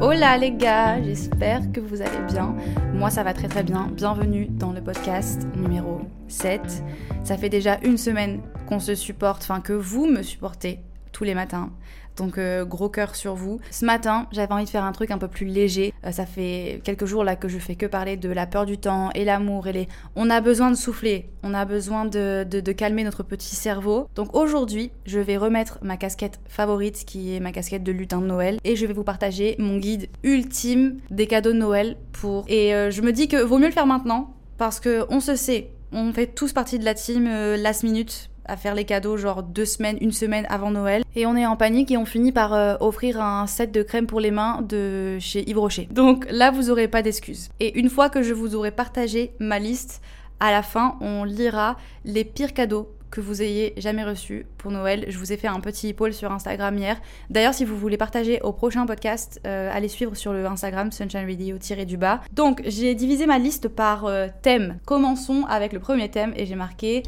Hola 0.00 0.36
les 0.36 0.52
gars, 0.52 1.02
j'espère 1.02 1.72
que 1.72 1.80
vous 1.80 2.02
allez 2.02 2.10
bien. 2.28 2.54
Moi 2.92 3.10
ça 3.10 3.22
va 3.22 3.32
très 3.32 3.48
très 3.48 3.62
bien. 3.62 3.88
Bienvenue 3.92 4.46
dans 4.50 4.72
le 4.72 4.82
podcast 4.82 5.46
numéro 5.56 6.02
7. 6.28 6.60
Ça 7.22 7.38
fait 7.38 7.48
déjà 7.48 7.78
une 7.82 7.96
semaine 7.96 8.40
qu'on 8.66 8.80
se 8.80 8.94
supporte, 8.94 9.42
enfin 9.42 9.60
que 9.60 9.72
vous 9.72 10.06
me 10.06 10.22
supportez 10.22 10.80
tous 11.12 11.24
les 11.24 11.34
matins. 11.34 11.70
Donc 12.16 12.38
euh, 12.38 12.64
gros 12.64 12.88
cœur 12.88 13.14
sur 13.14 13.34
vous. 13.34 13.60
Ce 13.70 13.84
matin, 13.84 14.26
j'avais 14.32 14.52
envie 14.52 14.64
de 14.64 14.70
faire 14.70 14.84
un 14.84 14.92
truc 14.92 15.10
un 15.10 15.18
peu 15.18 15.28
plus 15.28 15.46
léger. 15.46 15.92
Euh, 16.04 16.12
ça 16.12 16.26
fait 16.26 16.80
quelques 16.84 17.06
jours 17.06 17.24
là 17.24 17.36
que 17.36 17.48
je 17.48 17.58
fais 17.58 17.74
que 17.74 17.86
parler 17.86 18.16
de 18.16 18.28
la 18.28 18.46
peur 18.46 18.66
du 18.66 18.78
temps 18.78 19.10
et 19.14 19.24
l'amour 19.24 19.66
et 19.66 19.72
les. 19.72 19.88
On 20.16 20.30
a 20.30 20.40
besoin 20.40 20.70
de 20.70 20.76
souffler. 20.76 21.28
On 21.42 21.54
a 21.54 21.64
besoin 21.64 22.04
de, 22.04 22.44
de, 22.44 22.72
calmer 22.72 23.04
notre 23.04 23.22
petit 23.22 23.54
cerveau. 23.54 24.08
Donc 24.14 24.34
aujourd'hui, 24.34 24.90
je 25.06 25.18
vais 25.18 25.36
remettre 25.36 25.78
ma 25.82 25.96
casquette 25.96 26.40
favorite, 26.48 27.04
qui 27.04 27.34
est 27.34 27.40
ma 27.40 27.52
casquette 27.52 27.82
de 27.82 27.92
lutin 27.92 28.20
de 28.20 28.26
Noël, 28.26 28.58
et 28.64 28.76
je 28.76 28.86
vais 28.86 28.92
vous 28.92 29.04
partager 29.04 29.54
mon 29.58 29.76
guide 29.76 30.08
ultime 30.22 30.98
des 31.10 31.26
cadeaux 31.26 31.52
de 31.52 31.58
Noël 31.58 31.96
pour. 32.12 32.44
Et 32.48 32.74
euh, 32.74 32.90
je 32.90 33.02
me 33.02 33.12
dis 33.12 33.28
que 33.28 33.36
vaut 33.36 33.58
mieux 33.58 33.66
le 33.66 33.72
faire 33.72 33.86
maintenant 33.86 34.34
parce 34.56 34.80
que 34.80 35.04
on 35.10 35.20
se 35.20 35.36
sait. 35.36 35.70
On 35.92 36.12
fait 36.12 36.26
tous 36.26 36.52
partie 36.52 36.78
de 36.78 36.84
la 36.84 36.94
team 36.94 37.28
last 37.56 37.84
minute 37.84 38.30
à 38.46 38.56
faire 38.56 38.74
les 38.74 38.84
cadeaux 38.84 39.16
genre 39.16 39.42
deux 39.42 39.64
semaines, 39.64 39.98
une 40.00 40.12
semaine 40.12 40.46
avant 40.48 40.70
Noël. 40.70 41.02
Et 41.16 41.26
on 41.26 41.36
est 41.36 41.46
en 41.46 41.56
panique 41.56 41.90
et 41.90 41.96
on 41.96 42.04
finit 42.04 42.32
par 42.32 42.52
euh, 42.54 42.76
offrir 42.80 43.20
un 43.20 43.46
set 43.46 43.72
de 43.72 43.82
crème 43.82 44.06
pour 44.06 44.20
les 44.20 44.30
mains 44.30 44.62
de 44.62 45.18
chez 45.20 45.48
Yves 45.48 45.58
Rocher. 45.58 45.88
Donc 45.90 46.26
là, 46.30 46.50
vous 46.50 46.70
aurez 46.70 46.88
pas 46.88 47.02
d'excuses. 47.02 47.50
Et 47.60 47.78
une 47.78 47.90
fois 47.90 48.10
que 48.10 48.22
je 48.22 48.32
vous 48.32 48.54
aurai 48.54 48.70
partagé 48.70 49.32
ma 49.38 49.58
liste, 49.58 50.02
à 50.40 50.50
la 50.50 50.62
fin, 50.62 50.96
on 51.00 51.24
lira 51.24 51.76
les 52.04 52.24
pires 52.24 52.52
cadeaux 52.52 52.88
que 53.14 53.20
vous 53.20 53.42
ayez 53.42 53.74
jamais 53.76 54.02
reçus 54.02 54.44
pour 54.58 54.72
Noël. 54.72 55.04
Je 55.06 55.18
vous 55.18 55.32
ai 55.32 55.36
fait 55.36 55.46
un 55.46 55.60
petit 55.60 55.92
poll 55.92 56.12
sur 56.12 56.32
Instagram 56.32 56.76
hier. 56.76 57.00
D'ailleurs, 57.30 57.54
si 57.54 57.64
vous 57.64 57.78
voulez 57.78 57.96
partager 57.96 58.40
au 58.42 58.52
prochain 58.52 58.84
podcast, 58.86 59.40
euh, 59.46 59.70
allez 59.72 59.86
suivre 59.86 60.16
sur 60.16 60.32
le 60.32 60.44
Instagram 60.46 60.90
Sunshine 60.90 61.24
Radio 61.24 61.56
tiré 61.58 61.84
du 61.86 61.96
bas. 61.96 62.20
Donc, 62.32 62.60
j'ai 62.66 62.96
divisé 62.96 63.26
ma 63.26 63.38
liste 63.38 63.68
par 63.68 64.06
euh, 64.06 64.26
thème. 64.42 64.78
Commençons 64.84 65.44
avec 65.48 65.72
le 65.72 65.78
premier 65.78 66.10
thème 66.10 66.32
et 66.36 66.44
j'ai 66.44 66.56
marqué 66.56 67.04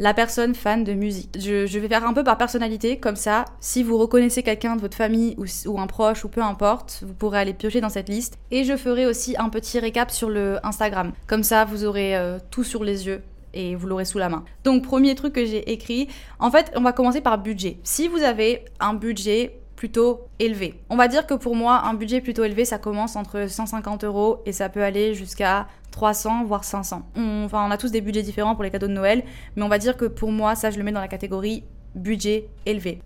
la 0.00 0.14
personne 0.14 0.54
fan 0.54 0.82
de 0.82 0.94
musique. 0.94 1.28
Je, 1.38 1.78
vais 1.78 1.88
faire 1.88 2.06
un 2.06 2.14
peu 2.14 2.24
par 2.24 2.38
personnalité, 2.38 2.96
comme 2.96 3.16
ça, 3.16 3.44
si 3.60 3.82
vous 3.82 3.98
reconnaissez 3.98 4.42
quelqu'un 4.42 4.74
de 4.74 4.80
votre 4.80 4.96
famille 4.96 5.36
ou, 5.66 5.78
un 5.78 5.86
proche 5.86 6.24
ou 6.24 6.28
peu 6.28 6.40
importe, 6.40 7.04
vous 7.06 7.12
pourrez 7.12 7.38
aller 7.38 7.52
piocher 7.52 7.82
dans 7.82 7.90
cette 7.90 8.08
liste. 8.08 8.38
Et 8.50 8.64
je 8.64 8.78
ferai 8.78 9.04
aussi 9.04 9.36
un 9.38 9.50
petit 9.50 9.78
récap 9.78 10.10
sur 10.10 10.30
le 10.30 10.58
Instagram. 10.64 11.12
Comme 11.26 11.42
ça, 11.42 11.66
vous 11.66 11.84
aurez 11.84 12.16
euh, 12.16 12.38
tout 12.50 12.64
sur 12.64 12.82
les 12.82 13.06
yeux 13.06 13.22
et 13.52 13.74
vous 13.74 13.86
l'aurez 13.86 14.06
sous 14.06 14.16
la 14.16 14.30
main. 14.30 14.42
Donc 14.64 14.84
premier 14.84 15.14
truc 15.14 15.34
que 15.34 15.44
j'ai 15.44 15.70
écrit, 15.70 16.08
en 16.38 16.50
fait 16.50 16.72
on 16.76 16.82
va 16.82 16.92
commencer 16.92 17.20
par 17.20 17.36
budget. 17.36 17.78
Si 17.82 18.08
vous 18.08 18.22
avez 18.22 18.64
un 18.78 18.94
budget 18.94 19.60
plutôt 19.80 20.28
élevé. 20.38 20.78
On 20.90 20.96
va 20.96 21.08
dire 21.08 21.26
que 21.26 21.32
pour 21.32 21.56
moi, 21.56 21.86
un 21.86 21.94
budget 21.94 22.20
plutôt 22.20 22.44
élevé, 22.44 22.66
ça 22.66 22.76
commence 22.76 23.16
entre 23.16 23.48
150 23.48 24.04
euros 24.04 24.42
et 24.44 24.52
ça 24.52 24.68
peut 24.68 24.82
aller 24.82 25.14
jusqu'à 25.14 25.68
300, 26.00 26.44
voire 26.44 26.64
500. 26.64 27.02
On, 27.14 27.44
enfin, 27.44 27.66
on 27.68 27.70
a 27.70 27.76
tous 27.76 27.90
des 27.90 28.00
budgets 28.00 28.22
différents 28.22 28.54
pour 28.54 28.64
les 28.64 28.70
cadeaux 28.70 28.86
de 28.86 28.94
Noël, 28.94 29.22
mais 29.54 29.62
on 29.62 29.68
va 29.68 29.76
dire 29.76 29.98
que 29.98 30.06
pour 30.06 30.32
moi, 30.32 30.54
ça, 30.54 30.70
je 30.70 30.78
le 30.78 30.82
mets 30.82 30.92
dans 30.92 31.00
la 31.00 31.08
catégorie 31.08 31.62
budget 31.94 32.48
élevé. 32.64 33.02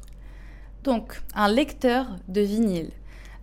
Donc, 0.85 1.21
un 1.35 1.49
lecteur 1.49 2.07
de 2.29 2.41
vinyle. 2.41 2.91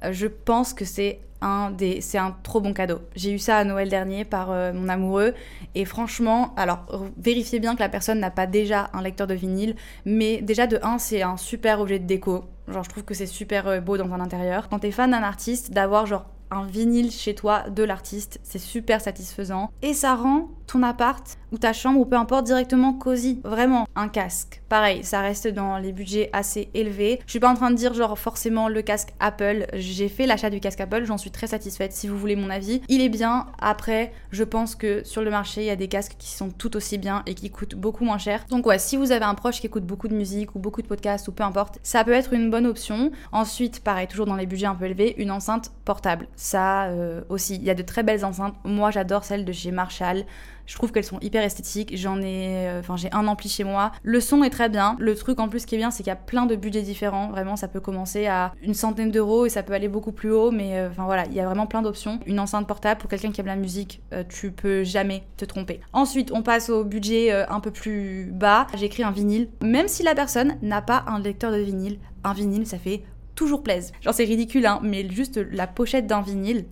Euh, 0.06 0.13
je 0.13 0.28
pense 0.28 0.73
que 0.73 0.85
c'est 0.85 1.19
un 1.41 1.69
des, 1.69 2.00
c'est 2.00 2.17
un 2.17 2.34
trop 2.44 2.62
bon 2.62 2.72
cadeau. 2.73 3.01
J'ai 3.13 3.34
eu 3.34 3.39
ça 3.39 3.57
à 3.57 3.66
Noël 3.66 3.89
dernier 3.89 4.23
par 4.23 4.51
euh, 4.51 4.72
mon 4.72 4.88
amoureux 4.88 5.34
et 5.75 5.83
franchement, 5.83 6.53
alors 6.56 6.85
vérifiez 7.18 7.59
bien 7.59 7.75
que 7.75 7.81
la 7.81 7.89
personne 7.89 8.22
n'a 8.22 8.31
pas 8.31 8.47
déjà 8.47 8.89
un 8.94 9.01
lecteur 9.01 9.28
de 9.28 9.33
vinyle, 9.33 9.75
mais 10.06 10.41
déjà 10.41 10.66
de 10.66 10.79
1 10.81 10.97
c'est 10.97 11.23
un 11.23 11.35
super 11.35 11.81
objet 11.81 12.00
de 12.00 12.06
déco. 12.06 12.45
Genre 12.69 12.83
je 12.85 12.89
trouve 12.89 13.03
que 13.03 13.16
c'est 13.16 13.25
super 13.25 13.68
euh, 13.68 13.81
beau 13.81 13.97
dans 13.97 14.13
un 14.13 14.22
intérieur. 14.22 14.69
Quand 14.69 14.79
t'es 14.79 14.91
fan 14.91 15.12
d'un 15.12 15.23
artiste, 15.23 15.72
d'avoir 15.72 16.06
genre 16.06 16.25
un 16.51 16.66
vinyle 16.66 17.12
chez 17.12 17.34
toi 17.34 17.69
de 17.69 17.84
l'artiste, 17.84 18.39
c'est 18.44 18.59
super 18.59 19.01
satisfaisant 19.01 19.72
et 19.81 19.94
ça 19.94 20.16
rend 20.16 20.50
ton 20.67 20.84
appart 20.84 21.38
ou 21.51 21.57
ta 21.57 21.73
chambre 21.73 22.00
ou 22.00 22.06
peu 22.06 22.17
importe 22.17 22.45
directement 22.45 22.94
cosy. 22.94 23.39
Vraiment, 23.44 23.88
un 23.95 24.09
casque. 24.09 24.61
Pareil, 24.72 25.04
ça 25.04 25.20
reste 25.20 25.50
dans 25.50 25.78
les 25.78 25.92
budgets 25.92 26.30
assez 26.32 26.70
élevés. 26.74 27.20
Je 27.26 27.32
suis 27.32 27.42
pas 27.42 27.50
en 27.50 27.56
train 27.56 27.72
de 27.72 27.76
dire 27.76 27.94
genre 27.94 28.18
forcément 28.18 28.70
le 28.70 28.82
casque 28.82 29.09
Apple. 29.20 29.66
J'ai 29.74 30.08
fait 30.08 30.26
l'achat 30.26 30.50
du 30.50 30.62
casque 30.62 30.80
Apple, 30.80 31.04
j'en 31.04 31.18
suis 31.18 31.30
très 31.30 31.48
satisfaite 31.48 31.92
si 31.92 32.08
vous 32.08 32.18
voulez 32.18 32.38
mon 32.38 32.50
avis. 32.50 32.81
Il 32.88 33.02
est 33.02 33.10
bien. 33.10 33.48
Après, 33.60 34.14
je 34.31 34.46
pense 34.46 34.76
que 34.76 35.04
sur 35.04 35.24
le 35.24 35.30
marché, 35.30 35.60
il 35.60 35.68
y 35.68 35.72
a 35.72 35.76
des 35.76 35.90
casques 35.90 36.16
qui 36.18 36.30
sont 36.30 36.52
tout 36.52 36.78
aussi 36.78 36.98
bien 36.98 37.22
et 37.26 37.34
qui 37.34 37.50
coûtent 37.50 37.76
beaucoup 37.76 38.06
moins 38.06 38.18
cher. 38.18 38.46
Donc 38.50 38.66
ouais, 38.66 38.80
si 38.80 38.96
vous 38.96 39.12
avez 39.12 39.26
un 39.26 39.36
proche 39.36 39.60
qui 39.60 39.68
écoute 39.68 39.84
beaucoup 39.84 40.08
de 40.08 40.16
musique 40.16 40.56
ou 40.56 40.60
beaucoup 40.60 40.81
de 40.81 40.88
podcasts 40.88 41.28
ou 41.28 41.34
peu 41.34 41.44
importe, 41.44 41.80
ça 41.84 42.06
peut 42.06 42.14
être 42.14 42.31
une 42.31 42.50
bonne 42.50 42.66
option. 42.66 43.12
Ensuite, 43.34 43.84
pareil, 43.84 44.08
toujours 44.08 44.26
dans 44.26 44.38
les 44.38 44.46
budgets 44.46 44.68
un 44.68 44.76
peu 44.76 44.86
élevés, 44.86 45.16
une 45.18 45.31
enceinte 45.31 45.74
portable. 45.84 46.30
Ça 46.38 46.86
euh, 46.86 47.24
aussi, 47.28 47.56
il 47.56 47.64
y 47.64 47.70
a 47.70 47.76
de 47.76 47.84
très 47.84 48.04
belles 48.04 48.24
enceintes. 48.24 48.56
Moi, 48.64 48.90
j'adore 48.90 49.26
celle 49.26 49.44
de 49.44 49.52
chez 49.52 49.72
Marshall. 49.72 50.24
Je 50.72 50.78
trouve 50.78 50.94
qu'elles 50.94 51.04
sont 51.04 51.20
hyper 51.20 51.44
esthétiques. 51.44 51.98
J'en 51.98 52.22
ai, 52.22 52.70
euh, 52.70 52.80
enfin, 52.80 52.96
j'ai 52.96 53.12
un 53.12 53.28
ampli 53.28 53.50
chez 53.50 53.66
moi. 53.66 53.92
Le 54.04 54.22
son 54.22 54.42
est 54.42 54.50
très 54.50 54.70
bien. 54.70 54.96
Le 55.00 55.16
truc 55.16 55.42
en 55.42 55.50
plus 55.50 55.66
qui 55.66 55.76
est 55.76 55.78
bien, 55.78 55.92
c'est 55.92 55.98
qu'il 55.98 56.08
y 56.08 56.14
a 56.14 56.16
plein 56.16 56.46
de 56.46 56.56
budgets 56.56 56.82
différents. 56.82 57.28
Vraiment, 57.28 57.58
ça 57.58 57.68
peut 57.68 57.82
commencer 57.82 58.28
à 58.28 58.54
une 58.62 58.74
centaine 58.74 59.12
d'euros 59.12 59.46
et 59.46 59.50
ça 59.50 59.64
peut 59.64 59.74
aller 59.74 59.90
beaucoup 59.90 60.14
plus 60.14 60.31
haut. 60.31 60.50
Mais 60.50 60.78
euh, 60.78 60.88
enfin 60.90 61.04
voilà, 61.04 61.26
il 61.26 61.34
y 61.34 61.42
a 61.42 61.46
vraiment 61.46 61.68
plein 61.68 61.81
d'options. 61.81 62.22
Une 62.26 62.40
enceinte 62.40 62.68
portable 62.68 63.02
pour 63.02 63.10
quelqu'un 63.10 63.34
qui 63.34 63.42
aime 63.42 63.48
la 63.48 63.58
musique, 63.58 64.02
euh, 64.14 64.24
tu 64.30 64.52
peux 64.52 64.86
jamais 64.86 65.24
te 65.36 65.44
tromper. 65.44 65.81
Ensuite, 65.92 66.31
on 66.31 66.42
passe 66.42 66.70
au 66.70 66.86
budget 66.86 67.34
un 67.34 67.60
peu 67.60 67.72
plus 67.72 68.31
bas. 68.31 68.66
J'écris 68.74 69.04
un 69.04 69.12
vinyle. 69.12 69.50
Même 69.62 69.90
si 69.90 70.04
la 70.04 70.16
personne 70.16 70.56
n'a 70.62 70.81
pas 70.81 71.04
un 71.06 71.20
lecteur 71.20 71.52
de 71.52 71.58
vinyle, 71.58 72.00
un 72.24 72.31
vinyle, 72.31 72.66
ça 72.66 72.78
fait 72.78 73.04
toujours 73.36 73.62
plaisir. 73.62 73.94
Genre 74.00 74.14
c'est 74.14 74.24
ridicule, 74.24 74.66
hein, 74.66 74.80
mais 74.81 75.10
juste 75.10 75.38
la 75.52 75.68
pochette 75.68 76.08
d'un 76.08 76.22
vinyle, 76.22 76.64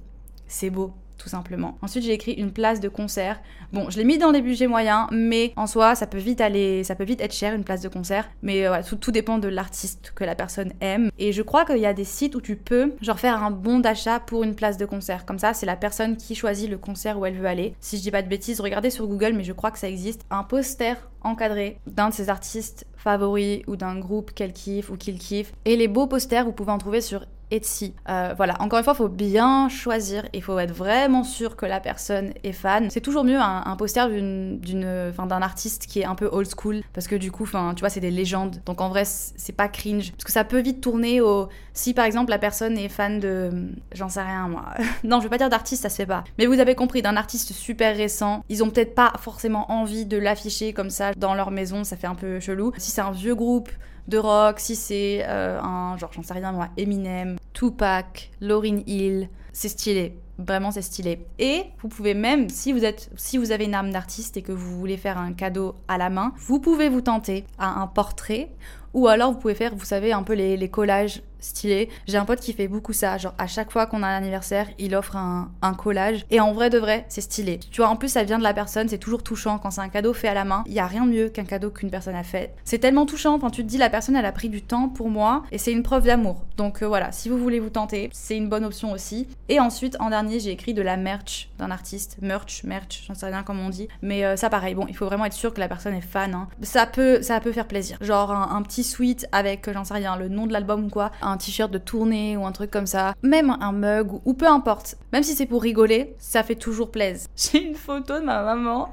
c'est 0.48 0.70
beau 0.70 0.94
tout 1.20 1.30
simplement. 1.30 1.78
Ensuite, 1.84 2.04
j'ai 2.04 2.14
écrit 2.14 2.32
une 2.32 2.52
place 2.52 2.80
de 2.80 2.90
concert. 2.90 3.40
Bon, 3.74 3.90
je 3.90 3.98
l'ai 3.98 4.06
mis 4.06 4.18
dans 4.18 4.32
des 4.32 4.42
budgets 4.42 4.68
moyens, 4.68 5.08
mais 5.12 5.54
en 5.56 5.68
soi, 5.68 5.94
ça 5.94 6.08
peut 6.08 6.18
vite 6.18 6.42
aller, 6.42 6.84
ça 6.84 6.96
peut 6.96 7.04
vite 7.04 7.22
être 7.22 7.34
cher 7.34 7.54
une 7.54 7.64
place 7.64 7.82
de 7.82 7.90
concert. 7.90 8.28
Mais 8.42 8.66
euh, 8.66 8.82
tout, 8.88 8.96
tout, 8.96 9.12
dépend 9.12 9.38
de 9.38 9.48
l'artiste 9.48 10.14
que 10.16 10.24
la 10.24 10.34
personne 10.34 10.72
aime. 10.82 11.12
Et 11.20 11.32
je 11.34 11.42
crois 11.42 11.66
qu'il 11.66 11.78
y 11.78 11.86
a 11.86 11.94
des 11.94 12.06
sites 12.06 12.36
où 12.36 12.42
tu 12.42 12.56
peux, 12.56 12.94
genre, 13.02 13.20
faire 13.20 13.44
un 13.44 13.52
bon 13.52 13.80
d'achat 13.80 14.20
pour 14.20 14.44
une 14.44 14.56
place 14.56 14.78
de 14.78 14.86
concert. 14.86 15.26
Comme 15.26 15.40
ça, 15.40 15.54
c'est 15.54 15.66
la 15.66 15.76
personne 15.76 16.18
qui 16.18 16.34
choisit 16.34 16.70
le 16.70 16.78
concert 16.78 17.20
où 17.20 17.26
elle 17.26 17.36
veut 17.36 17.48
aller. 17.48 17.76
Si 17.82 17.98
je 17.98 18.02
dis 18.02 18.12
pas 18.12 18.24
de 18.24 18.30
bêtises, 18.30 18.62
regardez 18.62 18.90
sur 18.90 19.06
Google, 19.06 19.34
mais 19.34 19.44
je 19.44 19.54
crois 19.54 19.72
que 19.72 19.80
ça 19.80 19.90
existe. 19.90 20.26
Un 20.32 20.44
poster 20.44 20.96
encadré 21.22 21.80
d'un 21.86 22.10
de 22.10 22.14
ses 22.14 22.30
artistes 22.30 22.88
favoris 22.96 23.62
ou 23.68 23.76
d'un 23.76 23.98
groupe 24.00 24.32
qu'elle 24.32 24.54
kiffe 24.54 24.90
ou 24.90 24.98
qu'il 24.98 25.20
kiffe. 25.20 25.54
Et 25.66 25.76
les 25.76 25.88
beaux 25.88 26.08
posters, 26.08 26.46
vous 26.46 26.54
pouvez 26.54 26.72
en 26.72 26.78
trouver 26.78 27.02
sur 27.02 27.26
Etsy. 27.52 27.94
Euh, 28.10 28.34
voilà, 28.36 28.62
encore 28.62 28.80
une 28.80 28.84
fois, 28.84 28.94
il 28.94 28.98
faut 28.98 29.08
bien 29.08 29.70
choisir. 29.70 30.26
Il 30.34 30.44
faut 30.44 30.58
être 30.60 30.74
vraiment 30.74 31.24
sûr 31.24 31.56
que 31.56 31.66
la 31.66 31.80
personne 31.80 32.34
est 32.44 32.52
fan. 32.52 32.90
C'est 32.90 33.02
toujours 33.02 33.24
mieux 33.24 33.40
un, 33.40 33.76
poster 33.76 34.08
d'un 34.10 35.42
artiste 35.42 35.88
qui 35.88 36.02
est 36.02 36.06
un 36.06 36.16
peu 36.16 36.30
old 36.32 36.48
school 36.48 36.82
parce 36.94 37.08
que 37.08 37.16
du 37.16 37.32
coup, 37.32 37.46
tu 37.48 37.80
vois, 37.80 37.90
c'est 37.90 38.00
des 38.00 38.12
légendes. 38.12 38.62
Donc 38.66 38.82
en 38.82 38.90
vrai, 38.90 39.04
c'est 39.06 39.56
pas 39.56 39.68
cringe 39.68 40.12
parce 40.12 40.24
que 40.24 40.32
ça 40.32 40.44
peut 40.44 40.60
vite 40.60 40.82
tourner 40.82 41.22
au. 41.22 41.50
Si 41.74 41.94
par 41.94 42.06
exemple 42.06 42.30
la 42.30 42.40
personne 42.40 42.78
est 42.78 42.90
fan 42.90 43.20
de, 43.20 43.70
j'en 43.94 44.10
sais 44.10 44.22
rien 44.22 44.48
moi. 44.50 44.66
non, 45.04 45.20
je 45.20 45.24
veux 45.24 45.30
pas 45.30 45.38
dire 45.38 45.50
d'artiste, 45.50 45.84
ça 45.84 45.90
se 45.90 45.96
fait 45.96 46.06
pas. 46.06 46.24
Mais 46.38 46.46
vous 46.46 46.60
avez 46.60 46.76
compris, 46.76 47.02
d'un 47.02 47.16
artiste 47.16 47.54
super 47.54 47.96
récent, 47.96 48.44
ils 48.50 48.64
ont 48.64 48.70
peut-être 48.70 48.96
pas 48.96 49.14
forcément 49.20 49.72
envie 49.72 50.06
de 50.06 50.18
l'afficher 50.18 50.74
comme 50.74 50.90
ça 50.90 51.14
dans 51.16 51.34
leur 51.34 51.52
maison. 51.52 51.84
Ça 51.84 51.96
fait 51.96 52.08
un 52.08 52.16
peu 52.16 52.40
chelou. 52.40 52.74
Si 52.78 52.92
c'est 52.92 53.02
un 53.02 53.12
vieux 53.12 53.36
groupe 53.36 53.70
de 54.10 54.18
rock, 54.18 54.60
si 54.60 54.76
c'est 54.76 55.24
euh, 55.28 55.62
un 55.62 55.96
genre, 55.98 56.12
j'en 56.12 56.24
sais 56.24 56.34
rien 56.34 56.52
moi, 56.52 56.70
Eminem, 56.78 57.38
Tupac, 57.54 58.32
Lauryn 58.42 58.80
Hill, 58.88 59.30
c'est 59.54 59.70
stylé. 59.70 60.18
Vraiment, 60.40 60.72
c'est 60.72 60.82
stylé. 60.82 61.26
Et 61.38 61.64
vous 61.82 61.90
pouvez 61.90 62.14
même, 62.14 62.50
si 62.50 62.72
vous, 62.72 62.86
êtes, 62.86 63.10
si 63.18 63.38
vous 63.38 63.52
avez 63.52 63.66
une 63.66 63.76
âme 63.76 63.92
d'artiste 63.92 64.38
et 64.38 64.42
que 64.42 64.54
vous 64.54 64.80
voulez 64.80 64.96
faire 64.96 65.18
un 65.18 65.34
cadeau 65.34 65.76
à 65.88 65.98
la 65.98 66.10
main, 66.10 66.34
vous 66.38 66.60
pouvez 66.60 66.88
vous 66.88 67.02
tenter 67.02 67.46
à 67.58 67.82
un 67.82 67.88
portrait 67.88 68.50
ou 68.94 69.08
alors 69.08 69.32
vous 69.32 69.40
pouvez 69.40 69.56
faire, 69.56 69.76
vous 69.76 69.86
savez, 69.86 70.12
un 70.12 70.24
peu 70.24 70.34
les, 70.34 70.70
collages 70.70 71.22
stylés. 71.40 71.90
J'ai 72.06 72.18
un 72.18 72.26
pote 72.26 72.40
qui 72.40 72.54
fait 72.54 72.68
beaucoup 72.68 72.94
ça. 72.94 73.18
Genre 73.18 73.34
à 73.38 73.48
chaque 73.48 73.72
fois 73.72 73.86
qu'on 73.86 74.04
a 74.04 74.08
un 74.08 74.18
anniversaire, 74.18 74.68
il 74.78 74.96
offre 74.96 75.16
un, 75.16 75.50
collage. 75.78 76.26
Et 76.30 76.40
en 76.40 76.52
vrai 76.52 76.70
de 76.70 76.78
vrai, 76.78 77.06
c'est 77.08 77.22
stylé. 77.22 77.60
Tu 77.72 77.82
vois, 77.82 77.90
en 77.90 77.96
plus 77.96 78.10
ça 78.10 78.24
vient 78.24 78.38
de 78.38 78.44
la 78.44 78.54
personne, 78.54 78.90
c'est 78.90 78.98
toujours 78.98 79.24
touchant 79.24 79.58
quand 79.58 79.72
c'est 79.72 79.82
un 79.82 79.90
cadeau 79.90 80.14
fait 80.14 80.28
à 80.28 80.34
la 80.34 80.44
main. 80.44 80.64
Il 80.66 80.74
y 80.74 80.80
a 80.80 80.88
rien 80.88 81.06
de 81.06 81.12
mieux 81.12 81.30
qu'un 81.30 81.46
cadeau 81.46 81.70
qu'une 81.70 81.90
personne 81.90 82.16
a 82.16 82.24
fait. 82.24 82.54
C'est 82.66 82.80
tellement 82.80 83.06
touchant. 83.06 83.36
Enfin, 83.36 83.50
tu 83.50 83.64
te 83.64 83.68
dis 83.68 83.78
la 83.78 83.90
personne 83.90 84.16
elle 84.16 84.26
a 84.26 84.32
pris 84.32 84.50
du 84.50 84.62
temps 84.62 84.90
pour 84.90 85.10
moi 85.10 85.44
et 85.52 85.58
c'est 85.58 85.72
une 85.72 85.84
preuve 85.84 86.06
d'amour. 86.06 86.44
Donc 86.58 86.84
euh, 86.84 86.88
voilà, 86.88 87.12
si 87.12 87.30
vous 87.30 87.38
voulez 87.38 87.60
vous 87.60 87.70
tenter, 87.70 88.10
c'est 88.12 88.36
une 88.36 88.50
bonne 88.50 88.66
option 88.66 88.92
aussi. 88.92 89.28
Et 89.48 89.60
ensuite, 89.60 89.96
en 90.00 90.10
dernier, 90.10 90.40
j'ai 90.40 90.52
écrit 90.52 90.74
de 90.74 90.82
la 90.82 90.98
merch 90.98 91.50
d'un 91.58 91.72
artiste. 91.72 92.18
Merch, 92.22 92.64
merch, 92.64 93.06
j'en 93.08 93.16
sais 93.16 93.28
rien 93.28 93.44
comment 93.44 93.68
on 93.68 93.70
dit. 93.70 93.88
Mais 94.02 94.26
euh, 94.26 94.36
ça 94.36 94.50
pareil, 94.50 94.76
bon, 94.76 94.86
il 94.90 94.96
faut 94.96 95.06
vraiment 95.06 95.26
être 95.26 95.34
sûr 95.34 95.54
que 95.54 95.60
la 95.60 95.68
personne 95.68 95.94
est 95.94 96.02
fan. 96.02 96.34
Hein. 96.34 96.50
Ça 96.62 96.86
peut, 96.86 97.22
ça 97.22 97.40
peut 97.40 97.54
faire 97.54 97.68
plaisir. 97.68 97.98
Genre 98.02 98.32
un 98.32 98.62
petit 98.64 98.79
suite 98.84 99.28
avec, 99.32 99.72
j'en 99.72 99.84
sais 99.84 99.94
rien, 99.94 100.16
le 100.16 100.30
nom 100.30 100.48
de 100.48 100.54
l'album 100.54 100.86
ou 100.86 100.90
quoi, 100.90 101.12
un 101.22 101.38
t-shirt 101.38 101.72
de 101.72 101.78
tournée 101.78 102.38
ou 102.38 102.46
un 102.46 102.52
truc 102.52 102.72
comme 102.72 102.88
ça, 102.88 103.14
même 103.22 103.56
un 103.60 103.72
mug 103.72 104.20
ou, 104.26 104.34
peu 104.34 104.48
importe. 104.48 104.98
Même 105.14 105.24
si 105.24 105.36
c'est 105.36 105.46
pour 105.46 105.62
rigoler, 105.62 106.16
ça 106.20 106.44
fait 106.44 106.56
toujours 106.56 106.92
plaisir. 106.92 107.28
J'ai 107.36 107.68
une 107.68 107.76
photo 107.76 108.20
de 108.20 108.26
ma 108.26 108.44
maman 108.44 108.90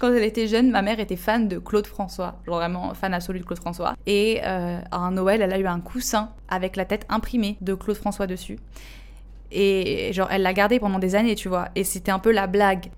quand 0.00 0.12
elle 0.14 0.24
était 0.24 0.48
jeune, 0.48 0.70
ma 0.70 0.80
mère 0.80 0.98
était 0.98 1.14
fan 1.14 1.46
de 1.46 1.58
Claude 1.58 1.86
François, 1.86 2.40
genre 2.46 2.56
vraiment 2.56 2.94
fan 2.94 3.12
absolu 3.12 3.40
de 3.40 3.44
Claude 3.44 3.58
François. 3.58 3.94
Et 4.06 4.40
euh, 4.44 4.80
à 4.90 5.10
Noël, 5.10 5.42
elle 5.42 5.52
a 5.52 5.58
eu 5.58 5.66
un 5.66 5.80
coussin 5.80 6.30
avec 6.48 6.76
la 6.76 6.86
tête 6.86 7.04
imprimée 7.10 7.58
de 7.60 7.74
Claude 7.74 7.98
François 7.98 8.26
dessus. 8.26 8.58
Et 9.52 10.10
genre, 10.14 10.28
elle 10.30 10.42
l'a 10.42 10.54
gardé 10.54 10.80
pendant 10.80 10.98
des 10.98 11.16
années, 11.16 11.34
tu 11.34 11.48
vois. 11.48 11.68
Et 11.74 11.84
c'était 11.84 12.12
un 12.12 12.18
peu 12.18 12.32
la 12.32 12.46
blague. 12.46 12.90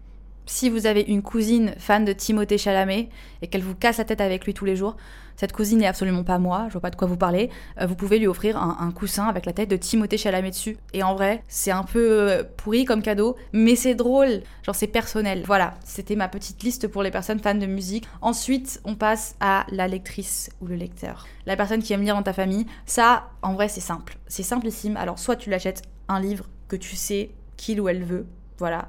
Si 0.46 0.68
vous 0.68 0.86
avez 0.86 1.02
une 1.02 1.22
cousine 1.22 1.72
fan 1.78 2.04
de 2.04 2.12
Timothée 2.12 2.58
Chalamet 2.58 3.08
et 3.42 3.46
qu'elle 3.46 3.62
vous 3.62 3.76
casse 3.76 3.98
la 3.98 4.04
tête 4.04 4.20
avec 4.20 4.44
lui 4.44 4.54
tous 4.54 4.64
les 4.64 4.74
jours, 4.74 4.96
cette 5.36 5.52
cousine 5.52 5.78
n'est 5.78 5.86
absolument 5.86 6.24
pas 6.24 6.38
moi, 6.38 6.64
je 6.68 6.72
vois 6.72 6.80
pas 6.80 6.90
de 6.90 6.96
quoi 6.96 7.06
vous 7.06 7.16
parlez, 7.16 7.48
euh, 7.80 7.86
vous 7.86 7.94
pouvez 7.94 8.18
lui 8.18 8.26
offrir 8.26 8.56
un, 8.58 8.90
coussin 8.92 9.26
avec 9.26 9.46
la 9.46 9.52
tête 9.52 9.70
de 9.70 9.76
Timothée 9.76 10.18
Chalamet 10.18 10.50
dessus. 10.50 10.76
Et 10.92 11.02
en 11.02 11.14
vrai, 11.14 11.42
c'est 11.48 11.70
un 11.70 11.84
peu 11.84 12.00
euh, 12.00 12.42
pourri 12.56 12.84
comme 12.84 13.02
cadeau, 13.02 13.36
mais 13.52 13.76
c'est 13.76 13.94
drôle, 13.94 14.42
genre 14.62 14.74
c'est 14.74 14.88
personnel. 14.88 15.44
Voilà, 15.46 15.74
c'était 15.84 16.16
ma 16.16 16.28
petite 16.28 16.62
liste 16.62 16.88
pour 16.88 17.02
les 17.02 17.10
personnes 17.10 17.38
fans 17.38 17.54
de 17.54 17.66
musique. 17.66 18.04
Ensuite, 18.20 18.80
on 18.84 18.94
passe 18.94 19.36
à 19.40 19.64
la 19.70 19.88
lectrice 19.88 20.50
ou 20.60 20.66
le 20.66 20.74
lecteur. 20.74 21.26
La 21.46 21.56
personne 21.56 21.82
qui 21.82 21.92
aime 21.92 22.02
lire 22.02 22.16
dans 22.16 22.22
ta 22.22 22.32
famille, 22.32 22.66
ça, 22.84 23.30
en 23.42 23.54
vrai, 23.54 23.68
c'est 23.68 23.80
simple. 23.80 24.18
C'est 24.26 24.42
simplissime. 24.42 24.96
Alors, 24.96 25.18
soit 25.18 25.36
tu 25.36 25.50
l'achètes 25.50 25.82
un 26.08 26.20
livre 26.20 26.48
que 26.68 26.76
tu 26.76 26.96
sais 26.96 27.30
qu'il 27.56 27.80
ou 27.80 27.88
elle 27.88 28.04
veut, 28.04 28.26
voilà 28.58 28.88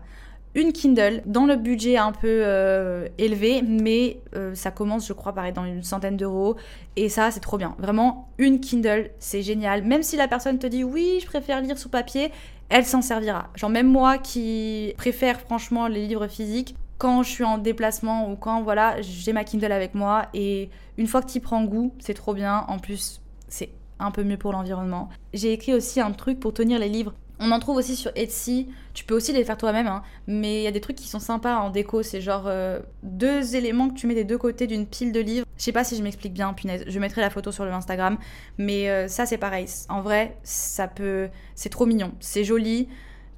une 0.55 0.71
Kindle 0.71 1.21
dans 1.25 1.45
le 1.45 1.55
budget 1.55 1.97
un 1.97 2.11
peu 2.11 2.27
euh, 2.27 3.07
élevé, 3.17 3.63
mais 3.63 4.19
euh, 4.35 4.53
ça 4.53 4.71
commence, 4.71 5.07
je 5.07 5.13
crois, 5.13 5.33
pareil, 5.33 5.53
dans 5.53 5.65
une 5.65 5.83
centaine 5.83 6.17
d'euros. 6.17 6.55
Et 6.95 7.09
ça, 7.09 7.31
c'est 7.31 7.39
trop 7.39 7.57
bien. 7.57 7.75
Vraiment, 7.79 8.29
une 8.37 8.59
Kindle, 8.59 9.11
c'est 9.19 9.41
génial. 9.41 9.83
Même 9.83 10.03
si 10.03 10.15
la 10.15 10.27
personne 10.27 10.59
te 10.59 10.67
dit 10.67 10.83
oui, 10.83 11.19
je 11.21 11.25
préfère 11.25 11.61
lire 11.61 11.77
sous 11.77 11.89
papier, 11.89 12.31
elle 12.69 12.85
s'en 12.85 13.01
servira. 13.01 13.49
Genre, 13.55 13.69
même 13.69 13.87
moi 13.87 14.17
qui 14.17 14.93
préfère 14.97 15.41
franchement 15.41 15.87
les 15.87 16.07
livres 16.07 16.27
physiques, 16.27 16.75
quand 16.99 17.23
je 17.23 17.29
suis 17.29 17.43
en 17.43 17.57
déplacement 17.57 18.31
ou 18.31 18.35
quand, 18.35 18.61
voilà, 18.61 19.01
j'ai 19.01 19.33
ma 19.33 19.43
Kindle 19.43 19.71
avec 19.71 19.95
moi. 19.95 20.27
Et 20.33 20.69
une 20.97 21.07
fois 21.07 21.21
que 21.21 21.31
tu 21.31 21.39
prends 21.39 21.63
goût, 21.63 21.93
c'est 21.99 22.13
trop 22.13 22.33
bien. 22.33 22.63
En 22.67 22.77
plus, 22.77 23.21
c'est 23.47 23.69
un 23.99 24.11
peu 24.11 24.23
mieux 24.23 24.37
pour 24.37 24.51
l'environnement. 24.51 25.09
J'ai 25.33 25.51
écrit 25.51 25.73
aussi 25.73 25.99
un 25.99 26.11
truc 26.11 26.39
pour 26.39 26.53
tenir 26.53 26.79
les 26.79 26.89
livres 26.89 27.13
on 27.39 27.51
en 27.51 27.59
trouve 27.59 27.77
aussi 27.77 27.95
sur 27.95 28.11
Etsy. 28.15 28.69
Tu 28.93 29.05
peux 29.05 29.15
aussi 29.15 29.33
les 29.33 29.43
faire 29.43 29.57
toi-même, 29.57 29.87
hein. 29.87 30.03
mais 30.27 30.61
il 30.61 30.63
y 30.63 30.67
a 30.67 30.71
des 30.71 30.81
trucs 30.81 30.95
qui 30.95 31.07
sont 31.07 31.19
sympas 31.19 31.57
en 31.57 31.69
déco. 31.69 32.03
C'est 32.03 32.21
genre 32.21 32.45
euh, 32.47 32.79
deux 33.01 33.55
éléments 33.55 33.89
que 33.89 33.95
tu 33.95 34.07
mets 34.07 34.13
des 34.13 34.23
deux 34.23 34.37
côtés 34.37 34.67
d'une 34.67 34.85
pile 34.85 35.11
de 35.11 35.19
livres. 35.19 35.45
Je 35.57 35.63
sais 35.63 35.71
pas 35.71 35.83
si 35.83 35.95
je 35.95 36.03
m'explique 36.03 36.33
bien, 36.33 36.53
punaise. 36.53 36.83
Je 36.87 36.99
mettrai 36.99 37.21
la 37.21 37.29
photo 37.29 37.51
sur 37.51 37.65
le 37.65 37.71
Instagram, 37.71 38.17
mais 38.57 38.89
euh, 38.89 39.07
ça 39.07 39.25
c'est 39.25 39.37
pareil. 39.37 39.65
En 39.89 40.01
vrai, 40.01 40.37
ça 40.43 40.87
peut, 40.87 41.29
c'est 41.55 41.69
trop 41.69 41.85
mignon, 41.85 42.13
c'est 42.19 42.43
joli. 42.43 42.87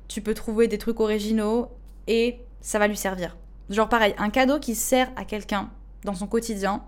Tu 0.07 0.21
peux 0.21 0.33
trouver 0.33 0.67
des 0.67 0.77
trucs 0.77 0.99
originaux 0.99 1.69
et 2.07 2.39
ça 2.61 2.79
va 2.79 2.87
lui 2.87 2.97
servir. 2.97 3.37
Genre 3.69 3.89
pareil, 3.89 4.13
un 4.17 4.29
cadeau 4.29 4.59
qui 4.59 4.75
sert 4.75 5.11
à 5.15 5.25
quelqu'un 5.25 5.69
dans 6.03 6.13
son 6.13 6.27
quotidien, 6.27 6.83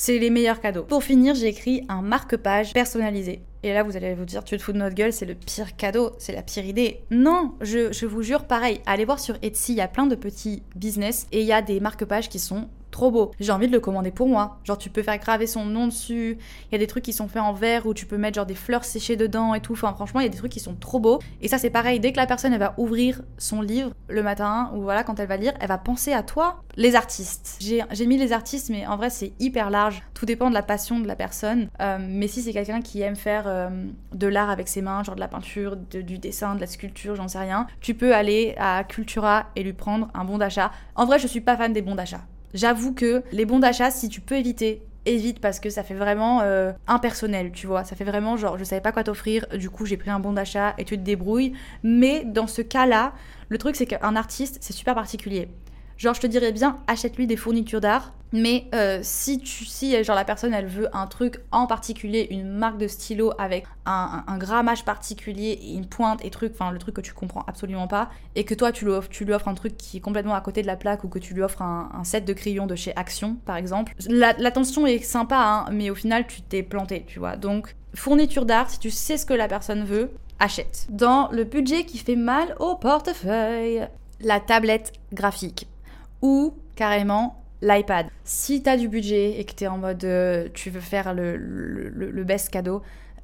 c'est 0.00 0.18
les 0.18 0.30
meilleurs 0.30 0.62
cadeaux. 0.62 0.84
Pour 0.84 1.04
finir, 1.04 1.34
j'ai 1.34 1.48
écrit 1.48 1.84
un 1.90 2.00
marque-page 2.00 2.72
personnalisé. 2.72 3.42
Et 3.62 3.74
là, 3.74 3.82
vous 3.82 3.98
allez 3.98 4.14
vous 4.14 4.24
dire, 4.24 4.42
tu 4.42 4.56
te 4.56 4.62
fous 4.62 4.72
de 4.72 4.78
notre 4.78 4.94
gueule, 4.94 5.12
c'est 5.12 5.26
le 5.26 5.34
pire 5.34 5.76
cadeau, 5.76 6.12
c'est 6.16 6.32
la 6.32 6.40
pire 6.40 6.64
idée. 6.64 7.02
Non, 7.10 7.52
je, 7.60 8.06
vous 8.06 8.22
jure, 8.22 8.44
pareil, 8.44 8.80
allez 8.86 9.04
voir 9.04 9.20
sur 9.20 9.36
Etsy, 9.42 9.72
il 9.72 9.76
y 9.76 9.82
a 9.82 9.88
plein 9.88 10.06
de 10.06 10.14
petits 10.14 10.62
business 10.74 11.26
et 11.32 11.42
il 11.42 11.46
y 11.46 11.52
a 11.52 11.60
des 11.60 11.80
marque-pages 11.80 12.30
qui 12.30 12.38
sont 12.38 12.70
trop 13.00 13.10
beau. 13.10 13.30
J'ai 13.40 13.50
envie 13.50 13.66
de 13.66 13.72
le 13.72 13.80
commander 13.80 14.10
pour 14.10 14.28
moi. 14.28 14.58
Genre, 14.62 14.76
tu 14.76 14.90
peux 14.90 15.02
faire 15.02 15.16
graver 15.16 15.46
son 15.46 15.64
nom 15.64 15.86
dessus. 15.86 16.36
Il 16.66 16.72
y 16.72 16.74
a 16.74 16.78
des 16.78 16.86
trucs 16.86 17.02
qui 17.02 17.14
sont 17.14 17.28
faits 17.28 17.40
en 17.40 17.54
verre 17.54 17.86
où 17.86 17.94
tu 17.94 18.04
peux 18.04 18.18
mettre 18.18 18.34
genre 18.34 18.44
des 18.44 18.54
fleurs 18.54 18.84
séchées 18.84 19.16
dedans 19.16 19.54
et 19.54 19.60
tout. 19.60 19.72
Enfin, 19.72 19.94
franchement, 19.94 20.20
il 20.20 20.24
y 20.24 20.26
a 20.26 20.28
des 20.28 20.36
trucs 20.36 20.52
qui 20.52 20.60
sont 20.60 20.74
trop 20.74 21.00
beaux. 21.00 21.18
Et 21.40 21.48
ça, 21.48 21.56
c'est 21.56 21.70
pareil. 21.70 21.98
Dès 21.98 22.12
que 22.12 22.18
la 22.18 22.26
personne, 22.26 22.54
va 22.60 22.74
ouvrir 22.76 23.22
son 23.38 23.62
livre 23.62 23.92
le 24.08 24.22
matin 24.22 24.70
ou 24.74 24.82
voilà, 24.82 25.02
quand 25.02 25.18
elle 25.18 25.28
va 25.28 25.38
lire, 25.38 25.54
elle 25.60 25.68
va 25.68 25.78
penser 25.78 26.12
à 26.12 26.22
toi. 26.22 26.62
Les 26.76 26.94
artistes. 26.94 27.58
J'ai 27.60 28.06
mis 28.06 28.18
les 28.18 28.32
artistes, 28.32 28.68
mais 28.68 28.86
en 28.86 28.96
vrai, 28.96 29.08
c'est 29.08 29.32
hyper 29.40 29.70
large. 29.70 30.02
Tout 30.12 30.26
dépend 30.26 30.50
de 30.50 30.54
la 30.54 30.62
passion 30.62 31.00
de 31.00 31.06
la 31.06 31.16
personne. 31.16 31.68
Euh, 31.80 31.96
mais 32.00 32.28
si 32.28 32.42
c'est 32.42 32.52
quelqu'un 32.52 32.82
qui 32.82 33.00
aime 33.00 33.16
faire 33.16 33.44
euh, 33.46 33.70
de 34.12 34.26
l'art 34.26 34.50
avec 34.50 34.68
ses 34.68 34.82
mains, 34.82 35.02
genre 35.04 35.14
de 35.14 35.20
la 35.20 35.28
peinture, 35.28 35.76
du 35.76 36.18
dessin, 36.18 36.54
de 36.54 36.60
la 36.60 36.66
sculpture, 36.66 37.16
j'en 37.16 37.28
sais 37.28 37.38
rien, 37.38 37.66
tu 37.80 37.94
peux 37.94 38.14
aller 38.14 38.54
à 38.58 38.84
Cultura 38.84 39.46
et 39.56 39.62
lui 39.62 39.72
prendre 39.72 40.08
un 40.12 40.24
bon 40.24 40.36
d'achat. 40.36 40.70
En 40.96 41.06
vrai, 41.06 41.18
je 41.18 41.26
suis 41.26 41.40
pas 41.40 41.56
fan 41.56 41.72
des 41.72 41.80
bons 41.82 41.94
d'achat. 41.94 42.20
J'avoue 42.54 42.94
que 42.94 43.22
les 43.32 43.44
bons 43.44 43.58
d'achat, 43.58 43.90
si 43.90 44.08
tu 44.08 44.20
peux 44.20 44.36
éviter, 44.36 44.82
évite 45.06 45.40
parce 45.40 45.60
que 45.60 45.70
ça 45.70 45.82
fait 45.82 45.94
vraiment 45.94 46.40
euh, 46.42 46.72
impersonnel, 46.86 47.52
tu 47.52 47.66
vois. 47.66 47.84
Ça 47.84 47.96
fait 47.96 48.04
vraiment 48.04 48.36
genre, 48.36 48.58
je 48.58 48.64
savais 48.64 48.80
pas 48.80 48.92
quoi 48.92 49.04
t'offrir, 49.04 49.46
du 49.54 49.70
coup 49.70 49.86
j'ai 49.86 49.96
pris 49.96 50.10
un 50.10 50.20
bon 50.20 50.32
d'achat 50.32 50.74
et 50.78 50.84
tu 50.84 50.96
te 50.96 51.02
débrouilles. 51.02 51.52
Mais 51.82 52.24
dans 52.24 52.46
ce 52.46 52.62
cas-là, 52.62 53.12
le 53.48 53.58
truc 53.58 53.76
c'est 53.76 53.86
qu'un 53.86 54.16
artiste, 54.16 54.58
c'est 54.60 54.72
super 54.72 54.94
particulier. 54.94 55.48
Genre, 56.00 56.14
je 56.14 56.22
te 56.22 56.26
dirais 56.26 56.50
bien, 56.50 56.78
achète-lui 56.86 57.26
des 57.26 57.36
fournitures 57.36 57.82
d'art. 57.82 58.14
Mais 58.32 58.68
euh, 58.74 59.00
si 59.02 59.38
tu 59.40 59.64
si 59.64 60.02
genre 60.04 60.14
la 60.14 60.24
personne 60.24 60.54
elle 60.54 60.66
veut 60.66 60.88
un 60.96 61.08
truc 61.08 61.40
en 61.50 61.66
particulier, 61.66 62.28
une 62.30 62.48
marque 62.48 62.78
de 62.78 62.86
stylo 62.86 63.32
avec 63.38 63.64
un, 63.86 64.22
grammage 64.38 64.84
particulier 64.84 65.58
et 65.60 65.74
une 65.74 65.86
pointe 65.86 66.24
et 66.24 66.30
truc, 66.30 66.52
enfin 66.54 66.70
le 66.70 66.78
truc 66.78 66.94
que 66.94 67.00
tu 67.00 67.12
comprends 67.12 67.44
absolument 67.48 67.88
pas, 67.88 68.08
et 68.36 68.44
que 68.44 68.54
toi 68.54 68.70
tu 68.70 68.84
lui 68.84 68.92
offres, 69.32 69.48
un 69.48 69.54
truc 69.54 69.76
qui 69.76 69.96
est 69.96 70.00
complètement 70.00 70.36
à 70.36 70.40
côté 70.40 70.62
de 70.62 70.68
la 70.68 70.76
plaque 70.76 71.02
ou 71.02 71.08
que 71.08 71.18
tu 71.18 71.34
lui 71.34 71.42
offres 71.42 71.60
un, 71.60 72.04
set 72.04 72.24
de 72.24 72.32
crayons 72.32 72.68
de 72.68 72.76
chez 72.76 72.94
Action 72.94 73.34
par 73.44 73.56
exemple, 73.56 73.94
l'attention 74.08 74.86
est 74.86 75.02
sympa, 75.02 75.36
hein, 75.36 75.72
mais 75.72 75.90
au 75.90 75.96
final 75.96 76.28
tu 76.28 76.40
t'es 76.40 76.62
planté, 76.62 77.04
tu 77.08 77.18
vois. 77.18 77.34
Donc 77.34 77.74
fourniture 77.94 78.46
d'art, 78.46 78.70
si 78.70 78.78
tu 78.78 78.90
sais 78.90 79.16
ce 79.16 79.26
que 79.26 79.34
la 79.34 79.48
personne 79.48 79.82
veut, 79.82 80.12
achète. 80.38 80.86
Dans 80.88 81.28
le 81.32 81.42
budget 81.42 81.82
qui 81.82 81.98
fait 81.98 82.14
mal 82.14 82.54
au 82.60 82.76
portefeuille, 82.76 83.88
la 84.20 84.38
tablette 84.38 84.92
graphique 85.12 85.66
ou 86.22 86.54
carrément 86.76 87.42
l'iPad. 87.62 88.06
Si 88.24 88.62
tu 88.62 88.70
as 88.70 88.76
du 88.76 88.88
budget 88.88 89.38
et 89.38 89.44
que 89.44 89.54
tu 89.54 89.64
es 89.64 89.66
en 89.66 89.78
mode 89.78 90.04
euh, 90.04 90.48
tu 90.54 90.70
veux 90.70 90.80
faire 90.80 91.14
le, 91.14 91.36
le, 91.36 92.24
best 92.24 92.50
cadeau, 92.50 92.82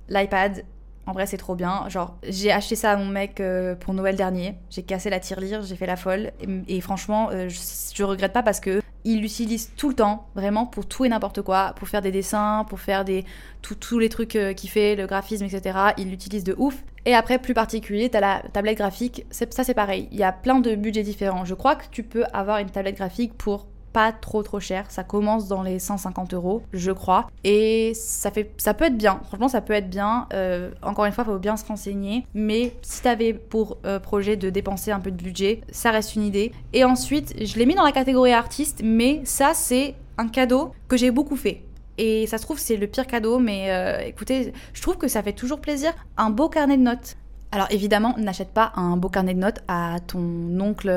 l'iPad, 0.09 0.65
en 1.07 1.13
vrai, 1.13 1.27
c'est 1.27 1.37
trop 1.37 1.55
bien. 1.55 1.89
Genre, 1.89 2.19
j'ai 2.29 2.51
acheté 2.51 2.75
ça 2.75 2.93
à 2.93 2.97
mon 2.97 3.07
mec 3.07 3.41
euh, 3.41 3.77
pour 3.77 3.95
Noël 3.95 4.17
dernier. 4.17 4.57
J'ai 4.71 4.83
cassé 4.83 5.09
la 5.09 5.21
tirelire, 5.21 5.63
j'ai 5.63 5.77
fait 5.77 5.87
la 5.87 5.97
folle. 5.97 6.33
Et, 6.67 6.81
franchement, 6.81 7.31
euh, 7.31 7.49
je, 7.49 8.03
regrette 8.03 8.33
pas 8.33 8.43
parce 8.43 8.59
que 8.59 8.83
il 9.07 9.23
l'utilise 9.23 9.71
tout 9.77 9.89
le 9.89 9.95
temps, 9.95 10.27
vraiment 10.35 10.67
pour 10.67 10.87
tout 10.87 11.05
et 11.05 11.09
n'importe 11.09 11.41
quoi, 11.41 11.75
pour 11.77 11.89
faire 11.89 12.03
des 12.03 12.11
dessins, 12.11 12.67
pour 12.69 12.81
faire 12.81 13.05
des 13.05 13.25
tous 13.63 13.99
les 13.99 14.09
trucs 14.09 14.39
qu'il 14.57 14.71
fait, 14.71 14.95
le 14.97 15.07
graphisme, 15.07 15.45
etc. 15.45 15.79
Il 15.97 16.11
l'utilise 16.11 16.45
de 16.45 16.55
ouf. 16.59 16.83
Et 17.05 17.15
après, 17.15 17.39
plus 17.39 17.55
particulier, 17.55 18.11
tu 18.11 18.17
as 18.17 18.21
la 18.21 18.43
tablette 18.53 18.79
graphique. 18.79 19.25
Ça, 19.31 19.65
c'est 19.65 19.75
pareil. 19.75 20.09
Il 20.11 20.19
y 20.19 20.25
a 20.25 20.33
plein 20.33 20.61
de 20.61 20.75
budgets 20.75 21.05
différents. 21.05 21.45
Je 21.45 21.55
crois 21.55 21.77
que 21.77 21.85
tu 21.91 22.03
peux 22.03 22.25
avoir 22.33 22.59
une 22.59 22.71
tablette 22.71 22.97
graphique 22.97 23.35
pour 23.35 23.67
pas 23.97 24.13
trop 24.13 24.43
trop 24.43 24.61
cher. 24.61 24.85
Ça 24.91 25.05
commence 25.05 25.49
dans 25.49 25.63
les 25.63 25.79
150 25.79 26.35
euros, 26.35 26.63
je 26.75 26.93
crois. 26.93 27.31
Et 27.45 27.93
ça, 27.95 28.31
fait, 28.31 28.53
ça 28.59 28.75
peut 28.75 28.85
être 28.85 28.99
bien. 28.99 29.23
Franchement, 29.25 29.49
ça 29.49 29.63
peut 29.63 29.73
être 29.73 29.89
bien. 29.89 30.27
Euh, 30.35 30.71
encore 30.83 31.07
une 31.07 31.13
fois, 31.13 31.25
faut 31.25 31.39
bien 31.39 31.57
se 31.57 31.65
renseigner. 31.65 32.27
Mais 32.35 32.75
si 32.83 33.01
tu 33.01 33.09
avais 33.09 33.33
pour 33.33 33.79
euh, 33.87 33.99
projet 33.99 34.37
de 34.37 34.51
dépenser 34.51 34.91
un 34.91 35.01
peu 35.01 35.11
de 35.11 35.17
budget, 35.17 35.63
ça 35.73 35.93
reste 35.93 36.15
une 36.15 36.25
idée. 36.25 36.53
Et 36.75 36.85
ensuite, 36.85 37.43
je 37.43 37.59
l'ai 37.59 37.65
mis 37.65 37.75
dans 37.75 37.85
la 37.85 37.93
catégorie 37.93 38.35
artiste, 38.35 38.83
mais 38.85 39.23
ça, 39.25 39.53
c'est 39.55 39.95
un 40.19 40.29
cadeau 40.29 40.73
que 40.89 40.99
j'ai 40.99 41.11
beaucoup 41.11 41.37
fait. 41.37 41.63
Et 41.97 42.27
ça 42.27 42.37
se 42.37 42.43
trouve, 42.43 42.59
c'est 42.59 42.77
le 42.77 42.89
pire 42.89 43.07
cadeau, 43.07 43.39
mais 43.39 43.71
euh, 43.71 44.01
écoutez, 44.01 44.53
je 44.75 44.83
trouve 44.83 44.99
que 44.99 45.09
ça 45.09 45.23
fait 45.23 45.33
toujours 45.33 45.63
plaisir. 45.63 45.95
Un 46.19 46.29
beau 46.29 46.51
carnet 46.51 46.77
de 46.77 46.83
notes. 46.83 47.17
Alors 47.51 47.69
évidemment, 47.71 48.15
n'achète 48.19 48.51
pas 48.51 48.73
un 48.77 48.99
beau 48.99 49.09
carnet 49.09 49.33
de 49.33 49.41
notes 49.41 49.61
à 49.69 49.97
ton 50.07 50.61
oncle 50.61 50.91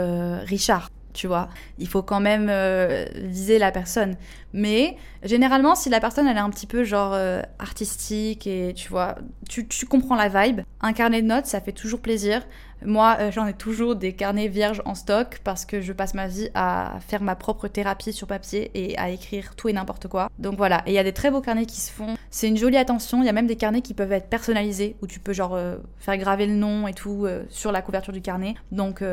Richard 0.46 0.90
tu 1.14 1.28
vois. 1.28 1.50
Il 1.78 1.88
faut 1.88 2.02
quand 2.02 2.20
même 2.20 2.48
euh, 2.50 3.06
viser 3.16 3.60
la 3.60 3.72
personne. 3.72 4.16
Mais 4.54 4.98
généralement, 5.24 5.76
si 5.76 5.90
la 5.90 6.00
personne 6.00 6.28
elle 6.28 6.38
est 6.38 6.42
un 6.42 6.50
petit 6.50 6.68
peu 6.68 6.84
genre 6.84 7.16
artistique 7.60 8.48
et 8.48 8.74
tu 8.76 8.90
vois, 8.90 9.16
tu, 9.48 9.68
tu, 9.68 9.86
comprends 9.86 10.16
la 10.16 10.28
vibe, 10.28 10.62
un 10.82 10.94
carnet 10.94 11.22
de 11.22 11.28
notes 11.28 11.46
ça 11.46 11.62
fait 11.62 11.72
toujours 11.72 12.00
plaisir. 12.00 12.42
Moi, 12.86 13.18
euh, 13.20 13.32
j'en 13.32 13.46
ai 13.46 13.54
toujours 13.54 13.96
des 13.96 14.14
carnets 14.14 14.48
vierges 14.48 14.82
en 14.86 14.96
stock 14.96 15.40
parce 15.44 15.66
que 15.66 15.82
je 15.82 15.94
passe 15.94 16.14
ma 16.14 16.28
vie 16.28 16.50
à 16.54 17.00
faire 17.08 17.22
ma 17.22 17.36
propre 17.36 17.68
thérapie 17.68 18.14
sur 18.14 18.28
papier 18.28 18.72
et 18.74 18.98
à 18.98 19.10
écrire 19.10 19.56
tout 19.56 19.70
et 19.70 19.74
n'importe 19.74 20.08
quoi. 20.08 20.30
Donc 20.40 20.58
voilà, 20.58 20.82
et 20.86 20.92
il 20.92 20.94
y 20.94 21.00
a 21.00 21.04
des 21.04 21.14
très 21.14 21.32
beaux 21.32 21.42
carnets 21.42 21.66
qui 21.66 21.82
se 21.82 21.92
font. 21.92 22.16
C'est 22.30 22.48
une 22.48 22.58
jolie 22.58 22.78
attention, 22.78 23.22
il 23.22 23.26
y 23.26 23.30
a 23.30 23.34
même 23.34 23.48
des 23.48 23.56
carnets 23.56 23.82
qui 23.82 23.94
peuvent 23.94 24.12
être 24.12 24.28
personnalisés 24.28 24.96
où 25.02 25.08
tu 25.08 25.20
peux 25.20 25.34
genre 25.34 25.56
euh, 25.56 25.78
faire 26.00 26.18
graver 26.18 26.48
le 26.48 26.54
nom 26.54 26.88
et 26.88 26.94
tout 26.94 27.26
euh, 27.26 27.44
sur 27.50 27.72
la 27.72 27.82
couverture 27.82 28.14
du 28.14 28.22
carnet. 28.22 28.56
Donc 28.72 29.04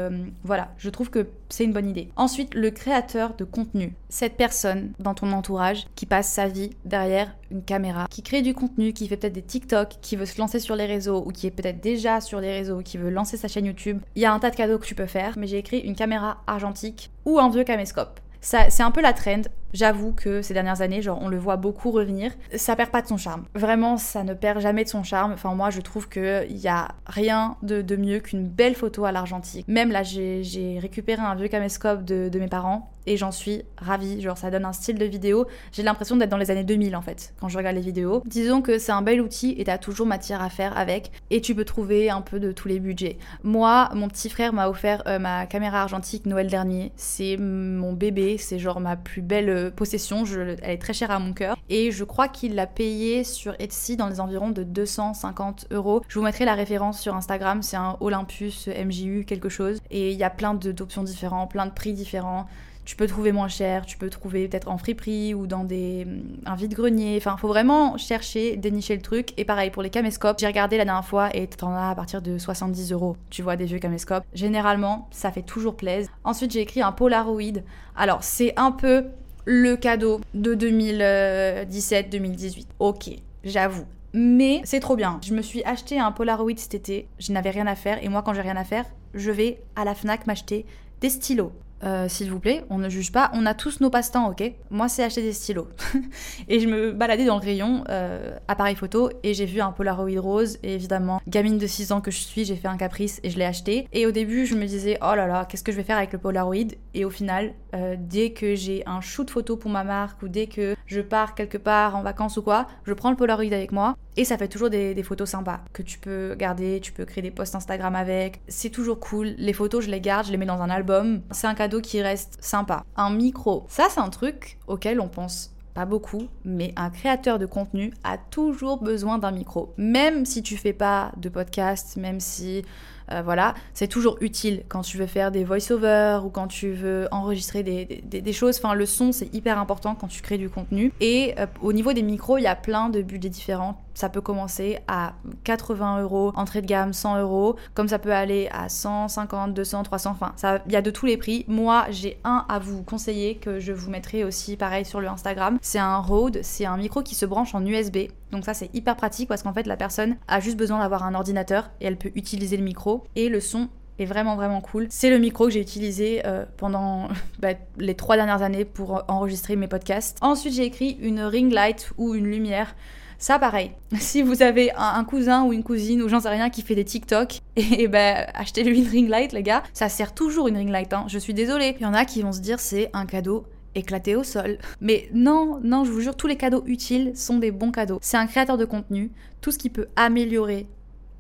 voilà, 0.44 0.68
je 0.78 0.90
trouve 0.90 1.10
que 1.10 1.26
c'est 1.48 1.64
une 1.64 1.72
bonne 1.72 1.88
idée. 1.88 2.08
Ensuite, 2.16 2.54
le 2.54 2.70
créateur 2.70 3.34
de 3.34 3.44
contenu. 3.44 3.94
Cette 4.08 4.36
personne 4.36 4.92
dans 4.98 5.14
ton 5.14 5.32
entourage 5.32 5.86
qui 5.94 6.06
passe 6.06 6.30
sa 6.30 6.48
vie 6.48 6.70
derrière 6.84 7.34
une 7.50 7.62
caméra, 7.62 8.06
qui 8.10 8.22
crée 8.22 8.42
du 8.42 8.54
contenu, 8.54 8.92
qui 8.92 9.06
fait 9.08 9.16
peut-être 9.16 9.32
des 9.32 9.42
TikTok, 9.42 9.96
qui 10.00 10.16
veut 10.16 10.26
se 10.26 10.38
lancer 10.38 10.58
sur 10.58 10.76
les 10.76 10.86
réseaux 10.86 11.22
ou 11.24 11.30
qui 11.30 11.46
est 11.46 11.50
peut-être 11.50 11.80
déjà 11.80 12.20
sur 12.20 12.40
les 12.40 12.50
réseaux, 12.50 12.80
qui 12.80 12.98
veut 12.98 13.10
lancer 13.10 13.36
sa 13.36 13.48
chaîne 13.48 13.55
YouTube. 13.64 14.00
Il 14.14 14.22
y 14.22 14.26
a 14.26 14.32
un 14.32 14.38
tas 14.38 14.50
de 14.50 14.56
cadeaux 14.56 14.78
que 14.78 14.86
tu 14.86 14.94
peux 14.94 15.06
faire, 15.06 15.38
mais 15.38 15.46
j'ai 15.46 15.58
écrit 15.58 15.78
une 15.78 15.94
caméra 15.94 16.42
argentique 16.46 17.10
ou 17.24 17.38
un 17.38 17.48
vieux 17.48 17.64
caméscope. 17.64 18.20
Ça, 18.40 18.70
c'est 18.70 18.82
un 18.82 18.90
peu 18.90 19.00
la 19.00 19.12
trend. 19.12 19.42
J'avoue 19.72 20.12
que 20.12 20.42
ces 20.42 20.54
dernières 20.54 20.80
années, 20.80 21.02
genre, 21.02 21.18
on 21.20 21.28
le 21.28 21.38
voit 21.38 21.56
beaucoup 21.56 21.90
revenir. 21.90 22.32
Ça 22.54 22.76
perd 22.76 22.90
pas 22.90 23.02
de 23.02 23.08
son 23.08 23.16
charme. 23.16 23.44
Vraiment, 23.54 23.96
ça 23.96 24.24
ne 24.24 24.34
perd 24.34 24.60
jamais 24.60 24.84
de 24.84 24.88
son 24.88 25.02
charme. 25.02 25.32
Enfin, 25.32 25.54
moi, 25.54 25.70
je 25.70 25.80
trouve 25.80 26.08
qu'il 26.08 26.56
y 26.56 26.68
a 26.68 26.88
rien 27.06 27.56
de, 27.62 27.96
mieux 27.96 28.20
qu'une 28.20 28.46
belle 28.46 28.74
photo 28.74 29.04
à 29.04 29.12
l'argentique. 29.12 29.66
Même 29.68 29.90
là, 29.90 30.02
j'ai 30.02 30.78
récupéré 30.80 31.22
un 31.22 31.34
vieux 31.34 31.48
caméscope 31.48 32.04
de, 32.04 32.28
de 32.28 32.38
mes 32.38 32.48
parents 32.48 32.92
et 33.06 33.16
j'en 33.16 33.30
suis 33.30 33.62
ravie. 33.78 34.20
Genre, 34.20 34.36
ça 34.36 34.50
donne 34.50 34.64
un 34.64 34.72
style 34.72 34.98
de 34.98 35.04
vidéo. 35.04 35.46
J'ai 35.72 35.82
l'impression 35.82 36.16
d'être 36.16 36.30
dans 36.30 36.36
les 36.36 36.50
années 36.50 36.64
2000 36.64 36.96
en 36.96 37.02
fait, 37.02 37.34
quand 37.40 37.48
je 37.48 37.56
regarde 37.56 37.76
les 37.76 37.82
vidéos. 37.82 38.22
Disons 38.26 38.62
que 38.62 38.78
c'est 38.78 38.92
un 38.92 39.02
bel 39.02 39.20
outil 39.20 39.54
et 39.58 39.64
t'as 39.64 39.78
toujours 39.78 40.06
matière 40.06 40.42
à 40.42 40.50
faire 40.50 40.76
avec 40.76 41.12
et 41.30 41.40
tu 41.40 41.54
peux 41.54 41.64
trouver 41.64 42.10
un 42.10 42.20
peu 42.20 42.40
de 42.40 42.52
tous 42.52 42.68
les 42.68 42.80
budgets. 42.80 43.18
Moi, 43.42 43.88
mon 43.94 44.08
petit 44.08 44.28
frère 44.28 44.52
m'a 44.52 44.68
offert 44.68 45.02
euh, 45.06 45.18
ma 45.18 45.46
caméra 45.46 45.82
argentique 45.82 46.26
Noël 46.26 46.48
dernier. 46.48 46.92
C'est 46.96 47.36
mon 47.36 47.92
bébé, 47.92 48.36
c'est 48.38 48.58
genre 48.58 48.80
ma 48.80 48.96
plus 48.96 49.22
belle 49.22 49.65
possession. 49.70 50.24
Elle 50.24 50.58
est 50.62 50.78
très 50.78 50.92
chère 50.92 51.10
à 51.10 51.18
mon 51.18 51.32
cœur 51.32 51.56
et 51.68 51.90
je 51.90 52.04
crois 52.04 52.28
qu'il 52.28 52.54
l'a 52.54 52.66
payée 52.66 53.24
sur 53.24 53.54
Etsy 53.58 53.96
dans 53.96 54.08
les 54.08 54.20
environs 54.20 54.50
de 54.50 54.62
250 54.62 55.66
euros. 55.70 56.02
Je 56.08 56.18
vous 56.18 56.24
mettrai 56.24 56.44
la 56.44 56.54
référence 56.54 57.00
sur 57.00 57.14
Instagram. 57.14 57.62
C'est 57.62 57.76
un 57.76 57.96
Olympus 58.00 58.68
MJU 58.68 59.24
quelque 59.26 59.48
chose 59.48 59.80
et 59.90 60.12
il 60.12 60.18
y 60.18 60.24
a 60.24 60.30
plein 60.30 60.54
d'options 60.54 61.02
différentes, 61.02 61.50
plein 61.50 61.66
de 61.66 61.72
prix 61.72 61.92
différents 61.92 62.46
tu 62.86 62.94
peux 62.94 63.08
trouver 63.08 63.32
moins 63.32 63.48
cher, 63.48 63.84
tu 63.84 63.98
peux 63.98 64.08
trouver 64.08 64.46
peut-être 64.48 64.68
en 64.68 64.78
friperie 64.78 65.34
ou 65.34 65.46
dans 65.48 65.64
des, 65.64 66.06
un 66.46 66.54
vide-grenier. 66.54 67.16
Enfin, 67.18 67.36
faut 67.36 67.48
vraiment 67.48 67.98
chercher, 67.98 68.56
dénicher 68.56 68.94
le 68.94 69.02
truc. 69.02 69.34
Et 69.36 69.44
pareil, 69.44 69.70
pour 69.70 69.82
les 69.82 69.90
caméscopes, 69.90 70.38
j'ai 70.38 70.46
regardé 70.46 70.78
la 70.78 70.84
dernière 70.84 71.04
fois 71.04 71.34
et 71.34 71.48
t'en 71.48 71.74
as 71.74 71.90
à 71.90 71.94
partir 71.96 72.22
de 72.22 72.38
70 72.38 72.92
euros. 72.92 73.16
Tu 73.28 73.42
vois, 73.42 73.56
des 73.56 73.64
vieux 73.64 73.80
caméscopes. 73.80 74.24
Généralement, 74.32 75.08
ça 75.10 75.32
fait 75.32 75.42
toujours 75.42 75.76
plaisir. 75.76 76.08
Ensuite, 76.22 76.52
j'ai 76.52 76.60
écrit 76.60 76.80
un 76.80 76.92
Polaroid. 76.92 77.60
Alors, 77.96 78.22
c'est 78.22 78.54
un 78.56 78.70
peu 78.70 79.06
le 79.46 79.76
cadeau 79.76 80.20
de 80.34 80.54
2017-2018. 80.54 82.66
Ok, 82.80 83.10
j'avoue. 83.44 83.86
Mais 84.12 84.60
c'est 84.64 84.80
trop 84.80 84.96
bien. 84.96 85.20
Je 85.24 85.34
me 85.34 85.40
suis 85.40 85.64
acheté 85.64 85.98
un 85.98 86.12
Polaroid 86.12 86.56
cet 86.56 86.74
été. 86.74 87.08
Je 87.18 87.32
n'avais 87.32 87.50
rien 87.50 87.66
à 87.66 87.74
faire. 87.74 88.02
Et 88.02 88.08
moi, 88.08 88.22
quand 88.22 88.34
j'ai 88.34 88.42
rien 88.42 88.56
à 88.56 88.64
faire, 88.64 88.84
je 89.14 89.30
vais 89.30 89.62
à 89.76 89.84
la 89.84 89.94
Fnac 89.94 90.26
m'acheter 90.26 90.66
des 91.00 91.10
stylos. 91.10 91.52
Euh, 91.84 92.08
s'il 92.08 92.30
vous 92.30 92.40
plaît, 92.40 92.64
on 92.70 92.78
ne 92.78 92.88
juge 92.88 93.12
pas, 93.12 93.30
on 93.34 93.44
a 93.44 93.54
tous 93.54 93.80
nos 93.80 93.90
passe-temps, 93.90 94.30
ok? 94.30 94.52
Moi, 94.70 94.88
c'est 94.88 95.04
acheter 95.04 95.22
des 95.22 95.32
stylos. 95.32 95.68
et 96.48 96.60
je 96.60 96.68
me 96.68 96.92
baladais 96.92 97.26
dans 97.26 97.36
le 97.36 97.44
rayon 97.44 97.84
euh, 97.88 98.36
appareil 98.48 98.76
photo 98.76 99.10
et 99.22 99.34
j'ai 99.34 99.44
vu 99.44 99.60
un 99.60 99.72
Polaroid 99.72 100.18
rose. 100.18 100.58
Et 100.62 100.74
évidemment, 100.74 101.20
gamine 101.28 101.58
de 101.58 101.66
6 101.66 101.92
ans 101.92 102.00
que 102.00 102.10
je 102.10 102.18
suis, 102.18 102.44
j'ai 102.44 102.56
fait 102.56 102.68
un 102.68 102.76
caprice 102.76 103.20
et 103.22 103.30
je 103.30 103.38
l'ai 103.38 103.44
acheté. 103.44 103.88
Et 103.92 104.06
au 104.06 104.10
début, 104.10 104.46
je 104.46 104.54
me 104.54 104.64
disais, 104.64 104.98
oh 105.02 105.14
là 105.14 105.26
là, 105.26 105.44
qu'est-ce 105.44 105.62
que 105.62 105.72
je 105.72 105.76
vais 105.76 105.82
faire 105.82 105.98
avec 105.98 106.12
le 106.12 106.18
Polaroid? 106.18 106.72
Et 106.94 107.04
au 107.04 107.10
final, 107.10 107.52
euh, 107.74 107.96
dès 107.98 108.30
que 108.30 108.54
j'ai 108.54 108.82
un 108.86 109.00
shoot 109.00 109.28
photo 109.28 109.56
pour 109.56 109.70
ma 109.70 109.84
marque 109.84 110.22
ou 110.22 110.28
dès 110.28 110.46
que 110.46 110.76
je 110.86 111.00
pars 111.00 111.34
quelque 111.34 111.58
part 111.58 111.94
en 111.96 112.02
vacances 112.02 112.36
ou 112.38 112.42
quoi, 112.42 112.66
je 112.84 112.94
prends 112.94 113.10
le 113.10 113.16
Polaroid 113.16 113.52
avec 113.52 113.72
moi 113.72 113.96
et 114.16 114.24
ça 114.24 114.38
fait 114.38 114.48
toujours 114.48 114.70
des, 114.70 115.02
photos 115.02 115.28
sympas 115.28 115.60
que 115.72 115.82
tu 115.82 115.98
peux 115.98 116.34
garder, 116.36 116.80
tu 116.80 116.92
peux 116.92 117.04
créer 117.04 117.22
des 117.22 117.30
posts 117.30 117.54
Instagram 117.54 117.94
avec. 117.94 118.40
C'est 118.48 118.70
toujours 118.70 118.98
cool. 118.98 119.34
Les 119.38 119.52
photos, 119.52 119.84
je 119.84 119.90
les 119.90 120.00
garde, 120.00 120.26
je 120.26 120.32
les 120.32 120.38
mets 120.38 120.46
dans 120.46 120.62
un 120.62 120.70
album. 120.70 121.20
C'est 121.30 121.46
un 121.46 121.54
cadeau 121.54 121.80
qui 121.80 122.00
reste 122.02 122.38
sympa. 122.40 122.84
Un 122.96 123.10
micro, 123.10 123.66
ça 123.68 123.88
c'est 123.90 124.00
un 124.00 124.10
truc 124.10 124.58
auquel 124.66 125.00
on 125.00 125.08
pense 125.08 125.52
pas 125.74 125.84
beaucoup, 125.84 126.28
mais 126.46 126.72
un 126.76 126.88
créateur 126.88 127.38
de 127.38 127.44
contenu 127.44 127.92
a 128.02 128.16
toujours 128.16 128.82
besoin 128.82 129.18
d'un 129.18 129.30
micro. 129.30 129.74
Même 129.76 130.24
si 130.24 130.42
tu 130.42 130.56
fais 130.56 130.72
pas 130.72 131.12
de 131.18 131.28
podcast, 131.28 131.96
même 131.98 132.18
si 132.18 132.64
euh, 133.12 133.22
voilà, 133.22 133.54
c'est 133.74 133.88
toujours 133.88 134.16
utile 134.20 134.64
quand 134.68 134.82
tu 134.82 134.96
veux 134.98 135.06
faire 135.06 135.30
des 135.30 135.44
voice-over 135.44 136.20
ou 136.24 136.28
quand 136.28 136.48
tu 136.48 136.72
veux 136.72 137.08
enregistrer 137.10 137.62
des, 137.62 138.32
choses. 138.32 138.58
Enfin, 138.58 138.74
le 138.74 138.86
son, 138.86 139.12
c'est 139.12 139.32
hyper 139.34 139.58
important 139.58 139.94
quand 139.94 140.08
tu 140.08 140.22
crées 140.22 140.38
du 140.38 140.48
contenu. 140.48 140.92
Et 141.00 141.34
euh, 141.38 141.46
au 141.62 141.72
niveau 141.72 141.92
des 141.92 142.02
micros, 142.02 142.38
il 142.38 142.42
y 142.42 142.46
a 142.46 142.56
plein 142.56 142.88
de 142.88 143.02
budgets 143.02 143.28
différents. 143.28 143.80
Ça 143.94 144.10
peut 144.10 144.20
commencer 144.20 144.78
à 144.88 145.14
80 145.44 146.02
euros, 146.02 146.32
entrée 146.36 146.60
de 146.60 146.66
gamme 146.66 146.92
100 146.92 147.20
euros, 147.20 147.56
comme 147.72 147.88
ça 147.88 147.98
peut 147.98 148.12
aller 148.12 148.48
à 148.52 148.68
150, 148.68 149.54
200, 149.54 149.84
300, 149.84 150.10
enfin, 150.10 150.60
il 150.66 150.72
y 150.72 150.76
a 150.76 150.82
de 150.82 150.90
tous 150.90 151.06
les 151.06 151.16
prix. 151.16 151.46
Moi, 151.48 151.86
j'ai 151.88 152.18
un 152.24 152.44
à 152.48 152.58
vous 152.58 152.82
conseiller 152.82 153.36
que 153.36 153.58
je 153.58 153.72
vous 153.72 153.90
mettrai 153.90 154.22
aussi 154.24 154.56
pareil 154.56 154.84
sur 154.84 155.00
le 155.00 155.08
Instagram. 155.08 155.58
C'est 155.62 155.78
un 155.78 155.98
Rode, 155.98 156.40
c'est 156.42 156.66
un 156.66 156.76
micro 156.76 157.02
qui 157.02 157.14
se 157.14 157.24
branche 157.24 157.54
en 157.54 157.64
USB. 157.64 158.08
Donc 158.32 158.44
ça, 158.44 158.54
c'est 158.54 158.74
hyper 158.74 158.96
pratique 158.96 159.28
parce 159.28 159.42
qu'en 159.42 159.52
fait, 159.52 159.66
la 159.66 159.76
personne 159.76 160.16
a 160.28 160.40
juste 160.40 160.56
besoin 160.56 160.80
d'avoir 160.80 161.04
un 161.04 161.14
ordinateur 161.14 161.70
et 161.80 161.86
elle 161.86 161.96
peut 161.96 162.10
utiliser 162.14 162.56
le 162.56 162.64
micro. 162.64 163.04
Et 163.14 163.28
le 163.28 163.40
son 163.40 163.68
est 163.98 164.04
vraiment 164.04 164.36
vraiment 164.36 164.60
cool. 164.60 164.86
C'est 164.90 165.10
le 165.10 165.18
micro 165.18 165.46
que 165.46 165.52
j'ai 165.52 165.60
utilisé 165.60 166.22
euh, 166.26 166.44
pendant 166.56 167.08
bah, 167.38 167.54
les 167.78 167.94
trois 167.94 168.16
dernières 168.16 168.42
années 168.42 168.64
pour 168.64 169.04
enregistrer 169.08 169.56
mes 169.56 169.68
podcasts. 169.68 170.18
Ensuite 170.20 170.54
j'ai 170.54 170.64
écrit 170.64 170.98
une 171.00 171.20
ring 171.20 171.52
light 171.52 171.92
ou 171.96 172.14
une 172.14 172.26
lumière 172.26 172.74
ça, 173.18 173.38
pareil. 173.38 173.72
Si 173.98 174.22
vous 174.22 174.42
avez 174.42 174.72
un, 174.76 175.04
cousin 175.04 175.44
ou 175.44 175.52
une 175.52 175.62
cousine 175.62 176.02
ou 176.02 176.08
j'en 176.08 176.20
sais 176.20 176.28
rien 176.28 176.50
qui 176.50 176.62
fait 176.62 176.74
des 176.74 176.84
TikTok, 176.84 177.40
et, 177.56 177.88
ben 177.88 178.26
achetez-lui 178.34 178.80
une 178.80 178.88
ring 178.88 179.08
light, 179.08 179.32
les 179.32 179.42
gars. 179.42 179.62
Ça 179.72 179.88
sert 179.88 180.14
toujours 180.14 180.48
une 180.48 180.56
ring 180.56 180.70
light, 180.70 180.92
hein. 180.92 181.06
Je 181.08 181.18
suis 181.18 181.34
désolée. 181.34 181.76
Il 181.80 181.82
y 181.82 181.86
en 181.86 181.94
a 181.94 182.04
qui 182.04 182.22
vont 182.22 182.32
se 182.32 182.40
dire 182.40 182.60
c'est 182.60 182.90
un 182.92 183.06
cadeau 183.06 183.46
éclaté 183.76 184.16
au 184.16 184.24
sol. 184.24 184.58
Mais 184.80 185.08
non, 185.12 185.60
non, 185.62 185.84
je 185.84 185.92
vous 185.92 186.00
jure, 186.00 186.16
tous 186.16 186.26
les 186.26 186.36
cadeaux 186.36 186.64
utiles 186.66 187.12
sont 187.14 187.38
des 187.38 187.50
bons 187.50 187.70
cadeaux. 187.70 187.98
C'est 188.02 188.16
un 188.16 188.26
créateur 188.26 188.56
de 188.56 188.64
contenu. 188.64 189.12
Tout 189.40 189.52
ce 189.52 189.58
qui 189.58 189.70
peut 189.70 189.86
améliorer 189.94 190.66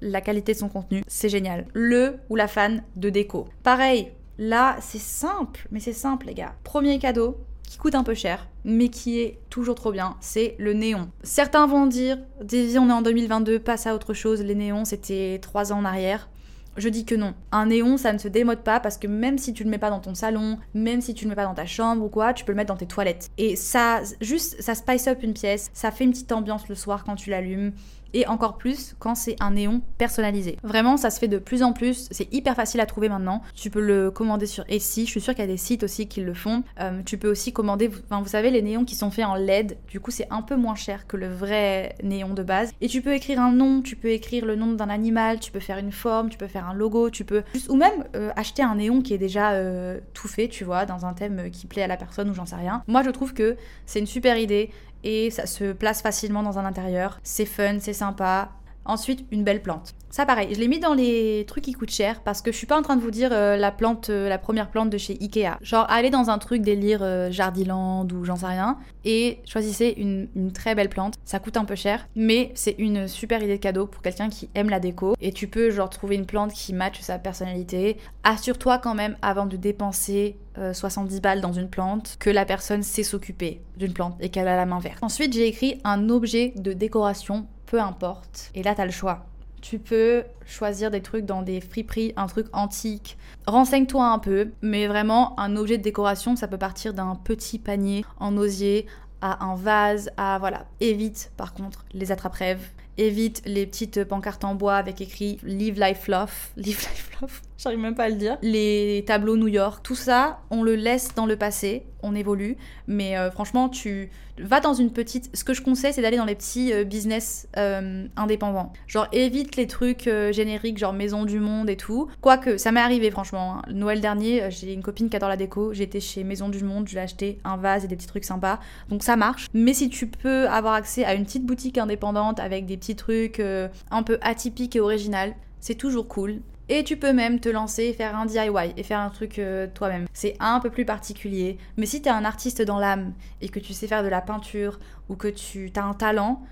la 0.00 0.20
qualité 0.20 0.52
de 0.52 0.58
son 0.58 0.68
contenu, 0.68 1.02
c'est 1.06 1.28
génial. 1.28 1.66
Le 1.72 2.16
ou 2.28 2.36
la 2.36 2.48
fan 2.48 2.82
de 2.96 3.10
déco. 3.10 3.46
Pareil, 3.62 4.08
là, 4.38 4.76
c'est 4.80 5.00
simple, 5.00 5.66
mais 5.70 5.80
c'est 5.80 5.92
simple, 5.92 6.26
les 6.26 6.34
gars. 6.34 6.54
Premier 6.64 6.98
cadeau, 6.98 7.36
qui 7.62 7.78
coûte 7.78 7.94
un 7.94 8.04
peu 8.04 8.14
cher, 8.14 8.48
mais 8.64 8.88
qui 8.88 9.20
est 9.20 9.38
toujours 9.50 9.74
trop 9.74 9.92
bien, 9.92 10.16
c'est 10.20 10.54
le 10.58 10.72
néon. 10.72 11.08
Certains 11.22 11.66
vont 11.66 11.86
dire, 11.86 12.18
Davy, 12.40 12.78
on 12.78 12.88
est 12.88 12.92
en 12.92 13.02
2022, 13.02 13.58
passe 13.58 13.86
à 13.86 13.94
autre 13.94 14.14
chose, 14.14 14.42
les 14.42 14.54
néons, 14.54 14.84
c'était 14.84 15.38
trois 15.42 15.72
ans 15.72 15.78
en 15.78 15.84
arrière. 15.84 16.28
Je 16.76 16.88
dis 16.88 17.04
que 17.04 17.14
non. 17.14 17.34
Un 17.52 17.66
néon, 17.66 17.96
ça 17.96 18.12
ne 18.12 18.18
se 18.18 18.28
démode 18.28 18.60
pas 18.60 18.80
parce 18.80 18.98
que 18.98 19.06
même 19.06 19.38
si 19.38 19.52
tu 19.52 19.64
le 19.64 19.70
mets 19.70 19.78
pas 19.78 19.90
dans 19.90 20.00
ton 20.00 20.14
salon, 20.14 20.58
même 20.74 21.00
si 21.00 21.14
tu 21.14 21.24
le 21.24 21.30
mets 21.30 21.36
pas 21.36 21.44
dans 21.44 21.54
ta 21.54 21.66
chambre 21.66 22.04
ou 22.04 22.08
quoi, 22.08 22.34
tu 22.34 22.44
peux 22.44 22.52
le 22.52 22.56
mettre 22.56 22.72
dans 22.72 22.78
tes 22.78 22.86
toilettes. 22.86 23.30
Et 23.38 23.56
ça, 23.56 24.02
juste, 24.20 24.60
ça 24.60 24.74
spice 24.74 25.08
up 25.08 25.22
une 25.22 25.32
pièce, 25.32 25.70
ça 25.72 25.90
fait 25.90 26.04
une 26.04 26.10
petite 26.10 26.32
ambiance 26.32 26.68
le 26.68 26.74
soir 26.74 27.04
quand 27.04 27.16
tu 27.16 27.30
l'allumes 27.30 27.72
et 28.14 28.26
encore 28.26 28.56
plus 28.56 28.94
quand 28.98 29.14
c'est 29.14 29.36
un 29.40 29.52
néon 29.52 29.82
personnalisé. 29.98 30.58
Vraiment, 30.62 30.96
ça 30.96 31.10
se 31.10 31.18
fait 31.18 31.28
de 31.28 31.38
plus 31.38 31.62
en 31.62 31.72
plus, 31.72 32.08
c'est 32.10 32.32
hyper 32.32 32.54
facile 32.54 32.80
à 32.80 32.86
trouver 32.86 33.08
maintenant. 33.08 33.42
Tu 33.54 33.70
peux 33.70 33.80
le 33.80 34.10
commander 34.10 34.46
sur 34.46 34.64
Etsy, 34.68 35.06
je 35.06 35.10
suis 35.10 35.20
sûre 35.20 35.34
qu'il 35.34 35.44
y 35.44 35.48
a 35.48 35.50
des 35.50 35.56
sites 35.56 35.82
aussi 35.82 36.08
qui 36.08 36.20
le 36.20 36.34
font. 36.34 36.62
Euh, 36.80 37.02
tu 37.04 37.18
peux 37.18 37.30
aussi 37.30 37.52
commander, 37.52 37.90
enfin, 38.10 38.22
vous 38.22 38.28
savez, 38.28 38.50
les 38.50 38.62
néons 38.62 38.84
qui 38.84 38.94
sont 38.94 39.10
faits 39.10 39.24
en 39.24 39.34
LED, 39.34 39.78
du 39.88 40.00
coup 40.00 40.10
c'est 40.10 40.26
un 40.30 40.42
peu 40.42 40.56
moins 40.56 40.74
cher 40.74 41.06
que 41.06 41.16
le 41.16 41.28
vrai 41.28 41.94
néon 42.02 42.34
de 42.34 42.42
base. 42.42 42.72
Et 42.80 42.88
tu 42.88 43.02
peux 43.02 43.14
écrire 43.14 43.40
un 43.40 43.52
nom, 43.52 43.82
tu 43.82 43.96
peux 43.96 44.08
écrire 44.08 44.44
le 44.44 44.56
nom 44.56 44.72
d'un 44.72 44.88
animal, 44.88 45.40
tu 45.40 45.52
peux 45.52 45.60
faire 45.60 45.78
une 45.78 45.92
forme, 45.92 46.30
tu 46.30 46.38
peux 46.38 46.46
faire 46.46 46.68
un 46.68 46.74
logo, 46.74 47.10
tu 47.10 47.24
peux 47.24 47.42
ou 47.68 47.76
même 47.76 48.04
euh, 48.14 48.30
acheter 48.36 48.62
un 48.62 48.76
néon 48.76 49.02
qui 49.02 49.14
est 49.14 49.18
déjà 49.18 49.52
euh, 49.52 50.00
tout 50.14 50.28
fait, 50.28 50.48
tu 50.48 50.64
vois, 50.64 50.86
dans 50.86 51.06
un 51.06 51.12
thème 51.12 51.50
qui 51.50 51.66
plaît 51.66 51.82
à 51.82 51.86
la 51.86 51.96
personne 51.96 52.30
ou 52.30 52.34
j'en 52.34 52.46
sais 52.46 52.56
rien. 52.56 52.82
Moi 52.86 53.02
je 53.02 53.10
trouve 53.10 53.34
que 53.34 53.56
c'est 53.86 53.98
une 53.98 54.06
super 54.06 54.36
idée 54.38 54.70
et 55.04 55.30
ça 55.30 55.46
se 55.46 55.72
place 55.72 56.02
facilement 56.02 56.42
dans 56.42 56.58
un 56.58 56.64
intérieur. 56.64 57.20
C'est 57.22 57.46
fun, 57.46 57.78
c'est 57.80 57.92
sympa. 57.92 58.50
Ensuite, 58.84 59.26
une 59.30 59.44
belle 59.44 59.62
plante. 59.62 59.94
Ça 60.16 60.24
pareil, 60.24 60.48
je 60.54 60.58
l'ai 60.58 60.68
mis 60.68 60.80
dans 60.80 60.94
les 60.94 61.44
trucs 61.46 61.64
qui 61.64 61.74
coûtent 61.74 61.90
cher 61.90 62.22
parce 62.22 62.40
que 62.40 62.50
je 62.50 62.56
suis 62.56 62.66
pas 62.66 62.78
en 62.78 62.80
train 62.80 62.96
de 62.96 63.02
vous 63.02 63.10
dire 63.10 63.28
euh, 63.34 63.58
la 63.58 63.70
plante, 63.70 64.08
euh, 64.08 64.30
la 64.30 64.38
première 64.38 64.70
plante 64.70 64.88
de 64.88 64.96
chez 64.96 65.18
Ikea. 65.20 65.58
Genre 65.60 65.84
allez 65.90 66.08
dans 66.08 66.30
un 66.30 66.38
truc 66.38 66.62
délire 66.62 67.00
euh, 67.02 67.30
Jardiland 67.30 68.08
ou 68.08 68.24
j'en 68.24 68.36
sais 68.36 68.46
rien 68.46 68.78
et 69.04 69.40
choisissez 69.44 69.92
une, 69.98 70.28
une, 70.34 70.52
très 70.52 70.74
belle 70.74 70.88
plante. 70.88 71.16
Ça 71.26 71.38
coûte 71.38 71.58
un 71.58 71.66
peu 71.66 71.74
cher, 71.74 72.08
mais 72.16 72.50
c'est 72.54 72.76
une 72.78 73.08
super 73.08 73.42
idée 73.42 73.58
de 73.58 73.62
cadeau 73.62 73.86
pour 73.86 74.00
quelqu'un 74.00 74.30
qui 74.30 74.48
aime 74.54 74.70
la 74.70 74.80
déco. 74.80 75.14
Et 75.20 75.32
tu 75.32 75.48
peux 75.48 75.68
genre 75.68 75.90
trouver 75.90 76.14
une 76.14 76.24
plante 76.24 76.54
qui 76.54 76.72
matche 76.72 77.02
sa 77.02 77.18
personnalité. 77.18 77.98
Assure-toi 78.24 78.78
quand 78.78 78.94
même 78.94 79.18
avant 79.20 79.44
de 79.44 79.58
dépenser 79.58 80.38
70 80.72 81.20
balles 81.20 81.42
dans 81.42 81.52
une 81.52 81.68
plante 81.68 82.16
que 82.18 82.30
la 82.30 82.46
personne 82.46 82.82
sait 82.82 83.02
s'occuper 83.02 83.60
d'une 83.76 83.92
plante 83.92 84.16
et 84.20 84.30
qu'elle 84.30 84.48
a 84.48 84.56
la 84.56 84.64
main 84.64 84.78
verte. 84.78 85.02
Ensuite 85.02 85.34
j'ai 85.34 85.46
écrit 85.46 85.78
un 85.84 86.08
objet 86.08 86.54
de 86.56 86.72
décoration 86.72 87.46
peu 87.66 87.80
importe. 87.80 88.50
Et 88.54 88.62
là, 88.62 88.74
t'as 88.74 88.86
le 88.86 88.92
choix. 88.92 89.26
Tu 89.60 89.78
peux 89.78 90.24
choisir 90.44 90.90
des 90.90 91.02
trucs 91.02 91.24
dans 91.24 91.42
des 91.42 91.60
friperies, 91.60 92.12
un 92.16 92.26
truc 92.26 92.46
antique. 92.52 93.18
Renseigne-toi 93.46 94.04
un 94.06 94.18
peu, 94.18 94.50
mais 94.62 94.86
vraiment, 94.86 95.38
un 95.38 95.56
objet 95.56 95.78
de 95.78 95.82
décoration, 95.82 96.36
ça 96.36 96.48
peut 96.48 96.58
partir 96.58 96.94
d'un 96.94 97.16
petit 97.16 97.58
panier 97.58 98.04
en 98.18 98.36
osier 98.36 98.86
à 99.20 99.44
un 99.44 99.56
vase, 99.56 100.10
à 100.16 100.38
voilà. 100.38 100.66
Évite 100.80 101.32
par 101.36 101.54
contre 101.54 101.84
les 101.92 102.12
attrape-rêves 102.12 102.70
évite 102.98 103.42
les 103.44 103.66
petites 103.66 104.04
pancartes 104.04 104.44
en 104.44 104.54
bois 104.54 104.76
avec 104.76 105.00
écrit 105.00 105.38
Live 105.42 105.80
Life 105.80 106.08
Love. 106.08 106.32
Live 106.56 106.78
Life 106.78 107.10
Love, 107.20 107.40
j'arrive 107.58 107.78
même 107.78 107.94
pas 107.94 108.04
à 108.04 108.08
le 108.08 108.16
dire. 108.16 108.38
Les 108.42 109.04
tableaux 109.06 109.36
New 109.36 109.48
York, 109.48 109.82
tout 109.82 109.94
ça, 109.94 110.40
on 110.50 110.62
le 110.62 110.74
laisse 110.74 111.14
dans 111.14 111.26
le 111.26 111.36
passé, 111.36 111.86
on 112.02 112.14
évolue. 112.14 112.56
Mais 112.86 113.16
euh, 113.16 113.30
franchement, 113.30 113.68
tu 113.68 114.10
vas 114.38 114.60
dans 114.60 114.74
une 114.74 114.92
petite. 114.92 115.34
Ce 115.34 115.44
que 115.44 115.54
je 115.54 115.62
conseille, 115.62 115.92
c'est 115.92 116.02
d'aller 116.02 116.16
dans 116.16 116.24
les 116.24 116.34
petits 116.34 116.72
euh, 116.72 116.84
business 116.84 117.48
euh, 117.56 118.06
indépendants. 118.16 118.72
Genre, 118.86 119.08
évite 119.12 119.56
les 119.56 119.66
trucs 119.66 120.08
génériques, 120.30 120.78
genre 120.78 120.92
Maison 120.92 121.24
du 121.24 121.40
Monde 121.40 121.70
et 121.70 121.76
tout. 121.76 122.08
Quoique, 122.20 122.58
ça 122.58 122.72
m'est 122.72 122.80
arrivé, 122.80 123.10
franchement. 123.10 123.56
Hein. 123.58 123.62
Noël 123.72 124.00
dernier, 124.00 124.50
j'ai 124.50 124.72
une 124.72 124.82
copine 124.82 125.08
qui 125.08 125.16
adore 125.16 125.28
la 125.28 125.36
déco. 125.36 125.72
J'étais 125.72 126.00
chez 126.00 126.24
Maison 126.24 126.48
du 126.48 126.62
Monde, 126.62 126.86
je 126.88 126.92
lui 126.92 126.98
ai 126.98 127.02
acheté 127.02 127.38
un 127.44 127.56
vase 127.56 127.84
et 127.84 127.88
des 127.88 127.96
petits 127.96 128.06
trucs 128.06 128.24
sympas. 128.24 128.60
Donc, 128.88 129.02
ça 129.02 129.16
marche. 129.16 129.48
Mais 129.54 129.74
si 129.74 129.88
tu 129.88 130.06
peux 130.06 130.48
avoir 130.48 130.74
accès 130.74 131.04
à 131.04 131.14
une 131.14 131.24
petite 131.24 131.44
boutique 131.44 131.78
indépendante 131.78 132.40
avec 132.40 132.66
des 132.66 132.76
petits 132.76 132.96
trucs 132.96 133.40
un 133.40 134.02
peu 134.02 134.18
atypiques 134.20 134.76
et 134.76 134.80
original, 134.80 135.34
c'est 135.60 135.74
toujours 135.74 136.06
cool. 136.08 136.40
Et 136.68 136.82
tu 136.82 136.96
peux 136.96 137.12
même 137.12 137.38
te 137.38 137.48
lancer 137.48 137.84
et 137.84 137.92
faire 137.92 138.16
un 138.16 138.26
DIY 138.26 138.72
et 138.76 138.82
faire 138.82 138.98
un 139.00 139.10
truc 139.10 139.38
euh, 139.38 139.68
toi-même. 139.72 140.06
C'est 140.12 140.36
un 140.40 140.58
peu 140.58 140.70
plus 140.70 140.84
particulier. 140.84 141.58
Mais 141.76 141.86
si 141.86 142.02
tu 142.02 142.08
es 142.08 142.12
un 142.12 142.24
artiste 142.24 142.60
dans 142.62 142.78
l'âme 142.78 143.12
et 143.40 143.48
que 143.48 143.60
tu 143.60 143.72
sais 143.72 143.86
faire 143.86 144.02
de 144.02 144.08
la 144.08 144.20
peinture 144.20 144.80
ou 145.08 145.14
que 145.14 145.28
tu 145.28 145.70
as 145.76 145.84
un 145.84 145.94
talent, 145.94 146.42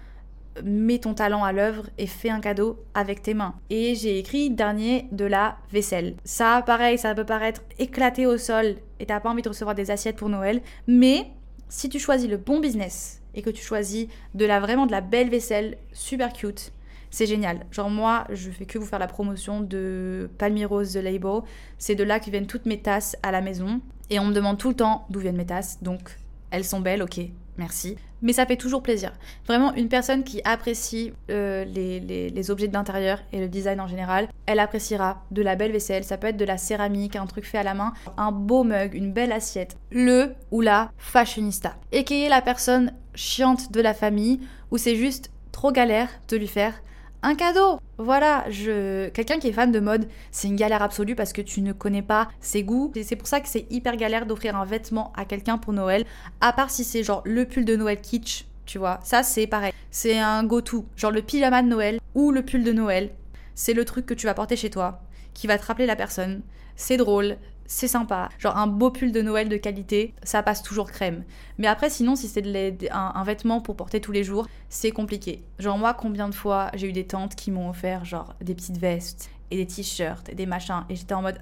mets 0.62 0.99
ton 0.99 1.14
talent 1.14 1.42
à 1.42 1.52
l'œuvre 1.52 1.87
et 1.99 2.06
fais 2.06 2.30
un 2.30 2.40
cadeau 2.40 2.85
avec 2.94 3.23
tes 3.23 3.35
mains. 3.35 3.54
Et 3.71 3.94
j'ai 3.97 4.18
écrit 4.18 4.50
dernier 4.50 5.09
de 5.11 5.25
la 5.25 5.56
vaisselle. 5.73 6.14
Ça, 6.25 6.62
pareil, 6.64 6.99
ça 6.99 7.14
peut 7.14 7.25
paraître 7.25 7.62
éclaté 7.78 8.26
au 8.26 8.38
sol 8.38 8.76
et 9.00 9.06
t'as 9.06 9.21
pas 9.21 9.30
envie 9.30 9.42
de 9.42 9.49
recevoir 9.49 9.75
des 9.75 9.90
assiettes 9.90 10.16
pour 10.16 10.28
Noël. 10.28 10.62
Mais 10.87 11.26
si 11.68 11.88
tu 11.88 11.99
choisis 11.99 12.28
le 12.28 12.37
bon 12.37 12.61
business 12.61 13.21
et 13.35 13.42
que 13.42 13.50
tu 13.50 13.64
choisis 13.64 14.06
de 14.35 14.44
la 14.44 14.61
vraiment 14.61 14.87
de 14.87 14.92
la 14.92 15.00
belle 15.00 15.28
vaisselle 15.28 15.76
super 15.92 16.33
cute, 16.33 16.73
c'est 17.14 17.26
génial. 17.26 17.64
Genre 17.71 17.90
moi, 17.90 18.26
je 18.30 18.50
fais 18.50 18.64
que 18.64 18.76
vous 18.76 18.87
faire 18.87 18.99
la 18.99 19.06
promotion 19.06 19.61
de 19.61 20.28
Palmyrose 20.37 20.94
The 20.94 20.97
Label. 20.97 21.42
C'est 21.78 21.94
de 21.94 22.02
là 22.02 22.18
que 22.18 22.28
viennent 22.28 22.49
toutes 22.49 22.66
mes 22.66 22.80
tasses 22.80 23.16
à 23.23 23.30
la 23.30 23.40
maison. 23.40 23.80
Et 24.11 24.18
on 24.18 24.25
me 24.25 24.35
demande 24.35 24.59
tout 24.59 24.71
le 24.71 24.75
temps 24.75 25.06
d'où 25.11 25.21
viennent 25.21 25.37
mes 25.37 25.47
tasses. 25.47 25.78
Donc 25.80 26.18
elles 26.50 26.64
sont 26.64 26.80
belles, 26.80 27.04
ok, 27.04 27.21
merci. 27.56 27.97
Mais 28.21 28.33
ça 28.33 28.47
fait 28.47 28.56
toujours 28.56 28.83
plaisir. 28.83 29.12
Vraiment, 29.47 29.73
une 29.75 29.88
personne 29.88 30.25
qui 30.25 30.40
apprécie 30.44 31.12
euh, 31.30 31.64
les, 31.64 32.00
les, 32.00 32.50
objets 32.50 32.66
d'intérieur 32.66 33.21
et 33.33 33.38
le 33.38 33.49
design 33.49 33.80
en 33.80 33.87
général, 33.87 34.26
elle 34.47 34.59
appréciera 34.59 35.23
de 35.30 35.42
la 35.42 35.54
belle 35.54 35.71
vaisselle. 35.71 36.02
Ça 36.02 36.16
peut 36.16 36.26
être 36.26 36.37
de 36.37 36.44
la 36.44 36.59
céramique, 36.59 37.14
un 37.14 37.26
truc 37.26 37.44
fait 37.44 37.59
à 37.59 37.62
la 37.62 37.75
main, 37.75 37.92
un 38.16 38.33
beau 38.33 38.64
mug, 38.64 38.92
une 38.92 39.12
belle 39.12 39.30
assiette. 39.30 39.76
Le 39.92 40.35
ou 40.50 40.62
la 40.62 40.90
fashionista. 40.97 41.76
Et 41.92 42.02
qui 42.02 42.25
est 42.25 42.28
la 42.28 42.42
personne 42.42 42.92
chiante 43.14 43.71
de 43.71 43.80
la 43.80 43.94
famille 43.94 44.40
où 44.73 44.78
c'est 44.78 44.97
juste 44.97 45.30
trop 45.52 45.71
galère 45.71 46.09
de 46.28 46.37
lui 46.37 46.49
faire 46.49 46.75
un 47.24 47.34
cadeau. 47.34 47.80
Voilà, 47.96 48.44
je 48.50 49.08
quelqu'un 49.08 49.38
qui 49.38 49.48
est 49.48 49.52
fan 49.52 49.72
de 49.72 49.80
mode, 49.80 50.08
c'est 50.30 50.48
une 50.48 50.56
galère 50.56 50.82
absolue 50.82 51.14
parce 51.14 51.32
que 51.32 51.40
tu 51.40 51.62
ne 51.62 51.72
connais 51.72 52.02
pas 52.02 52.28
ses 52.40 52.62
goûts. 52.62 52.92
Et 52.94 53.02
c'est 53.02 53.16
pour 53.16 53.26
ça 53.26 53.40
que 53.40 53.48
c'est 53.48 53.66
hyper 53.70 53.96
galère 53.96 54.26
d'offrir 54.26 54.56
un 54.56 54.64
vêtement 54.64 55.12
à 55.16 55.24
quelqu'un 55.24 55.58
pour 55.58 55.72
Noël, 55.72 56.04
à 56.40 56.52
part 56.52 56.70
si 56.70 56.84
c'est 56.84 57.02
genre 57.02 57.22
le 57.24 57.46
pull 57.46 57.64
de 57.64 57.76
Noël 57.76 58.00
kitsch, 58.00 58.44
tu 58.66 58.78
vois. 58.78 59.00
Ça 59.02 59.22
c'est 59.22 59.46
pareil. 59.46 59.72
C'est 59.90 60.18
un 60.18 60.44
go-to, 60.44 60.84
genre 60.96 61.10
le 61.10 61.22
pyjama 61.22 61.62
de 61.62 61.68
Noël 61.68 61.98
ou 62.14 62.30
le 62.30 62.42
pull 62.42 62.62
de 62.62 62.72
Noël. 62.72 63.10
C'est 63.54 63.74
le 63.74 63.84
truc 63.84 64.04
que 64.04 64.14
tu 64.14 64.26
vas 64.26 64.34
porter 64.34 64.56
chez 64.56 64.70
toi, 64.70 65.00
qui 65.32 65.46
va 65.46 65.58
te 65.58 65.64
rappeler 65.64 65.86
la 65.86 65.96
personne. 65.96 66.42
C'est 66.76 66.96
drôle, 66.96 67.36
c'est 67.66 67.88
sympa. 67.88 68.28
Genre 68.38 68.56
un 68.56 68.66
beau 68.66 68.90
pull 68.90 69.12
de 69.12 69.23
Noël 69.23 69.49
de 69.49 69.56
qualité, 69.56 70.14
ça 70.23 70.42
passe 70.42 70.62
toujours 70.62 70.90
crème. 70.90 71.25
Mais 71.59 71.66
après, 71.66 71.90
sinon, 71.90 72.16
si 72.16 72.28
c'est 72.28 72.44
un, 72.90 73.25
vêtement 73.25 73.61
pour 73.61 73.76
porter 73.76 74.00
tous 74.00 74.12
les 74.12 74.25
jours, 74.25 74.47
c'est 74.68 74.90
compliqué. 74.90 75.42
Genre 75.59 75.78
moi, 75.78 75.94
combien 75.94 76.28
de 76.28 76.35
fois 76.35 76.71
j'ai 76.75 76.88
eu 76.88 76.92
des 76.92 77.06
tantes 77.06 77.35
qui 77.35 77.50
m'ont 77.50 77.71
offert 77.71 78.04
genre 78.04 78.35
des 78.40 78.54
petites 78.54 78.78
vestes 78.78 79.30
et 79.50 79.56
des 79.56 79.66
t-shirts 79.66 80.28
et 80.28 80.35
des 80.35 80.47
machins. 80.47 80.85
Et 80.88 80.97
j'étais 80.97 81.14
en 81.14 81.23
mode 81.23 81.38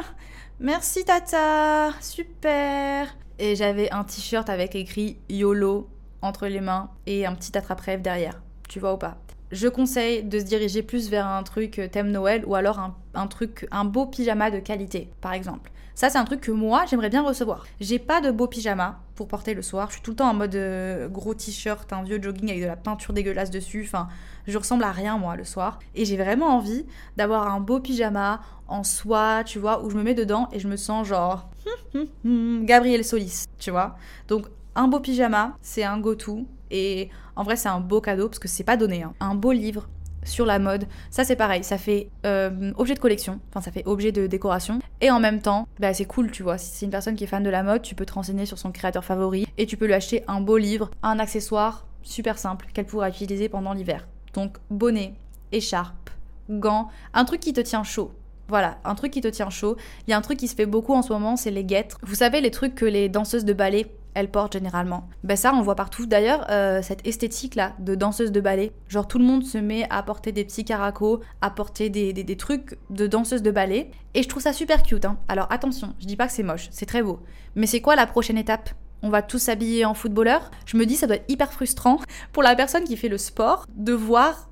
merci 0.60 1.04
tata, 1.04 1.92
super. 2.00 3.16
Et 3.38 3.56
j'avais 3.56 3.90
un 3.90 4.04
t-shirt 4.04 4.48
avec 4.48 4.74
écrit 4.74 5.18
YOLO 5.28 5.88
entre 6.22 6.46
les 6.46 6.60
mains 6.60 6.90
et 7.06 7.26
un 7.26 7.34
petit 7.34 7.56
attrape-rêve 7.56 8.00
derrière. 8.00 8.40
Tu 8.68 8.80
vois 8.80 8.94
ou 8.94 8.98
pas? 8.98 9.18
Je 9.54 9.68
conseille 9.68 10.22
de 10.22 10.38
se 10.40 10.44
diriger 10.44 10.82
plus 10.82 11.08
vers 11.08 11.26
un 11.26 11.42
truc 11.44 11.78
euh, 11.78 11.88
thème 11.88 12.10
Noël 12.10 12.44
ou 12.46 12.54
alors 12.56 12.80
un, 13.14 13.26
truc, 13.28 13.66
un 13.70 13.84
beau 13.84 14.06
pyjama 14.06 14.50
de 14.50 14.58
qualité, 14.58 15.08
par 15.20 15.32
exemple. 15.32 15.70
Ça, 15.94 16.10
c'est 16.10 16.18
un 16.18 16.24
truc 16.24 16.40
que 16.40 16.50
moi, 16.50 16.84
j'aimerais 16.90 17.08
bien 17.08 17.22
recevoir. 17.22 17.64
J'ai 17.80 18.00
pas 18.00 18.20
de 18.20 18.32
beau 18.32 18.48
pyjama 18.48 18.98
pour 19.14 19.28
porter 19.28 19.54
le 19.54 19.62
soir. 19.62 19.90
Je 19.90 19.94
suis 19.94 20.02
tout 20.02 20.10
le 20.10 20.16
temps 20.16 20.28
en 20.28 20.34
mode 20.34 20.56
euh, 20.56 21.08
gros 21.08 21.34
t-shirt, 21.34 21.92
un 21.92 22.02
vieux 22.02 22.20
jogging 22.20 22.50
avec 22.50 22.62
de 22.62 22.66
la 22.66 22.74
peinture 22.74 23.12
dégueulasse 23.12 23.50
dessus. 23.50 23.84
Enfin, 23.86 24.08
je 24.48 24.58
ressemble 24.58 24.82
à 24.82 24.90
rien, 24.90 25.18
moi, 25.18 25.36
le 25.36 25.44
soir. 25.44 25.78
Et 25.94 26.04
j'ai 26.04 26.16
vraiment 26.16 26.48
envie 26.48 26.84
d'avoir 27.16 27.46
un 27.46 27.60
beau 27.60 27.78
pyjama 27.78 28.40
en 28.66 28.82
soie, 28.82 29.44
tu 29.44 29.60
vois, 29.60 29.84
où 29.84 29.90
je 29.90 29.96
me 29.96 30.02
mets 30.02 30.14
dedans 30.14 30.48
et 30.50 30.58
je 30.58 30.66
me 30.66 30.76
sens 30.76 31.06
genre 31.06 31.48
Gabriel 32.24 33.04
Solis, 33.04 33.44
tu 33.60 33.70
vois. 33.70 33.96
Donc, 34.26 34.46
un 34.74 34.88
beau 34.88 34.98
pyjama, 34.98 35.56
c'est 35.62 35.84
un 35.84 36.00
go-to. 36.00 36.44
Et 36.74 37.08
en 37.36 37.44
vrai, 37.44 37.54
c'est 37.54 37.68
un 37.68 37.78
beau 37.78 38.00
cadeau 38.00 38.28
parce 38.28 38.40
que 38.40 38.48
c'est 38.48 38.64
pas 38.64 38.76
donné. 38.76 39.04
Hein. 39.04 39.14
Un 39.20 39.36
beau 39.36 39.52
livre 39.52 39.88
sur 40.24 40.44
la 40.44 40.58
mode, 40.58 40.86
ça 41.10 41.22
c'est 41.22 41.36
pareil, 41.36 41.62
ça 41.64 41.76
fait 41.76 42.08
euh, 42.24 42.72
objet 42.76 42.94
de 42.94 42.98
collection, 42.98 43.40
enfin 43.50 43.60
ça 43.60 43.70
fait 43.70 43.86
objet 43.86 44.10
de 44.10 44.26
décoration. 44.26 44.80
Et 45.00 45.10
en 45.10 45.20
même 45.20 45.40
temps, 45.40 45.68
bah, 45.78 45.92
c'est 45.94 46.06
cool, 46.06 46.30
tu 46.30 46.42
vois. 46.42 46.58
Si 46.58 46.74
c'est 46.74 46.86
une 46.86 46.90
personne 46.90 47.14
qui 47.14 47.24
est 47.24 47.28
fan 47.28 47.42
de 47.42 47.50
la 47.50 47.62
mode, 47.62 47.82
tu 47.82 47.94
peux 47.94 48.06
te 48.06 48.14
renseigner 48.14 48.46
sur 48.46 48.58
son 48.58 48.72
créateur 48.72 49.04
favori 49.04 49.46
et 49.58 49.66
tu 49.66 49.76
peux 49.76 49.86
lui 49.86 49.94
acheter 49.94 50.24
un 50.26 50.40
beau 50.40 50.56
livre, 50.56 50.90
un 51.02 51.18
accessoire 51.18 51.86
super 52.02 52.38
simple 52.38 52.66
qu'elle 52.72 52.86
pourra 52.86 53.08
utiliser 53.08 53.48
pendant 53.48 53.72
l'hiver. 53.72 54.08
Donc 54.32 54.56
bonnet, 54.70 55.14
écharpe, 55.52 56.10
gants, 56.50 56.88
un 57.12 57.24
truc 57.24 57.40
qui 57.40 57.52
te 57.52 57.60
tient 57.60 57.84
chaud. 57.84 58.10
Voilà, 58.48 58.78
un 58.84 58.94
truc 58.94 59.12
qui 59.12 59.20
te 59.20 59.28
tient 59.28 59.50
chaud. 59.50 59.76
Il 60.06 60.10
y 60.10 60.14
a 60.14 60.18
un 60.18 60.22
truc 60.22 60.38
qui 60.38 60.48
se 60.48 60.54
fait 60.54 60.66
beaucoup 60.66 60.94
en 60.94 61.02
ce 61.02 61.12
moment, 61.12 61.36
c'est 61.36 61.50
les 61.50 61.64
guêtres. 61.64 61.98
Vous 62.02 62.14
savez, 62.14 62.40
les 62.40 62.50
trucs 62.50 62.74
que 62.74 62.84
les 62.84 63.08
danseuses 63.08 63.44
de 63.44 63.52
ballet 63.52 63.86
elle 64.14 64.30
porte 64.30 64.54
généralement. 64.54 65.08
Ben 65.22 65.36
ça, 65.36 65.52
on 65.54 65.60
voit 65.60 65.74
partout. 65.74 66.06
D'ailleurs, 66.06 66.46
euh, 66.50 66.82
cette 66.82 67.06
esthétique-là 67.06 67.72
de 67.78 67.94
danseuse 67.94 68.32
de 68.32 68.40
ballet, 68.40 68.72
genre 68.88 69.06
tout 69.06 69.18
le 69.18 69.24
monde 69.24 69.44
se 69.44 69.58
met 69.58 69.86
à 69.90 70.02
porter 70.02 70.32
des 70.32 70.44
petits 70.44 70.64
caracos, 70.64 71.20
à 71.40 71.50
porter 71.50 71.90
des, 71.90 72.36
trucs 72.36 72.78
de 72.90 73.06
danseuse 73.06 73.42
de 73.42 73.50
ballet. 73.50 73.90
Et 74.14 74.22
je 74.22 74.28
trouve 74.28 74.42
ça 74.42 74.52
super 74.52 74.82
cute. 74.82 75.04
Hein. 75.04 75.18
Alors 75.28 75.46
attention, 75.50 75.94
je 76.00 76.06
dis 76.06 76.16
pas 76.16 76.26
que 76.26 76.32
c'est 76.32 76.42
moche, 76.42 76.68
c'est 76.70 76.86
très 76.86 77.02
beau. 77.02 77.20
Mais 77.54 77.66
c'est 77.66 77.80
quoi 77.80 77.96
la 77.96 78.06
prochaine 78.06 78.38
étape? 78.38 78.70
On 79.02 79.10
va 79.10 79.20
tous 79.20 79.38
s'habiller 79.38 79.84
en 79.84 79.92
footballeur? 79.92 80.50
Je 80.64 80.76
me 80.76 80.86
dis, 80.86 80.96
ça 80.96 81.06
doit 81.06 81.16
être 81.16 81.30
hyper 81.30 81.52
frustrant 81.52 81.98
pour 82.32 82.42
la 82.42 82.54
personne 82.54 82.84
qui 82.84 82.96
fait 82.96 83.08
le 83.08 83.18
sport 83.18 83.66
de 83.76 83.92
voir 83.92 84.48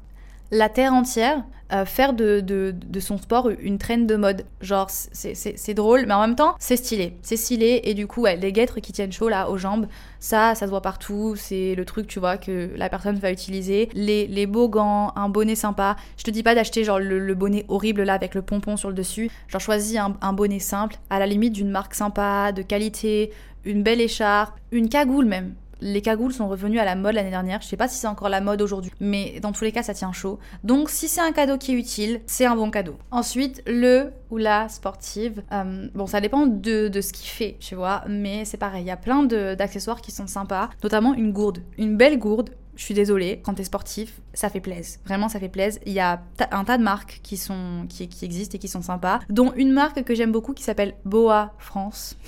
la 0.52 0.68
terre 0.68 0.92
entière 0.94 1.42
euh, 1.72 1.86
faire 1.86 2.12
de, 2.12 2.40
de, 2.40 3.00
son 3.00 3.16
sport 3.16 3.48
une 3.48 3.78
traîne 3.78 4.06
de 4.06 4.14
mode. 4.16 4.44
Genre, 4.60 4.90
c'est 4.90 5.74
drôle, 5.74 6.04
mais 6.06 6.12
en 6.12 6.20
même 6.20 6.36
temps, 6.36 6.54
c'est 6.58 6.76
stylé. 6.76 7.16
C'est 7.22 7.38
stylé, 7.38 7.80
et 7.84 7.94
du 7.94 8.06
coup, 8.06 8.26
les 8.26 8.52
guêtres 8.52 8.80
qui 8.80 8.92
tiennent 8.92 9.12
chaud 9.12 9.30
là 9.30 9.48
aux 9.48 9.56
jambes, 9.56 9.86
ça, 10.20 10.54
ça 10.54 10.66
se 10.66 10.70
voit 10.70 10.82
partout. 10.82 11.34
C'est 11.34 11.74
le 11.74 11.84
truc, 11.86 12.06
tu 12.06 12.20
vois, 12.20 12.36
que 12.36 12.70
la 12.76 12.90
personne 12.90 13.16
va 13.16 13.32
utiliser. 13.32 13.88
Les, 13.94 14.26
les 14.26 14.46
beaux 14.46 14.68
gants, 14.68 15.12
un 15.16 15.30
bonnet 15.30 15.54
sympa. 15.54 15.96
Je 16.18 16.24
te 16.24 16.30
dis 16.30 16.42
pas 16.42 16.54
d'acheter 16.54 16.84
genre 16.84 16.98
le, 16.98 17.34
bonnet 17.34 17.64
horrible 17.68 18.02
là 18.02 18.12
avec 18.12 18.34
le 18.34 18.42
pompon 18.42 18.76
sur 18.76 18.90
le 18.90 18.94
dessus. 18.94 19.30
Genre, 19.48 19.60
choisis 19.60 19.96
un, 19.96 20.14
un 20.20 20.34
bonnet 20.34 20.58
simple, 20.58 20.96
à 21.08 21.18
la 21.18 21.26
limite 21.26 21.54
d'une 21.54 21.70
marque 21.70 21.94
sympa, 21.94 22.52
de 22.52 22.60
qualité, 22.60 23.32
une 23.64 23.82
belle 23.82 24.02
écharpe, 24.02 24.58
une 24.72 24.90
cagoule 24.90 25.24
même 25.24 25.54
les 25.82 26.00
cagoules 26.00 26.32
sont 26.32 26.48
revenues 26.48 26.78
à 26.78 26.84
la 26.84 26.94
mode 26.94 27.14
l'année 27.14 27.30
dernière. 27.30 27.60
Je 27.60 27.66
sais 27.66 27.76
pas 27.76 27.88
si 27.88 27.98
c'est 27.98 28.06
encore 28.06 28.28
la 28.28 28.40
mode 28.40 28.62
aujourd'hui, 28.62 28.92
mais 29.00 29.40
dans 29.40 29.52
tous 29.52 29.64
les 29.64 29.72
cas, 29.72 29.82
ça 29.82 29.92
tient 29.92 30.12
chaud. 30.12 30.38
Donc, 30.64 30.88
si 30.88 31.08
c'est 31.08 31.20
un 31.20 31.32
cadeau 31.32 31.58
qui 31.58 31.72
est 31.72 31.74
utile, 31.74 32.20
c'est 32.26 32.46
un 32.46 32.56
bon 32.56 32.70
cadeau. 32.70 32.96
Ensuite, 33.10 33.62
le 33.66 34.12
ou 34.30 34.38
la 34.38 34.68
sportive. 34.68 35.42
Euh, 35.52 35.88
bon, 35.94 36.06
ça 36.06 36.20
dépend 36.20 36.46
de, 36.46 36.90
ce 37.00 37.12
qu'il 37.12 37.28
fait, 37.28 37.56
tu 37.60 37.74
vois, 37.74 38.04
mais 38.08 38.44
c'est 38.44 38.56
pareil. 38.56 38.84
Il 38.84 38.86
y 38.86 38.92
a 38.92 38.96
plein 38.96 39.24
d'accessoires 39.24 40.00
qui 40.00 40.12
sont 40.12 40.26
sympas, 40.26 40.70
notamment 40.82 41.14
une 41.14 41.32
gourde. 41.32 41.58
Une 41.76 41.96
belle 41.96 42.18
gourde, 42.18 42.50
je 42.76 42.84
suis 42.84 42.94
désolée, 42.94 43.42
quand 43.44 43.54
t'es 43.54 43.64
sportif, 43.64 44.20
ça 44.32 44.48
fait 44.48 44.60
plaisir. 44.60 44.98
Vraiment, 45.04 45.28
ça 45.28 45.38
fait 45.38 45.48
plaisir. 45.48 45.80
Il 45.84 45.92
y 45.92 46.00
a 46.00 46.22
un 46.50 46.64
tas 46.64 46.78
de 46.78 46.82
marques 46.82 47.20
qui, 47.22 47.36
sont, 47.36 47.86
qui, 47.88 48.08
qui 48.08 48.24
existent 48.24 48.56
et 48.56 48.58
qui 48.58 48.68
sont 48.68 48.82
sympas, 48.82 49.20
dont 49.28 49.52
une 49.56 49.72
marque 49.72 50.02
que 50.04 50.14
j'aime 50.14 50.32
beaucoup 50.32 50.54
qui 50.54 50.62
s'appelle 50.62 50.94
Boa 51.04 51.52
France. 51.58 52.16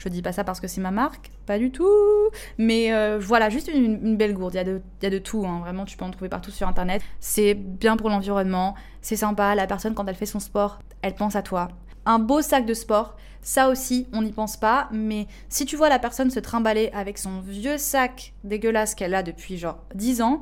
Je 0.00 0.08
dis 0.08 0.22
pas 0.22 0.32
ça 0.32 0.44
parce 0.44 0.60
que 0.60 0.66
c'est 0.66 0.80
ma 0.80 0.90
marque, 0.90 1.30
pas 1.44 1.58
du 1.58 1.70
tout. 1.70 1.86
Mais 2.56 2.92
euh, 2.92 3.18
voilà, 3.20 3.50
juste 3.50 3.68
une, 3.68 4.16
belle 4.16 4.32
gourde. 4.32 4.54
Il 4.54 4.56
y 4.56 4.60
a 4.60 4.64
de, 4.64 4.80
il 5.00 5.04
y 5.04 5.06
a 5.06 5.10
de 5.10 5.18
tout, 5.18 5.44
hein. 5.46 5.60
vraiment, 5.60 5.84
tu 5.84 5.98
peux 5.98 6.06
en 6.06 6.10
trouver 6.10 6.30
partout 6.30 6.50
sur 6.50 6.66
Internet. 6.66 7.02
C'est 7.20 7.52
bien 7.52 7.98
pour 7.98 8.08
l'environnement, 8.08 8.74
c'est 9.02 9.16
sympa. 9.16 9.54
La 9.54 9.66
personne, 9.66 9.94
quand 9.94 10.06
elle 10.06 10.14
fait 10.14 10.26
son 10.26 10.40
sport, 10.40 10.80
elle 11.02 11.14
pense 11.14 11.36
à 11.36 11.42
toi. 11.42 11.68
Un 12.06 12.18
beau 12.18 12.40
sac 12.40 12.64
de 12.64 12.72
sport, 12.72 13.14
ça 13.42 13.68
aussi, 13.68 14.06
on 14.14 14.22
n'y 14.22 14.32
pense 14.32 14.56
pas. 14.56 14.88
Mais 14.90 15.26
si 15.50 15.66
tu 15.66 15.76
vois 15.76 15.90
la 15.90 15.98
personne 15.98 16.30
se 16.30 16.40
trimballer 16.40 16.90
avec 16.94 17.18
son 17.18 17.40
vieux 17.40 17.76
sac 17.76 18.32
dégueulasse 18.42 18.94
qu'elle 18.94 19.14
a 19.14 19.22
depuis 19.22 19.58
genre 19.58 19.84
10 19.94 20.22
ans, 20.22 20.40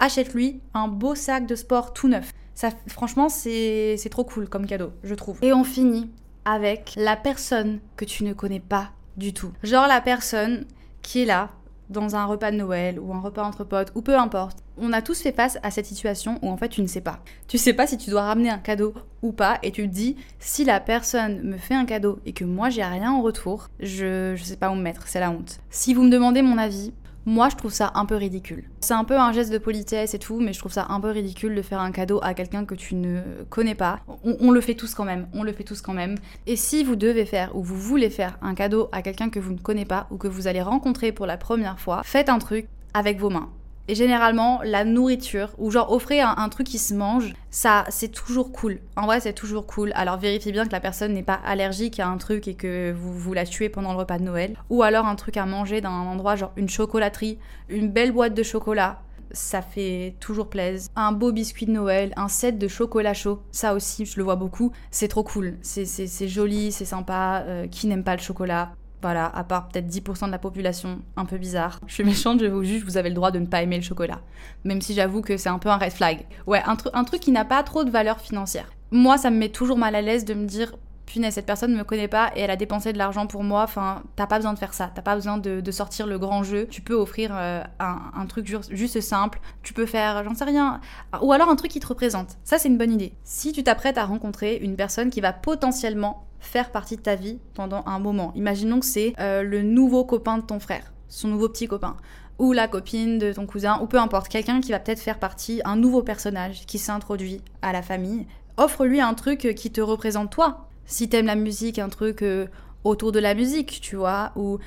achète-lui 0.00 0.60
un 0.74 0.88
beau 0.88 1.14
sac 1.14 1.46
de 1.46 1.54
sport 1.54 1.92
tout 1.92 2.08
neuf. 2.08 2.32
Ça, 2.56 2.70
franchement, 2.88 3.28
c'est 3.28 3.96
trop 4.10 4.24
cool 4.24 4.48
comme 4.48 4.66
cadeau, 4.66 4.90
je 5.04 5.14
trouve. 5.14 5.38
Et 5.42 5.52
on 5.52 5.62
finit 5.62 6.10
avec 6.48 6.94
la 6.96 7.14
personne 7.14 7.80
que 7.96 8.06
tu 8.06 8.24
ne 8.24 8.32
connais 8.32 8.60
pas 8.60 8.90
du 9.18 9.34
tout. 9.34 9.52
Genre 9.62 9.86
la 9.86 10.00
personne 10.00 10.64
qui 11.02 11.22
est 11.22 11.26
là 11.26 11.50
dans 11.90 12.16
un 12.16 12.24
repas 12.24 12.50
de 12.50 12.56
Noël 12.56 12.98
ou 12.98 13.12
un 13.12 13.20
repas 13.20 13.42
entre 13.42 13.64
potes 13.64 13.92
ou 13.94 14.02
peu 14.02 14.16
importe. 14.16 14.58
On 14.78 14.92
a 14.92 15.02
tous 15.02 15.20
fait 15.20 15.32
face 15.32 15.58
à 15.62 15.70
cette 15.70 15.86
situation 15.86 16.38
où 16.42 16.50
en 16.50 16.56
fait 16.56 16.68
tu 16.68 16.80
ne 16.80 16.86
sais 16.86 17.00
pas. 17.00 17.20
Tu 17.48 17.58
sais 17.58 17.72
pas 17.72 17.86
si 17.86 17.98
tu 17.98 18.10
dois 18.10 18.22
ramener 18.22 18.50
un 18.50 18.58
cadeau 18.58 18.94
ou 19.22 19.32
pas 19.32 19.58
et 19.62 19.72
tu 19.72 19.88
te 19.88 19.94
dis 19.94 20.16
si 20.38 20.64
la 20.64 20.80
personne 20.80 21.42
me 21.42 21.56
fait 21.58 21.74
un 21.74 21.84
cadeau 21.84 22.20
et 22.24 22.32
que 22.32 22.44
moi 22.44 22.70
j'ai 22.70 22.84
rien 22.84 23.12
en 23.12 23.22
retour, 23.22 23.68
je 23.80 24.34
je 24.36 24.44
sais 24.44 24.56
pas 24.56 24.70
où 24.70 24.74
me 24.74 24.82
mettre, 24.82 25.08
c'est 25.08 25.20
la 25.20 25.30
honte. 25.30 25.60
Si 25.70 25.92
vous 25.92 26.02
me 26.02 26.10
demandez 26.10 26.42
mon 26.42 26.58
avis, 26.58 26.92
moi, 27.28 27.50
je 27.50 27.56
trouve 27.56 27.74
ça 27.74 27.92
un 27.94 28.06
peu 28.06 28.16
ridicule. 28.16 28.64
C'est 28.80 28.94
un 28.94 29.04
peu 29.04 29.18
un 29.18 29.32
geste 29.32 29.52
de 29.52 29.58
politesse 29.58 30.14
et 30.14 30.18
tout, 30.18 30.40
mais 30.40 30.54
je 30.54 30.58
trouve 30.58 30.72
ça 30.72 30.86
un 30.88 30.98
peu 30.98 31.10
ridicule 31.10 31.54
de 31.54 31.60
faire 31.60 31.78
un 31.78 31.92
cadeau 31.92 32.20
à 32.22 32.32
quelqu'un 32.32 32.64
que 32.64 32.74
tu 32.74 32.94
ne 32.94 33.20
connais 33.50 33.74
pas. 33.74 34.00
On, 34.24 34.50
le 34.50 34.62
fait 34.62 34.74
tous 34.74 34.94
quand 34.94 35.04
même, 35.04 35.28
on 35.34 35.42
le 35.42 35.52
fait 35.52 35.62
tous 35.62 35.82
quand 35.82 35.92
même. 35.92 36.14
Et 36.46 36.56
si 36.56 36.84
vous 36.84 36.96
devez 36.96 37.26
faire 37.26 37.54
ou 37.54 37.62
vous 37.62 37.76
voulez 37.76 38.08
faire 38.08 38.38
un 38.40 38.54
cadeau 38.54 38.88
à 38.92 39.02
quelqu'un 39.02 39.28
que 39.28 39.40
vous 39.40 39.52
ne 39.52 39.58
connaissez 39.58 39.84
pas 39.84 40.06
ou 40.10 40.16
que 40.16 40.26
vous 40.26 40.46
allez 40.46 40.62
rencontrer 40.62 41.12
pour 41.12 41.26
la 41.26 41.36
première 41.36 41.78
fois, 41.78 42.00
faites 42.02 42.30
un 42.30 42.38
truc 42.38 42.66
avec 42.94 43.18
vos 43.18 43.28
mains. 43.28 43.50
Et 43.90 43.94
généralement, 43.94 44.60
la 44.62 44.84
nourriture, 44.84 45.54
ou 45.56 45.70
genre 45.70 45.90
offrir 45.90 46.34
un, 46.36 46.48
truc 46.50 46.66
qui 46.66 46.78
se 46.78 46.92
mange, 46.92 47.32
ça, 47.50 47.84
c'est 47.88 48.08
toujours 48.08 48.52
cool. 48.52 48.80
En 48.96 49.06
vrai, 49.06 49.20
c'est 49.20 49.32
toujours 49.32 49.66
cool. 49.66 49.92
Alors 49.94 50.18
vérifiez 50.18 50.52
bien 50.52 50.66
que 50.66 50.72
la 50.72 50.80
personne 50.80 51.14
n'est 51.14 51.22
pas 51.22 51.40
allergique 51.42 51.98
à 51.98 52.06
un 52.06 52.18
truc 52.18 52.48
et 52.48 52.54
que 52.54 52.92
vous, 52.92 53.18
vous 53.18 53.32
la 53.32 53.46
tuez 53.46 53.70
pendant 53.70 53.92
le 53.92 53.98
repas 53.98 54.18
de 54.18 54.24
Noël. 54.24 54.56
Ou 54.68 54.82
alors 54.82 55.06
un 55.06 55.16
truc 55.16 55.38
à 55.38 55.46
manger 55.46 55.80
dans 55.80 55.90
un 55.90 56.06
endroit, 56.06 56.36
genre 56.36 56.52
une 56.56 56.68
chocolaterie, 56.68 57.38
une 57.70 57.88
belle 57.88 58.12
boîte 58.12 58.34
de 58.34 58.42
chocolat. 58.42 59.00
Ça 59.30 59.62
fait 59.62 60.16
toujours 60.20 60.48
plaisir. 60.48 60.90
Un 60.94 61.12
beau 61.12 61.32
biscuit 61.32 61.64
de 61.64 61.72
Noël, 61.72 62.12
un 62.16 62.28
set 62.28 62.58
de 62.58 62.68
chocolat 62.68 63.14
chaud, 63.14 63.42
ça 63.52 63.74
aussi, 63.74 64.04
je 64.04 64.18
le 64.18 64.22
vois 64.22 64.36
beaucoup. 64.36 64.72
C'est 64.90 65.08
trop 65.08 65.22
cool. 65.22 65.56
C'est 65.62 66.28
joli, 66.28 66.72
c'est 66.72 66.84
sympa. 66.84 67.44
Euh, 67.46 67.66
qui 67.66 67.86
n'aime 67.86 68.04
pas 68.04 68.16
le 68.16 68.22
chocolat 68.22 68.72
voilà, 69.02 69.26
à 69.26 69.44
part 69.44 69.68
peut-être 69.68 69.86
10% 69.86 70.26
de 70.26 70.30
la 70.30 70.38
population, 70.38 71.00
un 71.16 71.24
peu 71.24 71.38
bizarre. 71.38 71.78
Je 71.86 71.94
suis 71.94 72.04
méchante, 72.04 72.40
je 72.40 72.46
vous 72.46 72.64
juge, 72.64 72.84
vous 72.84 72.96
avez 72.96 73.08
le 73.08 73.14
droit 73.14 73.30
de 73.30 73.38
ne 73.38 73.46
pas 73.46 73.62
aimer 73.62 73.76
le 73.76 73.82
chocolat. 73.82 74.20
Même 74.64 74.80
si 74.80 74.94
j'avoue 74.94 75.22
que 75.22 75.36
c'est 75.36 75.48
un 75.48 75.58
peu 75.58 75.68
un 75.68 75.76
red 75.76 75.92
flag. 75.92 76.24
Ouais, 76.46 76.62
un, 76.66 76.76
un 76.92 77.04
truc 77.04 77.20
qui 77.20 77.30
n'a 77.30 77.44
pas 77.44 77.62
trop 77.62 77.84
de 77.84 77.90
valeur 77.90 78.20
financière. 78.20 78.70
Moi, 78.90 79.18
ça 79.18 79.30
me 79.30 79.36
met 79.36 79.50
toujours 79.50 79.78
mal 79.78 79.94
à 79.94 80.00
l'aise 80.00 80.24
de 80.24 80.34
me 80.34 80.46
dire, 80.46 80.72
punaise, 81.08 81.34
cette 81.34 81.46
personne 81.46 81.72
ne 81.72 81.78
me 81.78 81.84
connaît 81.84 82.08
pas 82.08 82.30
et 82.36 82.40
elle 82.40 82.50
a 82.50 82.56
dépensé 82.56 82.92
de 82.92 82.98
l'argent 82.98 83.26
pour 83.26 83.42
moi. 83.42 83.62
Enfin, 83.62 84.02
t'as 84.16 84.26
pas 84.26 84.36
besoin 84.36 84.52
de 84.52 84.58
faire 84.58 84.74
ça. 84.74 84.90
T'as 84.94 85.02
pas 85.02 85.14
besoin 85.14 85.38
de, 85.38 85.70
sortir 85.70 86.06
le 86.06 86.18
grand 86.18 86.42
jeu. 86.42 86.66
Tu 86.70 86.80
peux 86.80 86.94
offrir 86.94 87.30
euh, 87.34 87.62
un, 87.78 88.26
truc 88.26 88.46
juste 88.70 89.00
simple. 89.00 89.40
Tu 89.62 89.72
peux 89.72 89.86
faire, 89.86 90.24
j'en 90.24 90.34
sais 90.34 90.44
rien. 90.44 90.80
Ou 91.22 91.32
alors 91.32 91.48
un 91.48 91.56
truc 91.56 91.70
qui 91.70 91.80
te 91.80 91.86
représente. 91.86 92.36
Ça, 92.44 92.58
c'est 92.58 92.68
une 92.68 92.78
bonne 92.78 92.92
idée. 92.92 93.14
Si 93.24 93.52
tu 93.52 93.62
t'apprêtes 93.64 93.98
à 93.98 94.04
rencontrer 94.04 94.56
une 94.56 94.76
personne 94.76 95.10
qui 95.10 95.20
va 95.20 95.32
potentiellement 95.32 96.27
faire 96.40 96.70
partie 96.70 96.96
de 96.96 97.02
ta 97.02 97.14
vie 97.14 97.38
pendant 97.54 97.82
un 97.86 97.98
moment. 97.98 98.32
Imaginons 98.34 98.80
que 98.80 98.86
c'est 98.86 99.14
euh, 99.18 99.42
le 99.42 99.62
nouveau 99.62 100.04
copain 100.04 100.38
de 100.38 100.42
ton 100.42 100.60
frère, 100.60 100.92
son 101.08 101.28
nouveau 101.28 101.48
petit 101.48 101.66
copain, 101.66 101.96
ou 102.38 102.52
la 102.52 102.68
copine 102.68 103.18
de 103.18 103.32
ton 103.32 103.46
cousin, 103.46 103.78
ou 103.82 103.86
peu 103.86 103.98
importe, 103.98 104.28
quelqu'un 104.28 104.60
qui 104.60 104.70
va 104.70 104.78
peut-être 104.78 105.00
faire 105.00 105.18
partie, 105.18 105.60
un 105.64 105.76
nouveau 105.76 106.02
personnage 106.02 106.66
qui 106.66 106.78
s'introduit 106.78 107.40
à 107.62 107.72
la 107.72 107.82
famille. 107.82 108.26
Offre-lui 108.56 109.00
un 109.00 109.14
truc 109.14 109.54
qui 109.56 109.70
te 109.70 109.80
représente 109.80 110.30
toi. 110.30 110.68
Si 110.84 111.08
t'aimes 111.08 111.26
la 111.26 111.34
musique, 111.34 111.78
un 111.78 111.88
truc 111.88 112.22
euh, 112.22 112.46
autour 112.84 113.12
de 113.12 113.18
la 113.18 113.34
musique, 113.34 113.80
tu 113.80 113.96
vois, 113.96 114.32
ou 114.36 114.58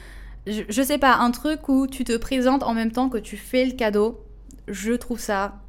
je, 0.47 0.81
sais 0.81 0.97
pas, 0.97 1.15
un 1.15 1.31
truc 1.31 1.69
où 1.69 1.87
tu 1.87 2.03
te 2.03 2.17
présentes 2.17 2.63
en 2.63 2.73
même 2.73 2.91
temps 2.91 3.09
que 3.09 3.17
tu 3.17 3.37
fais 3.37 3.65
le 3.65 3.73
cadeau. 3.73 4.23
Je 4.67 4.93
trouve 4.93 5.19
ça 5.19 5.59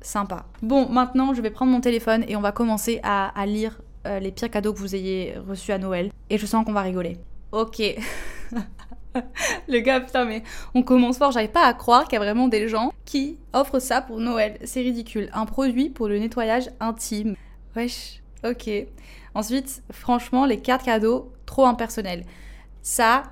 sympa. 0.00 0.46
Bon, 0.62 0.88
maintenant 0.88 1.34
je 1.34 1.42
vais 1.42 1.50
prendre 1.50 1.72
mon 1.72 1.80
téléphone 1.80 2.24
et 2.26 2.36
on 2.36 2.40
va 2.40 2.52
commencer 2.52 3.00
à 3.02 3.32
lire 3.46 3.80
euh, 4.06 4.18
les 4.18 4.30
pires 4.30 4.50
cadeaux 4.50 4.72
que 4.72 4.78
vous 4.78 4.94
ayez 4.94 5.34
reçus 5.48 5.72
à 5.72 5.78
Noël. 5.78 6.10
Et 6.30 6.38
je 6.38 6.46
sens 6.46 6.64
qu'on 6.64 6.72
va 6.72 6.82
rigoler. 6.82 7.18
Ok. 7.52 7.82
le 9.68 9.80
gars, 9.80 10.00
putain, 10.00 10.24
mais 10.24 10.42
on 10.74 10.82
commence 10.82 11.18
fort. 11.18 11.32
J'arrive 11.32 11.50
pas 11.50 11.66
à 11.66 11.74
croire 11.74 12.04
qu'il 12.04 12.14
y 12.14 12.16
a 12.16 12.24
vraiment 12.24 12.48
des 12.48 12.68
gens 12.68 12.92
qui 13.04 13.38
offrent 13.52 13.80
ça 13.80 14.00
pour 14.00 14.18
Noël. 14.18 14.58
C'est 14.64 14.80
ridicule. 14.80 15.30
Un 15.32 15.46
produit 15.46 15.90
pour 15.90 16.08
le 16.08 16.18
nettoyage 16.18 16.70
intime. 16.80 17.34
Wesh. 17.76 18.22
Ok. 18.44 18.70
Ensuite, 19.34 19.82
franchement, 19.92 20.46
les 20.46 20.60
cartes 20.60 20.84
cadeaux, 20.84 21.32
trop 21.46 21.66
impersonnelles. 21.66 22.24
Ça, 22.82 23.24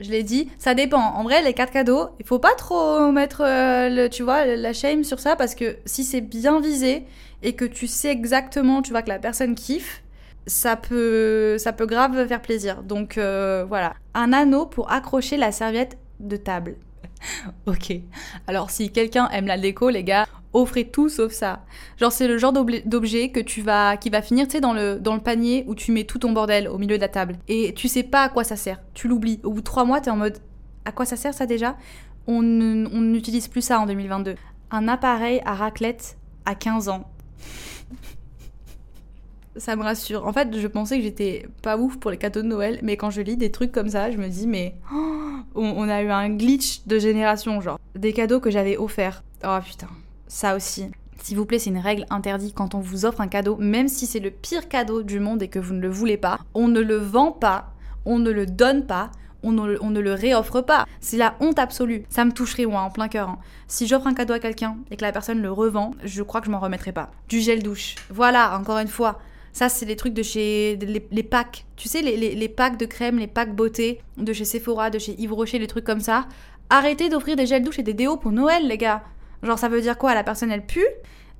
je 0.00 0.10
l'ai 0.10 0.22
dit, 0.22 0.50
ça 0.58 0.74
dépend. 0.74 1.00
En 1.00 1.22
vrai, 1.22 1.42
les 1.42 1.54
cartes 1.54 1.72
cadeaux, 1.72 2.08
il 2.20 2.26
faut 2.26 2.38
pas 2.38 2.54
trop 2.54 3.10
mettre, 3.12 3.42
euh, 3.42 3.88
le, 3.88 4.08
tu 4.08 4.22
vois, 4.22 4.44
la 4.44 4.72
shame 4.72 5.04
sur 5.04 5.20
ça 5.20 5.36
parce 5.36 5.54
que 5.54 5.76
si 5.86 6.04
c'est 6.04 6.20
bien 6.20 6.60
visé 6.60 7.04
et 7.42 7.54
que 7.54 7.64
tu 7.64 7.86
sais 7.86 8.10
exactement, 8.10 8.82
tu 8.82 8.90
vois, 8.90 9.02
que 9.02 9.08
la 9.08 9.18
personne 9.18 9.54
kiffe, 9.54 10.02
ça 10.46 10.76
peut, 10.76 11.56
ça 11.58 11.72
peut 11.72 11.86
grave 11.86 12.26
faire 12.26 12.42
plaisir. 12.42 12.82
Donc 12.82 13.18
euh, 13.18 13.64
voilà. 13.68 13.94
Un 14.14 14.32
anneau 14.32 14.66
pour 14.66 14.90
accrocher 14.90 15.36
la 15.36 15.52
serviette 15.52 15.98
de 16.20 16.36
table. 16.36 16.76
ok. 17.66 17.92
Alors 18.46 18.70
si 18.70 18.90
quelqu'un 18.90 19.28
aime 19.30 19.46
la 19.46 19.58
déco, 19.58 19.90
les 19.90 20.04
gars, 20.04 20.26
offrez 20.52 20.88
tout 20.88 21.08
sauf 21.08 21.32
ça. 21.32 21.64
Genre 21.98 22.12
c'est 22.12 22.28
le 22.28 22.38
genre 22.38 22.52
d'objet 22.52 23.30
que 23.30 23.40
tu 23.40 23.62
vas, 23.62 23.96
qui 23.96 24.10
va 24.10 24.22
finir, 24.22 24.46
tu 24.46 24.52
sais, 24.52 24.60
dans 24.60 24.72
le, 24.72 24.98
dans 24.98 25.14
le 25.14 25.20
panier 25.20 25.64
où 25.66 25.74
tu 25.74 25.92
mets 25.92 26.04
tout 26.04 26.18
ton 26.18 26.32
bordel 26.32 26.68
au 26.68 26.78
milieu 26.78 26.96
de 26.96 27.02
la 27.02 27.08
table. 27.08 27.36
Et 27.48 27.74
tu 27.74 27.88
sais 27.88 28.02
pas 28.02 28.22
à 28.22 28.28
quoi 28.28 28.44
ça 28.44 28.56
sert. 28.56 28.80
Tu 28.94 29.08
l'oublies. 29.08 29.40
Au 29.42 29.50
bout 29.50 29.60
de 29.60 29.64
trois 29.64 29.84
mois, 29.84 30.00
t'es 30.00 30.10
en 30.10 30.16
mode, 30.16 30.38
à 30.84 30.92
quoi 30.92 31.04
ça 31.04 31.16
sert 31.16 31.34
ça 31.34 31.46
déjà? 31.46 31.76
On 32.28 32.42
n'utilise 32.42 33.46
plus 33.46 33.62
ça 33.62 33.78
en 33.78 33.86
2022. 33.86 34.34
Un 34.72 34.88
appareil 34.88 35.40
à 35.44 35.54
raclette 35.54 36.18
à 36.44 36.54
15 36.54 36.88
ans 36.88 37.08
ça 39.58 39.76
me 39.76 39.82
rassure. 39.82 40.26
En 40.26 40.32
fait, 40.32 40.58
je 40.58 40.66
pensais 40.66 40.98
que 40.98 41.02
j'étais 41.02 41.46
pas 41.62 41.76
ouf 41.76 41.96
pour 41.98 42.10
les 42.10 42.16
cadeaux 42.16 42.42
de 42.42 42.46
Noël, 42.46 42.78
mais 42.82 42.96
quand 42.96 43.10
je 43.10 43.20
lis 43.20 43.36
des 43.36 43.50
trucs 43.50 43.72
comme 43.72 43.88
ça, 43.88 44.10
je 44.10 44.18
me 44.18 44.28
dis, 44.28 44.46
mais 44.46 44.74
on, 45.54 45.88
a 45.88 46.02
eu 46.02 46.10
un 46.10 46.30
glitch 46.30 46.86
de 46.86 46.98
génération, 46.98 47.60
genre. 47.60 47.78
Des 47.94 48.12
cadeaux 48.12 48.40
que 48.40 48.50
j'avais 48.50 48.76
offerts. 48.76 49.22
Oh 49.44 49.58
putain, 49.64 49.88
ça 50.28 50.56
aussi. 50.56 50.86
S'il 51.22 51.36
vous 51.36 51.46
plaît, 51.46 51.58
c'est 51.58 51.70
une 51.70 51.78
règle 51.78 52.06
interdite 52.10 52.54
quand 52.54 52.74
on 52.74 52.80
vous 52.80 53.04
offre 53.04 53.20
un 53.20 53.28
cadeau, 53.28 53.56
même 53.56 53.88
si 53.88 54.06
c'est 54.06 54.20
le 54.20 54.30
pire 54.30 54.68
cadeau 54.68 55.02
du 55.02 55.18
monde 55.18 55.42
et 55.42 55.48
que 55.48 55.58
vous 55.58 55.74
ne 55.74 55.80
le 55.80 55.88
voulez 55.88 56.16
pas, 56.16 56.38
on 56.54 56.68
ne 56.68 56.80
le 56.80 56.96
vend 56.96 57.32
pas, 57.32 57.72
on 58.04 58.18
ne 58.18 58.30
le 58.30 58.46
donne 58.46 58.86
pas, 58.86 59.10
on 59.42 59.52
ne, 59.52 60.00
le 60.00 60.12
réoffre 60.12 60.60
pas. 60.60 60.86
C'est 61.00 61.16
la 61.16 61.34
honte 61.40 61.58
absolue. 61.58 62.04
Ça 62.08 62.24
me 62.24 62.32
toucherait, 62.32 62.66
moi, 62.66 62.80
en 62.80 62.90
plein 62.90 63.08
cœur. 63.08 63.28
Hein. 63.28 63.38
Si 63.68 63.86
j'offre 63.86 64.06
un 64.06 64.14
cadeau 64.14 64.34
à 64.34 64.38
quelqu'un 64.38 64.76
et 64.90 64.96
que 64.96 65.02
la 65.02 65.12
personne 65.12 65.40
le 65.40 65.52
revend, 65.52 65.92
je 66.04 66.22
crois 66.22 66.40
que 66.40 66.46
je 66.46 66.50
m'en 66.50 66.58
remettrai 66.58 66.92
pas. 66.92 67.10
Du 67.28 67.40
gel 67.40 67.62
douche. 67.62 67.94
Voilà, 68.10 68.58
encore 68.58 68.78
une 68.78 68.88
fois. 68.88 69.20
Ça, 69.56 69.70
c'est 69.70 69.86
les 69.86 69.96
trucs 69.96 70.12
de 70.12 70.22
chez. 70.22 70.76
Les, 70.76 71.22
packs. 71.22 71.64
Tu 71.76 71.88
sais, 71.88 72.02
les, 72.02 72.48
packs 72.50 72.76
de 72.76 72.84
crème, 72.84 73.18
les 73.18 73.26
packs 73.26 73.56
beauté 73.56 74.02
de 74.18 74.34
chez 74.34 74.44
Sephora, 74.44 74.90
de 74.90 74.98
chez 74.98 75.18
Yves 75.18 75.32
Rocher, 75.32 75.58
les 75.58 75.66
trucs 75.66 75.86
comme 75.86 76.00
ça. 76.00 76.28
Arrêtez 76.68 77.08
d'offrir 77.08 77.36
des 77.36 77.46
gels 77.46 77.62
douche 77.62 77.78
et 77.78 77.82
des 77.82 77.94
déos 77.94 78.18
pour 78.18 78.32
Noël, 78.32 78.68
les 78.68 78.76
gars. 78.76 79.02
Genre, 79.42 79.58
ça 79.58 79.70
veut 79.70 79.80
dire 79.80 79.96
quoi? 79.96 80.14
La 80.14 80.24
personne, 80.24 80.52
elle 80.52 80.66
pue? 80.66 80.84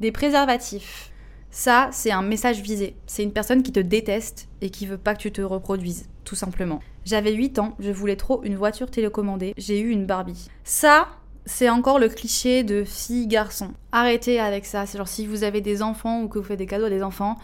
Des 0.01 0.13
préservatifs. 0.13 1.13
Ça, 1.51 1.91
c'est 1.93 2.11
un 2.11 2.23
message 2.23 2.63
visé. 2.63 2.97
C'est 3.07 3.23
une 3.23 3.35
personne 3.35 3.63
qui 3.63 3.71
te 3.71 3.81
déteste 3.81 4.49
et 4.63 4.71
qui 4.71 4.87
veut 4.87 4.97
pas 4.97 5.15
que 5.15 5.21
tu 5.21 5.31
te 5.31 5.43
reproduises, 5.43 6.09
tout 6.25 6.37
simplement. 6.37 6.81
J'avais 7.05 7.35
8 7.35 7.59
ans, 7.59 7.75
je 7.81 7.91
voulais 7.91 8.17
trop 8.17 8.43
une 8.45 8.57
voiture 8.57 8.91
télécommandée, 8.91 9.53
j'ai 9.59 9.79
eu 9.79 9.91
une 9.91 10.07
Barbie. 10.07 10.49
Ça, 10.65 11.09
c'est 11.45 11.69
encore 11.69 11.99
le 11.99 12.09
cliché 12.09 12.65
de 12.65 12.83
fille-garçon. 12.83 13.75
Arrêtez 13.93 14.41
avec 14.41 14.65
ça. 14.65 14.87
C'est 14.87 14.97
genre 14.97 15.07
si 15.07 15.27
vous 15.27 15.45
avez 15.45 15.61
des 15.61 15.83
enfants 15.83 16.23
ou 16.23 16.29
que 16.29 16.39
vous 16.39 16.47
faites 16.47 16.59
des 16.59 16.65
cadeaux 16.65 16.87
à 16.87 16.91
des 16.91 17.03
enfants, 17.03 17.37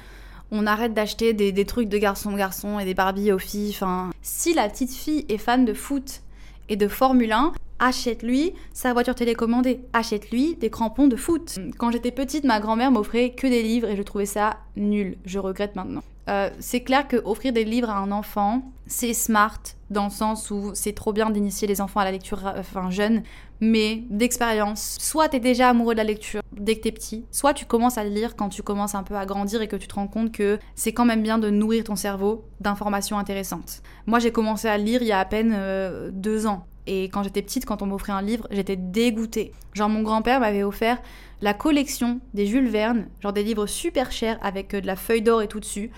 on 0.53 0.67
arrête 0.67 0.93
d'acheter 0.93 1.33
des, 1.33 1.65
trucs 1.65 1.89
de 1.89 1.99
garçon-garçon 1.99 2.79
et 2.79 2.85
des 2.85 2.95
Barbie 2.95 3.33
aux 3.33 3.39
filles. 3.39 3.71
Enfin, 3.71 4.11
si 4.21 4.53
la 4.53 4.69
petite 4.69 4.93
fille 4.93 5.25
est 5.29 5.39
fan 5.39 5.65
de 5.65 5.73
foot 5.73 6.21
et 6.69 6.77
de 6.77 6.89
Formule 6.89 7.33
1, 7.33 7.53
achète-lui 7.79 8.53
sa 8.75 8.93
voiture 8.93 9.15
télécommandée, 9.15 9.81
achète-lui 9.95 10.57
des 10.57 10.69
crampons 10.69 11.09
de 11.09 11.17
foot. 11.17 11.59
Quand 11.79 11.91
j'étais 11.91 12.11
petite, 12.11 12.45
ma 12.45 12.61
grand-mère 12.61 12.93
m'offrait 12.93 13.31
que 13.31 13.47
des 13.47 13.63
livres 13.63 13.89
et 13.89 13.97
je 13.97 14.03
trouvais 14.03 14.27
ça 14.27 14.59
nul. 14.77 15.17
Je 15.25 15.39
regrette 15.39 15.75
maintenant. 15.75 16.03
Euh, 16.29 16.51
c'est 16.61 16.83
clair 16.83 17.09
que 17.09 17.17
offrir 17.25 17.53
des 17.53 17.65
livres 17.65 17.91
à 17.91 17.97
un 17.97 18.13
enfant, 18.13 18.63
c'est 18.87 19.13
smart 19.13 19.61
dans 19.91 20.05
le 20.05 20.11
sens 20.11 20.51
où 20.51 20.71
c'est 20.75 20.95
trop 20.95 21.13
bien 21.13 21.31
d'initier 21.31 21.67
les 21.67 21.81
enfants 21.81 22.01
à 22.01 22.05
la 22.05 22.13
lecture 22.13 22.47
euh, 22.47 22.61
enfin 22.61 22.91
jeunes, 22.91 23.23
mais 23.61 24.05
d'expérience, 24.09 24.97
soit 25.01 25.29
tu 25.29 25.37
es 25.37 25.41
déjà 25.41 25.71
amoureux 25.71 25.95
de 25.95 25.99
la 25.99 26.05
lecture 26.05 26.43
dès 26.53 26.77
que 26.77 26.83
t'es 26.83 26.93
petit, 26.93 27.25
soit 27.31 27.55
tu 27.55 27.65
commences 27.65 27.99
à 27.99 28.05
lire 28.05 28.37
quand 28.37 28.49
tu 28.49 28.63
commences 28.63 28.95
un 28.95 29.03
peu 29.03 29.17
à 29.17 29.27
grandir 29.27 29.63
et 29.63 29.69
que 29.69 29.77
tu 29.77 29.89
te 29.89 29.95
rends 29.95 30.07
compte 30.07 30.33
que 30.33 30.59
c'est 30.75 30.93
quand 30.93 31.05
même 31.05 31.23
bien 31.23 31.39
de 31.39 31.51
nourrir 31.51 31.85
ton 31.85 31.97
cerveau 31.97 32.45
d'informations 32.61 33.19
intéressantes. 33.19 33.83
Moi 34.07 34.21
j'ai 34.21 34.31
commencé 34.31 34.69
à 34.69 34.79
lire 34.79 35.03
il 35.03 35.09
y 35.09 35.13
a 35.13 35.19
à 35.19 35.25
peine 35.25 35.53
euh, 35.55 36.11
deux 36.13 36.47
ans. 36.47 36.67
Et 36.89 37.05
quand 37.05 37.23
j'étais 37.23 37.43
petite, 37.43 37.65
quand 37.65 37.81
on 37.83 37.87
m'offrait 37.87 38.13
un 38.13 38.23
livre, 38.23 38.49
j'étais 38.51 38.75
dégoûtée. 38.75 39.53
Genre 39.73 39.89
mon 39.89 40.03
grand-père 40.03 40.41
m'avait 40.41 40.65
offert 40.65 41.01
la 41.43 41.53
collection 41.53 42.21
des 42.33 42.47
Jules 42.47 42.69
Verne, 42.69 43.09
genre 43.21 43.33
des 43.33 43.43
livres 43.43 43.67
super 43.67 44.13
chers 44.13 44.39
avec 44.43 44.71
de 44.75 44.87
la 44.87 44.97
feuille 44.97 45.23
d'or 45.23 45.43
et 45.43 45.49
tout 45.49 45.61
dessus. 45.61 45.91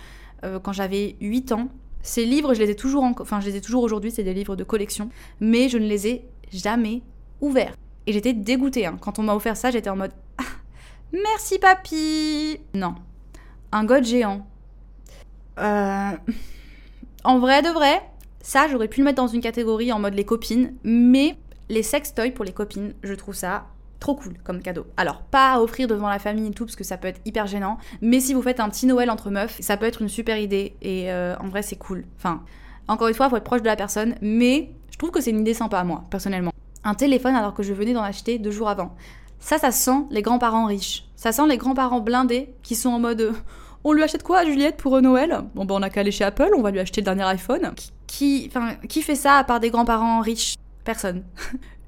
Euh, 0.45 0.59
quand 0.59 0.73
j'avais 0.73 1.17
8 1.21 1.53
ans. 1.53 1.69
Ces 2.03 2.27
livres, 2.27 2.53
je 2.53 2.61
les 2.61 2.71
ai 2.71 2.75
toujours, 2.75 3.05
enfin, 3.21 3.41
je 3.41 3.47
les 3.49 3.57
ai 3.57 3.61
toujours 3.63 3.83
aujourd'hui, 3.83 4.11
c'est 4.11 4.25
des 4.25 4.35
livres 4.35 4.57
de 4.57 4.65
collection, 4.65 5.09
mais 5.41 5.71
je 5.71 5.79
ne 5.79 5.87
les 5.87 6.07
ai 6.07 6.29
jamais 6.53 7.03
ouverts. 7.41 7.75
Et 8.07 8.13
j'étais 8.13 8.35
dégoûtée. 8.35 8.85
Hein. 8.85 8.99
Quand 9.01 9.19
on 9.19 9.23
m'a 9.23 9.35
offert 9.35 9.57
ça, 9.57 9.71
j'étais 9.71 9.89
en 9.89 9.97
mode 9.97 10.13
ah, 10.37 10.43
Merci 11.13 11.59
papy 11.59 12.59
Non. 12.75 12.95
Un 13.73 13.85
god 13.85 14.05
géant. 14.05 14.47
Euh... 15.59 16.11
En 17.23 17.39
vrai 17.39 17.63
de 17.63 17.69
vrai, 17.69 18.03
ça 18.43 18.69
j'aurais 18.69 18.89
pu 18.89 19.01
le 19.01 19.07
mettre 19.07 19.17
dans 19.17 19.29
une 19.29 19.41
catégorie 19.41 19.93
en 19.93 19.99
mode 19.99 20.13
les 20.13 20.25
copines, 20.25 20.75
mais 20.85 21.39
les 21.71 21.83
sextoys 21.83 22.33
pour 22.33 22.45
les 22.45 22.53
copines, 22.53 22.93
je 23.03 23.15
trouve 23.15 23.35
ça 23.35 23.67
trop 24.01 24.15
cool 24.15 24.35
comme 24.45 24.61
cadeau. 24.61 24.87
Alors, 24.97 25.23
pas 25.23 25.55
à 25.55 25.61
offrir 25.61 25.89
devant 25.89 26.09
la 26.09 26.19
famille 26.19 26.49
et 26.49 26.51
tout, 26.51 26.65
parce 26.65 26.77
que 26.77 26.85
ça 26.85 26.97
peut 26.97 27.09
être 27.09 27.21
hyper 27.25 27.47
gênant, 27.47 27.79
mais 28.01 28.21
si 28.21 28.35
vous 28.35 28.43
faites 28.43 28.61
un 28.61 28.69
petit 28.69 28.87
Noël 28.87 29.11
entre 29.11 29.31
meufs, 29.31 29.61
ça 29.61 29.77
peut 29.77 29.87
être 29.87 30.03
une 30.03 30.09
super 30.09 30.39
idée, 30.39 30.77
et 30.83 31.11
euh, 31.11 31.37
en 31.41 31.49
vrai 31.49 31.63
c'est 31.63 31.77
cool. 31.77 32.05
Enfin, 32.17 32.43
encore 32.89 33.09
une 33.09 33.15
fois, 33.15 33.31
faut 33.31 33.37
être 33.37 33.45
proche 33.45 33.63
de 33.63 33.67
la 33.67 33.77
personne, 33.77 34.15
mais 34.21 34.71
je 34.91 34.99
trouve 34.99 35.11
que 35.11 35.21
c'est 35.21 35.31
une 35.31 35.41
idée 35.41 35.55
sympa 35.55 35.83
moi, 35.85 36.05
personnellement. 36.11 36.53
Un 36.85 36.95
téléphone 36.95 37.35
alors 37.35 37.55
que 37.55 37.63
je 37.63 37.73
venais 37.73 37.95
d'en 37.95 38.03
acheter 38.03 38.39
deux 38.39 38.51
jours 38.51 38.69
avant. 38.69 38.95
Ça, 39.39 39.59
ça 39.59 39.71
sent 39.71 40.05
les 40.11 40.23
grands-parents 40.23 40.67
riches. 40.67 41.07
Ça 41.17 41.33
sent 41.33 41.47
les 41.49 41.57
grands-parents 41.57 42.01
blindés 42.01 42.55
qui 42.63 42.75
sont 42.75 42.91
en 42.91 42.99
mode 42.99 43.21
euh, 43.23 43.33
on 43.87 43.93
lui 43.93 44.03
achète 44.03 44.23
quoi 44.23 44.39
à 44.39 44.45
Juliette 44.47 44.79
pour 44.79 45.01
Noël? 45.03 45.45
Bon, 45.55 45.67
ben 45.67 45.75
on 45.75 45.83
a 45.83 45.91
qu'à 45.91 46.01
aller 46.01 46.11
chez 46.11 46.25
Apple, 46.25 46.51
on 46.57 46.63
va 46.63 46.71
lui 46.71 46.81
acheter 46.81 47.03
le 47.03 47.05
dernier 47.05 47.25
iPhone. 47.25 47.73
Qui, 48.07 48.47
enfin, 48.49 48.77
qui 48.89 49.03
fait 49.03 49.15
ça 49.15 49.37
à 49.37 49.45
part 49.45 49.61
des 49.61 49.69
grands-parents 49.69 50.21
riches? 50.21 50.55
Personne. 50.85 51.23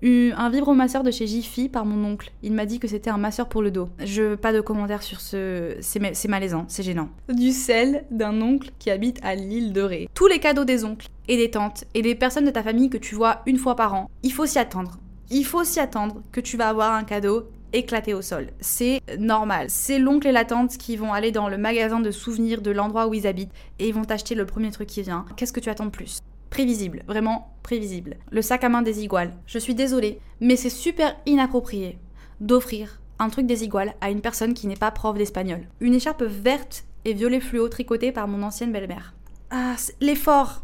Un 0.03 0.51
vibromasseur 0.51 1.03
de 1.03 1.11
chez 1.11 1.27
Jiffy 1.27 1.69
par 1.69 1.85
mon 1.85 2.05
oncle. 2.05 2.33
Il 2.43 2.53
m'a 2.53 2.67
dit 2.67 2.79
que 2.79 2.89
c'était 2.89 3.11
un 3.11 3.19
masseur 3.19 3.49
pour 3.49 3.63
le 3.63 3.71
dos. 3.71 3.89
Je 4.05 4.35
pas 4.35 4.53
de 4.53 4.61
commentaires 4.61 5.03
sur 5.03 5.21
ce. 5.21 5.77
C'est 5.81 6.29
malaisant, 6.29 6.65
c'est 6.69 6.83
gênant. 6.83 7.09
Du 7.29 7.53
sel 7.53 8.05
d'un 8.11 8.41
oncle 8.41 8.71
qui 8.79 8.91
habite 8.91 9.19
à 9.23 9.35
l'île 9.35 9.73
de 9.73 9.83
Ré. 9.83 10.09
Tous 10.15 10.27
les 10.27 10.39
cadeaux 10.39 10.65
des 10.65 10.85
oncles 10.85 11.09
et 11.29 11.37
des 11.37 11.51
tantes 11.51 11.85
et 11.95 12.03
des 12.03 12.15
personnes 12.15 12.45
de 12.45 12.51
ta 12.51 12.63
famille 12.63 12.91
que 12.91 12.99
tu 12.99 13.15
vois 13.15 13.43
une 13.47 13.59
fois 13.59 13.77
par 13.77 13.95
an, 13.95 14.11
il 14.23 14.33
faut 14.33 14.47
s'y 14.47 14.59
attendre. 14.59 14.99
Il 15.31 15.45
faut 15.45 15.65
s'y 15.65 15.81
attendre 15.81 16.23
que 16.31 16.41
tu 16.41 16.57
vas 16.57 16.69
avoir 16.69 16.93
un 16.93 17.03
cadeau 17.03 17.49
éclaté 17.73 18.15
au 18.15 18.23
sol. 18.23 18.49
C'est 18.61 19.01
normal. 19.19 19.67
C'est 19.69 19.99
l'oncle 19.99 20.29
et 20.29 20.33
la 20.33 20.45
tante 20.45 20.77
qui 20.79 20.97
vont 20.97 21.13
aller 21.13 21.33
dans 21.33 21.49
le 21.49 21.59
magasin 21.59 22.01
de 22.01 22.11
souvenirs 22.11 22.63
de 22.63 22.71
l'endroit 22.71 23.09
où 23.09 23.15
ils 23.15 23.27
habitent 23.27 23.53
et 23.79 23.89
ils 23.89 23.95
vont 23.95 24.05
t'acheter 24.05 24.35
le 24.35 24.47
premier 24.47 24.71
truc 24.71 24.89
qui 24.89 25.03
vient. 25.03 25.25
Qu'est-ce 25.37 25.53
que 25.53 25.61
tu 25.61 25.69
attends 25.69 25.87
de 25.87 25.91
plus? 25.91 26.21
Prévisible, 26.57 27.03
vraiment 27.07 27.55
prévisible. 27.63 28.17
Le 28.31 28.41
sac 28.41 28.65
à 28.65 28.71
main 28.71 28.81
désigual. 28.81 29.35
Je 29.45 29.59
suis 29.59 29.75
désolée, 29.75 30.21
mais 30.41 30.57
c'est 30.57 30.71
super 30.71 31.15
inapproprié 31.27 31.99
d'offrir 32.41 33.03
un 33.19 33.29
truc 33.29 33.47
désigual 33.47 33.95
à 34.01 34.09
une 34.09 34.23
personne 34.23 34.55
qui 34.55 34.67
n'est 34.67 34.75
pas 34.75 34.91
prof 34.91 35.19
d'espagnol. 35.19 35.69
Une 35.81 35.93
écharpe 35.93 36.23
verte 36.23 36.87
et 37.05 37.13
violet 37.13 37.41
fluo 37.41 37.69
tricotée 37.69 38.11
par 38.11 38.27
mon 38.27 38.43
ancienne 38.43 38.73
belle-mère. 38.73 39.13
Ah, 39.51 39.77
l'effort 40.01 40.63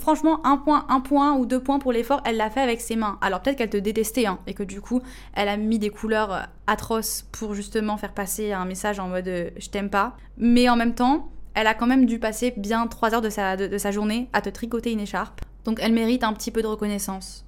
franchement, 0.00 0.40
un 0.46 0.56
point, 0.56 0.86
un 0.88 1.00
point 1.00 1.34
ou 1.36 1.44
deux 1.44 1.60
points 1.60 1.78
pour 1.78 1.92
l'effort, 1.92 2.22
elle 2.24 2.38
l'a 2.38 2.48
fait 2.48 2.62
avec 2.62 2.80
ses 2.80 2.96
mains. 2.96 3.18
Alors 3.20 3.42
peut-être 3.42 3.58
qu'elle 3.58 3.68
te 3.68 3.76
détestait, 3.76 4.24
hein, 4.24 4.38
et 4.46 4.54
que 4.54 4.62
du 4.62 4.80
coup, 4.80 5.02
elle 5.34 5.48
a 5.48 5.58
mis 5.58 5.78
des 5.78 5.90
couleurs 5.90 6.32
euh, 6.32 6.42
atroces 6.66 7.28
pour 7.32 7.52
justement 7.52 7.98
faire 7.98 8.14
passer 8.14 8.52
un 8.52 8.64
message 8.64 8.98
en 8.98 9.08
mode 9.08 9.28
euh, 9.28 9.50
je 9.58 9.68
t'aime 9.68 9.90
pas. 9.90 10.16
Mais 10.38 10.70
en 10.70 10.76
même 10.76 10.94
temps, 10.94 11.28
elle 11.54 11.66
a 11.66 11.74
quand 11.74 11.86
même 11.86 12.06
dû 12.06 12.18
passer 12.18 12.52
bien 12.56 12.86
trois 12.86 13.14
heures 13.14 13.20
de 13.20 13.30
sa, 13.30 13.56
de, 13.56 13.78
sa 13.78 13.90
journée 13.90 14.28
à 14.32 14.40
te 14.40 14.50
tricoter 14.50 14.92
une 14.92 15.00
écharpe. 15.00 15.40
Donc 15.64 15.78
elle 15.80 15.92
mérite 15.92 16.24
un 16.24 16.32
petit 16.32 16.50
peu 16.50 16.62
de 16.62 16.66
reconnaissance 16.66 17.44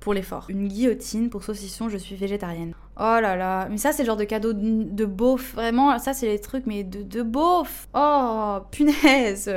pour 0.00 0.14
l'effort. 0.14 0.46
Une 0.48 0.68
guillotine 0.68 1.30
pour 1.30 1.42
saucisson, 1.42 1.88
je 1.88 1.96
suis 1.96 2.14
végétarienne. 2.14 2.74
Oh 2.98 3.18
là 3.20 3.36
là, 3.36 3.66
mais 3.70 3.78
ça 3.78 3.92
c'est 3.92 4.02
le 4.02 4.06
genre 4.06 4.16
de 4.16 4.24
cadeau 4.24 4.52
de, 4.52 4.84
de 4.84 5.04
beauf, 5.04 5.54
vraiment, 5.54 5.98
ça 5.98 6.12
c'est 6.14 6.26
les 6.26 6.38
trucs 6.38 6.66
mais 6.66 6.84
de, 6.84 7.02
de 7.02 7.22
beauf. 7.22 7.88
Oh, 7.94 8.58
punaise 8.70 9.50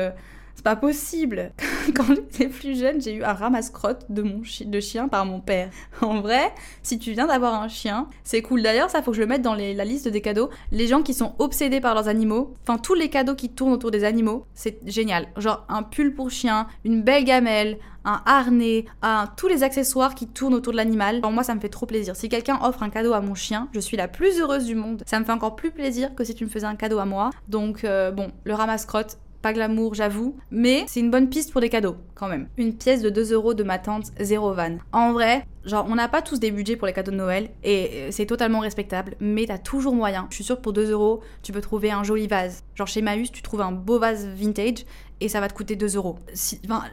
c'est 0.59 0.63
pas 0.63 0.75
possible. 0.75 1.53
Quand 1.95 2.03
j'étais 2.09 2.49
plus 2.49 2.77
jeune, 2.77 3.01
j'ai 3.01 3.13
eu 3.13 3.23
un 3.23 3.31
ramasse-crotte 3.31 4.05
de 4.09 4.25
de 4.65 4.79
chien 4.81 5.07
par 5.07 5.25
mon 5.25 5.39
père. 5.39 5.69
En 6.01 6.19
vrai, 6.19 6.53
si 6.83 6.99
tu 6.99 7.13
viens 7.13 7.27
d'avoir 7.27 7.61
un 7.61 7.69
chien, 7.69 8.09
c'est 8.25 8.41
cool. 8.41 8.61
D'ailleurs, 8.61 8.89
ça 8.89 9.01
faut 9.01 9.11
que 9.11 9.15
je 9.15 9.21
le 9.21 9.27
mette 9.27 9.41
dans 9.41 9.55
la 9.55 9.85
liste 9.85 10.09
des 10.09 10.19
cadeaux. 10.19 10.49
Les 10.73 10.87
gens 10.87 11.01
qui 11.01 11.13
sont 11.13 11.33
obsédés 11.39 11.79
par 11.79 11.95
leurs 11.95 12.09
animaux, 12.09 12.55
enfin 12.63 12.77
tous 12.77 12.93
les 12.93 13.09
cadeaux 13.09 13.35
qui 13.35 13.47
tournent 13.47 13.71
autour 13.71 13.89
des 13.89 14.03
animaux, 14.03 14.47
c'est 14.53 14.79
génial. 14.85 15.29
Genre 15.37 15.65
un 15.69 15.81
pull 15.81 16.13
pour 16.13 16.29
chien, 16.29 16.67
une 16.83 17.03
belle 17.03 17.23
gamelle, 17.23 17.77
un 18.03 18.21
harnais, 18.25 18.83
un, 19.01 19.27
tous 19.37 19.47
les 19.47 19.63
accessoires 19.63 20.13
qui 20.13 20.27
tournent 20.27 20.55
autour 20.55 20.73
de 20.73 20.77
l'animal. 20.77 21.21
Pour 21.21 21.31
moi, 21.31 21.43
ça 21.43 21.55
me 21.55 21.61
fait 21.61 21.69
trop 21.69 21.85
plaisir. 21.85 22.17
Si 22.17 22.27
quelqu'un 22.27 22.59
offre 22.63 22.83
un 22.83 22.89
cadeau 22.89 23.13
à 23.13 23.21
mon 23.21 23.33
chien, 23.33 23.69
je 23.71 23.79
suis 23.79 23.95
la 23.95 24.09
plus 24.09 24.41
heureuse 24.41 24.65
du 24.65 24.75
monde. 24.75 25.03
Ça 25.05 25.21
me 25.21 25.25
fait 25.25 25.31
encore 25.31 25.55
plus 25.55 25.71
plaisir 25.71 26.13
que 26.15 26.25
si 26.25 26.35
tu 26.35 26.43
me 26.43 26.49
faisais 26.49 26.67
un 26.67 26.75
cadeau 26.75 26.99
à 26.99 27.05
moi. 27.05 27.29
Donc 27.47 27.85
euh, 27.85 28.11
bon, 28.11 28.31
le 28.43 28.53
ramasse-crotte, 28.53 29.17
pas 29.41 29.53
glamour, 29.53 29.93
j'avoue, 29.93 30.35
mais 30.51 30.85
c'est 30.87 30.99
une 30.99 31.11
bonne 31.11 31.29
piste 31.29 31.51
pour 31.51 31.61
des 31.61 31.69
cadeaux, 31.69 31.95
quand 32.15 32.27
même. 32.27 32.47
Une 32.57 32.73
pièce 32.73 33.01
de 33.01 33.09
2 33.09 33.33
euros 33.33 33.53
de 33.53 33.63
ma 33.63 33.79
tante, 33.79 34.07
zéro 34.19 34.53
van. 34.53 34.77
En 34.91 35.13
vrai, 35.13 35.45
genre, 35.65 35.85
on 35.89 35.95
n'a 35.95 36.07
pas 36.07 36.21
tous 36.21 36.39
des 36.39 36.51
budgets 36.51 36.75
pour 36.75 36.87
les 36.87 36.93
cadeaux 36.93 37.11
de 37.11 37.17
Noël, 37.17 37.49
et 37.63 37.89
euh, 37.93 38.07
c'est 38.11 38.25
totalement 38.25 38.59
respectable, 38.59 39.15
mais 39.19 39.45
t'as 39.45 39.57
toujours 39.57 39.95
moyen. 39.95 40.27
Je 40.29 40.35
suis 40.35 40.43
sûre 40.43 40.57
que 40.57 40.61
pour 40.61 40.73
2 40.73 40.91
euros, 40.91 41.21
tu 41.41 41.51
peux 41.51 41.61
trouver 41.61 41.91
un 41.91 42.03
joli 42.03 42.27
vase. 42.27 42.63
Genre, 42.75 42.87
chez 42.87 43.01
Maüs, 43.01 43.31
tu 43.31 43.41
trouves 43.41 43.61
un 43.61 43.71
beau 43.71 43.99
vase 43.99 44.27
vintage, 44.27 44.85
et 45.21 45.29
ça 45.29 45.39
va 45.39 45.47
te 45.47 45.53
coûter 45.53 45.75
2 45.75 45.95
euros. 45.95 46.17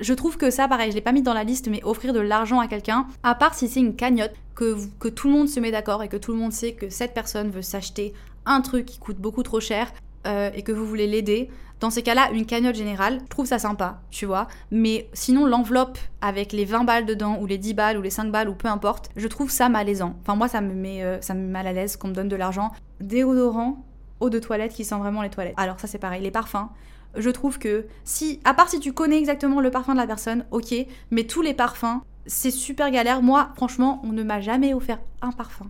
je 0.00 0.12
trouve 0.14 0.36
que 0.36 0.50
ça, 0.50 0.68
pareil, 0.68 0.90
je 0.90 0.96
l'ai 0.96 1.02
pas 1.02 1.12
mis 1.12 1.22
dans 1.22 1.34
la 1.34 1.44
liste, 1.44 1.68
mais 1.68 1.82
offrir 1.84 2.12
de 2.12 2.20
l'argent 2.20 2.60
à 2.60 2.68
quelqu'un, 2.68 3.06
à 3.22 3.34
part 3.34 3.54
si 3.54 3.68
c'est 3.68 3.80
une 3.80 3.96
cagnotte, 3.96 4.34
que, 4.54 4.76
que 4.98 5.08
tout 5.08 5.28
le 5.28 5.34
monde 5.34 5.48
se 5.48 5.60
met 5.60 5.70
d'accord 5.70 6.02
et 6.02 6.08
que 6.08 6.16
tout 6.16 6.32
le 6.32 6.38
monde 6.38 6.52
sait 6.52 6.72
que 6.72 6.88
cette 6.88 7.12
personne 7.12 7.50
veut 7.50 7.62
s'acheter 7.62 8.14
un 8.46 8.60
truc 8.60 8.86
qui 8.86 8.98
coûte 8.98 9.18
beaucoup 9.18 9.42
trop 9.42 9.60
cher, 9.60 9.92
euh, 10.26 10.50
et 10.54 10.62
que 10.62 10.72
vous 10.72 10.86
voulez 10.86 11.06
l'aider, 11.06 11.48
dans 11.80 11.90
ces 11.90 12.02
cas-là, 12.02 12.30
une 12.32 12.46
cagnotte 12.46 12.74
générale, 12.74 13.18
je 13.22 13.28
trouve 13.28 13.46
ça 13.46 13.58
sympa, 13.58 14.00
tu 14.10 14.24
vois. 14.24 14.48
Mais 14.70 15.08
sinon, 15.12 15.44
l'enveloppe 15.44 15.98
avec 16.22 16.52
les 16.52 16.64
20 16.64 16.84
balles 16.84 17.04
dedans, 17.04 17.38
ou 17.40 17.46
les 17.46 17.58
10 17.58 17.74
balles, 17.74 17.98
ou 17.98 18.02
les 18.02 18.10
5 18.10 18.32
balles, 18.32 18.48
ou 18.48 18.54
peu 18.54 18.68
importe, 18.68 19.10
je 19.14 19.28
trouve 19.28 19.50
ça 19.50 19.68
malaisant. 19.68 20.16
Enfin, 20.22 20.36
moi, 20.36 20.48
ça 20.48 20.62
me 20.62 20.72
met, 20.72 21.02
euh, 21.02 21.20
ça 21.20 21.34
me 21.34 21.40
met 21.40 21.52
mal 21.52 21.66
à 21.66 21.72
l'aise 21.72 21.96
qu'on 21.96 22.08
me 22.08 22.14
donne 22.14 22.28
de 22.28 22.36
l'argent. 22.36 22.72
Déodorant, 23.00 23.84
eau 24.20 24.30
de 24.30 24.38
toilette 24.38 24.72
qui 24.72 24.84
sent 24.84 24.96
vraiment 24.96 25.20
les 25.20 25.28
toilettes. 25.28 25.54
Alors, 25.58 25.78
ça, 25.78 25.86
c'est 25.86 25.98
pareil. 25.98 26.22
Les 26.22 26.30
parfums, 26.30 26.68
je 27.14 27.28
trouve 27.28 27.58
que 27.58 27.86
si, 28.04 28.40
à 28.44 28.54
part 28.54 28.70
si 28.70 28.80
tu 28.80 28.94
connais 28.94 29.18
exactement 29.18 29.60
le 29.60 29.70
parfum 29.70 29.92
de 29.92 29.98
la 29.98 30.06
personne, 30.06 30.46
ok, 30.52 30.74
mais 31.10 31.24
tous 31.24 31.42
les 31.42 31.52
parfums, 31.54 32.00
c'est 32.24 32.50
super 32.50 32.90
galère. 32.90 33.20
Moi, 33.20 33.50
franchement, 33.54 34.00
on 34.02 34.12
ne 34.12 34.22
m'a 34.22 34.40
jamais 34.40 34.72
offert 34.72 34.98
un 35.20 35.32
parfum 35.32 35.66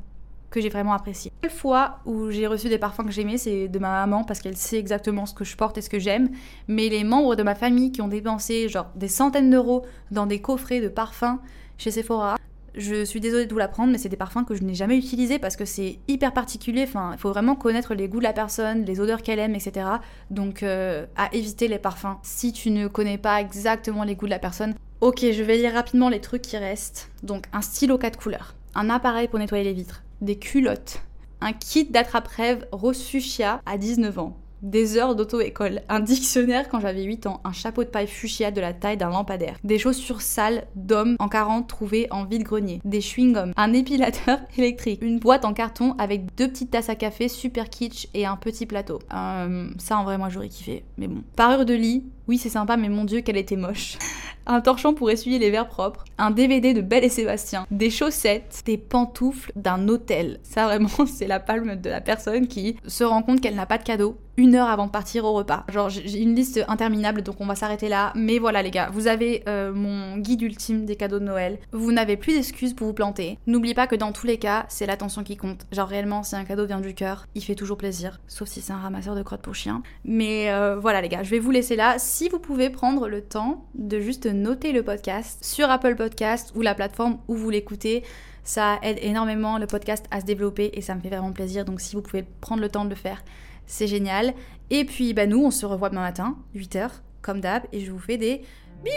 que 0.57 0.63
j'ai 0.63 0.71
vraiment 0.71 0.95
apprécié. 0.95 1.33
La 1.43 1.51
fois 1.51 1.99
où 2.07 2.31
j'ai 2.31 2.47
reçu 2.47 2.71
des 2.71 2.79
parfums 2.79 3.05
que 3.05 3.13
j'aimais, 3.13 3.37
c'est 3.37 3.69
de 3.69 3.79
ma 3.79 3.91
maman 3.91 4.25
parce 4.25 4.41
qu'elle 4.41 4.57
sait 4.57 4.79
exactement 4.79 5.27
ce 5.27 5.35
que 5.35 5.45
je 5.45 5.55
porte 5.55 5.77
et 5.77 5.83
ce 5.83 5.91
que 5.91 5.99
j'aime. 5.99 6.31
Mais 6.67 6.89
les 6.89 7.05
membres 7.05 7.37
de 7.37 7.43
ma 7.43 7.55
famille 7.55 7.93
qui 7.93 8.01
ont 8.01 8.09
dépensé 8.09 8.69
genre 8.71 8.91
des 8.97 9.09
centaines 9.09 9.51
d'euros 9.51 9.85
dans 10.11 10.27
des 10.27 10.41
coffrets 10.41 10.81
de 10.81 10.89
parfums 10.89 11.39
chez 11.77 11.91
Sephora, 11.91 12.37
je 12.75 13.05
suis 13.05 13.21
désolée 13.21 13.45
de 13.45 13.53
vous 13.53 13.59
l'apprendre, 13.59 13.93
mais 13.93 13.99
c'est 13.99 14.09
des 14.09 14.17
parfums 14.17 14.45
que 14.47 14.55
je 14.55 14.63
n'ai 14.63 14.75
jamais 14.75 14.97
utilisés 14.97 15.39
parce 15.39 15.57
que 15.57 15.67
c'est 15.67 15.99
hyper 16.09 16.33
particulier. 16.33 16.85
Enfin, 16.85 17.11
il 17.13 17.19
faut 17.19 17.31
vraiment 17.31 17.55
connaître 17.55 17.95
les 17.95 18.09
goûts 18.09 18.19
de 18.19 18.25
la 18.25 18.33
personne, 18.33 18.85
les 18.85 18.99
odeurs 18.99 19.23
qu'elle 19.23 19.39
aime, 19.39 19.55
etc. 19.55 19.87
Donc, 20.31 20.63
euh, 20.63 21.05
à 21.17 21.35
éviter 21.35 21.69
les 21.69 21.79
parfums. 21.79 22.17
Si 22.23 22.53
tu 22.53 22.71
ne 22.71 22.89
connais 22.89 23.19
pas 23.19 23.43
exactement 23.43 24.05
les 24.05 24.15
goûts 24.15 24.27
de 24.27 24.31
la 24.31 24.39
personne, 24.39 24.75
ok, 25.03 25.21
je 25.21 25.43
vais 25.43 25.59
lire 25.59 25.75
rapidement 25.75 26.09
les 26.09 26.21
trucs 26.21 26.43
qui 26.43 26.57
restent. 26.57 27.11
Donc, 27.23 27.45
un 27.53 27.61
stylo 27.61 27.99
4 27.99 28.19
couleurs, 28.19 28.55
un 28.75 28.89
appareil 28.89 29.29
pour 29.29 29.39
nettoyer 29.39 29.65
les 29.65 29.75
vitres, 29.75 30.03
des 30.21 30.37
culottes, 30.37 31.03
un 31.41 31.53
kit 31.53 31.85
d'attrape-rêve 31.85 32.67
rose 32.73 33.03
fuchsia 33.03 33.61
à 33.67 33.79
19 33.79 34.19
ans, 34.19 34.37
des 34.63 34.97
heures 34.97 35.15
d'auto-école, 35.15 35.83
un 35.89 36.01
dictionnaire 36.01 36.69
quand 36.69 36.81
j'avais 36.81 37.03
8 37.03 37.27
ans, 37.27 37.41
un 37.45 37.53
chapeau 37.53 37.85
de 37.85 37.89
paille 37.89 38.07
fuchsia 38.07 38.51
de 38.51 38.61
la 38.61 38.73
taille 38.73 38.97
d'un 38.97 39.11
lampadaire, 39.11 39.57
des 39.65 39.79
chaussures 39.79 40.23
sales 40.23 40.67
d'hommes 40.75 41.17
en 41.19 41.29
40 41.29 41.69
trouvées 41.69 42.09
en 42.11 42.25
vide-grenier, 42.25 42.81
des 42.85 43.01
chewing-gums, 43.01 43.53
un 43.57 43.73
épilateur 43.73 44.39
électrique, 44.59 45.03
une 45.03 45.19
boîte 45.19 45.45
en 45.45 45.53
carton 45.53 45.95
avec 45.99 46.35
deux 46.37 46.49
petites 46.49 46.71
tasses 46.71 46.89
à 46.89 46.95
café 46.95 47.29
super 47.29 47.69
kitsch 47.69 48.09
et 48.15 48.27
un 48.27 48.37
petit 48.37 48.67
plateau. 48.67 48.99
Euh, 49.15 49.69
ça 49.79 49.99
en 49.99 50.05
vrai 50.05 50.19
moi 50.19 50.29
j'aurais 50.29 50.49
kiffé, 50.49 50.85
mais 50.97 51.09
bon. 51.09 51.23
Parure 51.37 51.65
de 51.65 51.75
lit, 51.75 52.05
oui 52.29 52.39
c'est 52.39 52.49
sympa 52.49 52.77
mais 52.77 52.89
mon 52.89 53.05
dieu 53.05 53.21
qu'elle 53.21 53.37
était 53.37 53.57
moche 53.57 53.99
un 54.47 54.61
torchon 54.61 54.95
pour 54.95 55.11
essuyer 55.11 55.39
les 55.39 55.51
verres 55.51 55.69
propres, 55.69 56.05
un 56.19 56.31
DVD 56.31 56.73
de 56.73 56.81
Belle 56.81 57.05
et 57.05 57.09
Sébastien, 57.09 57.67
des 57.71 57.91
chaussettes, 57.91 58.63
des 58.65 58.79
pantoufles 58.79 59.53
d'un 59.57 59.89
hôtel. 59.89 60.39
Ça 60.45 60.67
vraiment, 60.67 60.89
c'est 61.07 61.27
la 61.27 61.41
palme 61.41 61.75
de 61.75 61.91
la 61.91 62.01
personne 62.01 62.47
qui 62.47 62.77
se 62.87 63.05
rend 63.05 63.23
compte 63.23 63.41
qu'elle 63.41 63.57
n'a 63.57 63.67
pas 63.67 63.79
de 63.79 63.83
cadeau 63.83 64.19
une 64.37 64.55
heure 64.55 64.69
avant 64.69 64.87
de 64.87 64.91
partir 64.91 65.25
au 65.25 65.33
repas. 65.33 65.65
Genre, 65.69 65.89
j'ai 65.89 66.21
une 66.21 66.35
liste 66.35 66.63
interminable, 66.69 67.23
donc 67.23 67.41
on 67.41 67.47
va 67.47 67.55
s'arrêter 67.55 67.89
là. 67.89 68.13
Mais 68.15 68.39
voilà, 68.39 68.63
les 68.63 68.71
gars, 68.71 68.91
vous 68.93 69.07
avez 69.07 69.43
euh, 69.49 69.73
mon 69.73 70.19
guide 70.19 70.43
ultime 70.43 70.85
des 70.85 70.97
cadeaux 70.97 71.19
de 71.19 71.25
Noël. 71.25 71.59
Vous 71.73 71.93
n'avez 71.93 72.17
plus 72.17 72.35
d'excuses 72.35 72.75
pour 72.75 72.87
vous 72.87 72.93
planter. 72.93 73.39
N'oubliez 73.47 73.75
pas 73.75 73.87
que 73.87 73.97
dans 73.97 74.13
tous 74.13 74.27
les 74.27 74.39
cas, 74.39 74.67
c'est 74.69 74.87
l'attention 74.87 75.25
qui 75.25 75.37
compte. 75.37 75.67
Genre, 75.73 75.89
réellement, 75.89 76.23
si 76.23 76.37
un 76.37 76.45
cadeau 76.45 76.67
vient 76.67 76.81
du 76.81 76.95
cœur, 76.95 77.27
il 77.35 77.43
fait 77.43 77.55
toujours 77.55 77.79
plaisir. 77.79 78.21
Sauf 78.27 78.49
si 78.49 78.61
c'est 78.61 78.73
un 78.73 78.79
ramasseur 78.79 79.15
de 79.15 79.23
crottes 79.23 79.43
pour 79.43 79.55
chien. 79.55 79.83
Mais 80.05 80.51
euh, 80.51 80.77
voilà, 80.79 81.01
les 81.01 81.09
gars, 81.09 81.23
je 81.23 81.31
vais 81.31 81.39
vous 81.39 81.51
laisser 81.51 81.77
là. 81.77 81.99
Si 82.19 82.31
vous 82.31 82.39
pouvez 82.39 82.71
prendre 82.71 83.09
le 83.09 83.21
temps 83.21 83.67
de 83.75 84.01
juste 84.01 84.25
noter 84.25 84.73
le 84.73 84.83
podcast 84.83 85.45
sur 85.45 85.69
Apple 85.69 85.97
Podcast 85.97 86.51
ou 86.55 86.63
la 86.63 86.75
plateforme 86.75 87.19
où 87.29 87.35
vous 87.35 87.51
l'écoutez. 87.51 88.05
Ça 88.43 88.79
aide 88.83 88.97
énormément 89.03 89.59
le 89.59 89.67
podcast 89.67 90.07
à 90.11 90.23
se 90.23 90.25
développer 90.25 90.71
et 90.73 90.81
ça 90.81 90.95
me 90.95 91.03
fait 91.03 91.11
vraiment 91.11 91.33
plaisir. 91.33 91.67
Donc 91.67 91.83
si 91.83 91.95
vous 91.95 92.01
pouvez 92.01 92.25
prendre 92.41 92.63
le 92.63 92.71
temps 92.71 92.87
de 92.87 92.89
le 92.89 92.97
faire, 92.97 93.23
c'est 93.67 93.87
génial. 93.87 94.33
Et 94.71 94.87
puis 94.87 95.13
bah 95.13 95.27
nous, 95.27 95.45
on 95.45 95.51
se 95.51 95.67
revoit 95.67 95.91
demain 95.91 96.01
matin, 96.01 96.39
8h, 96.55 96.89
comme 97.21 97.43
d'hab, 97.43 97.65
et 97.71 97.81
je 97.81 97.93
vous 97.93 97.99
fais 97.99 98.17
des 98.17 98.41
bisous. 98.83 98.97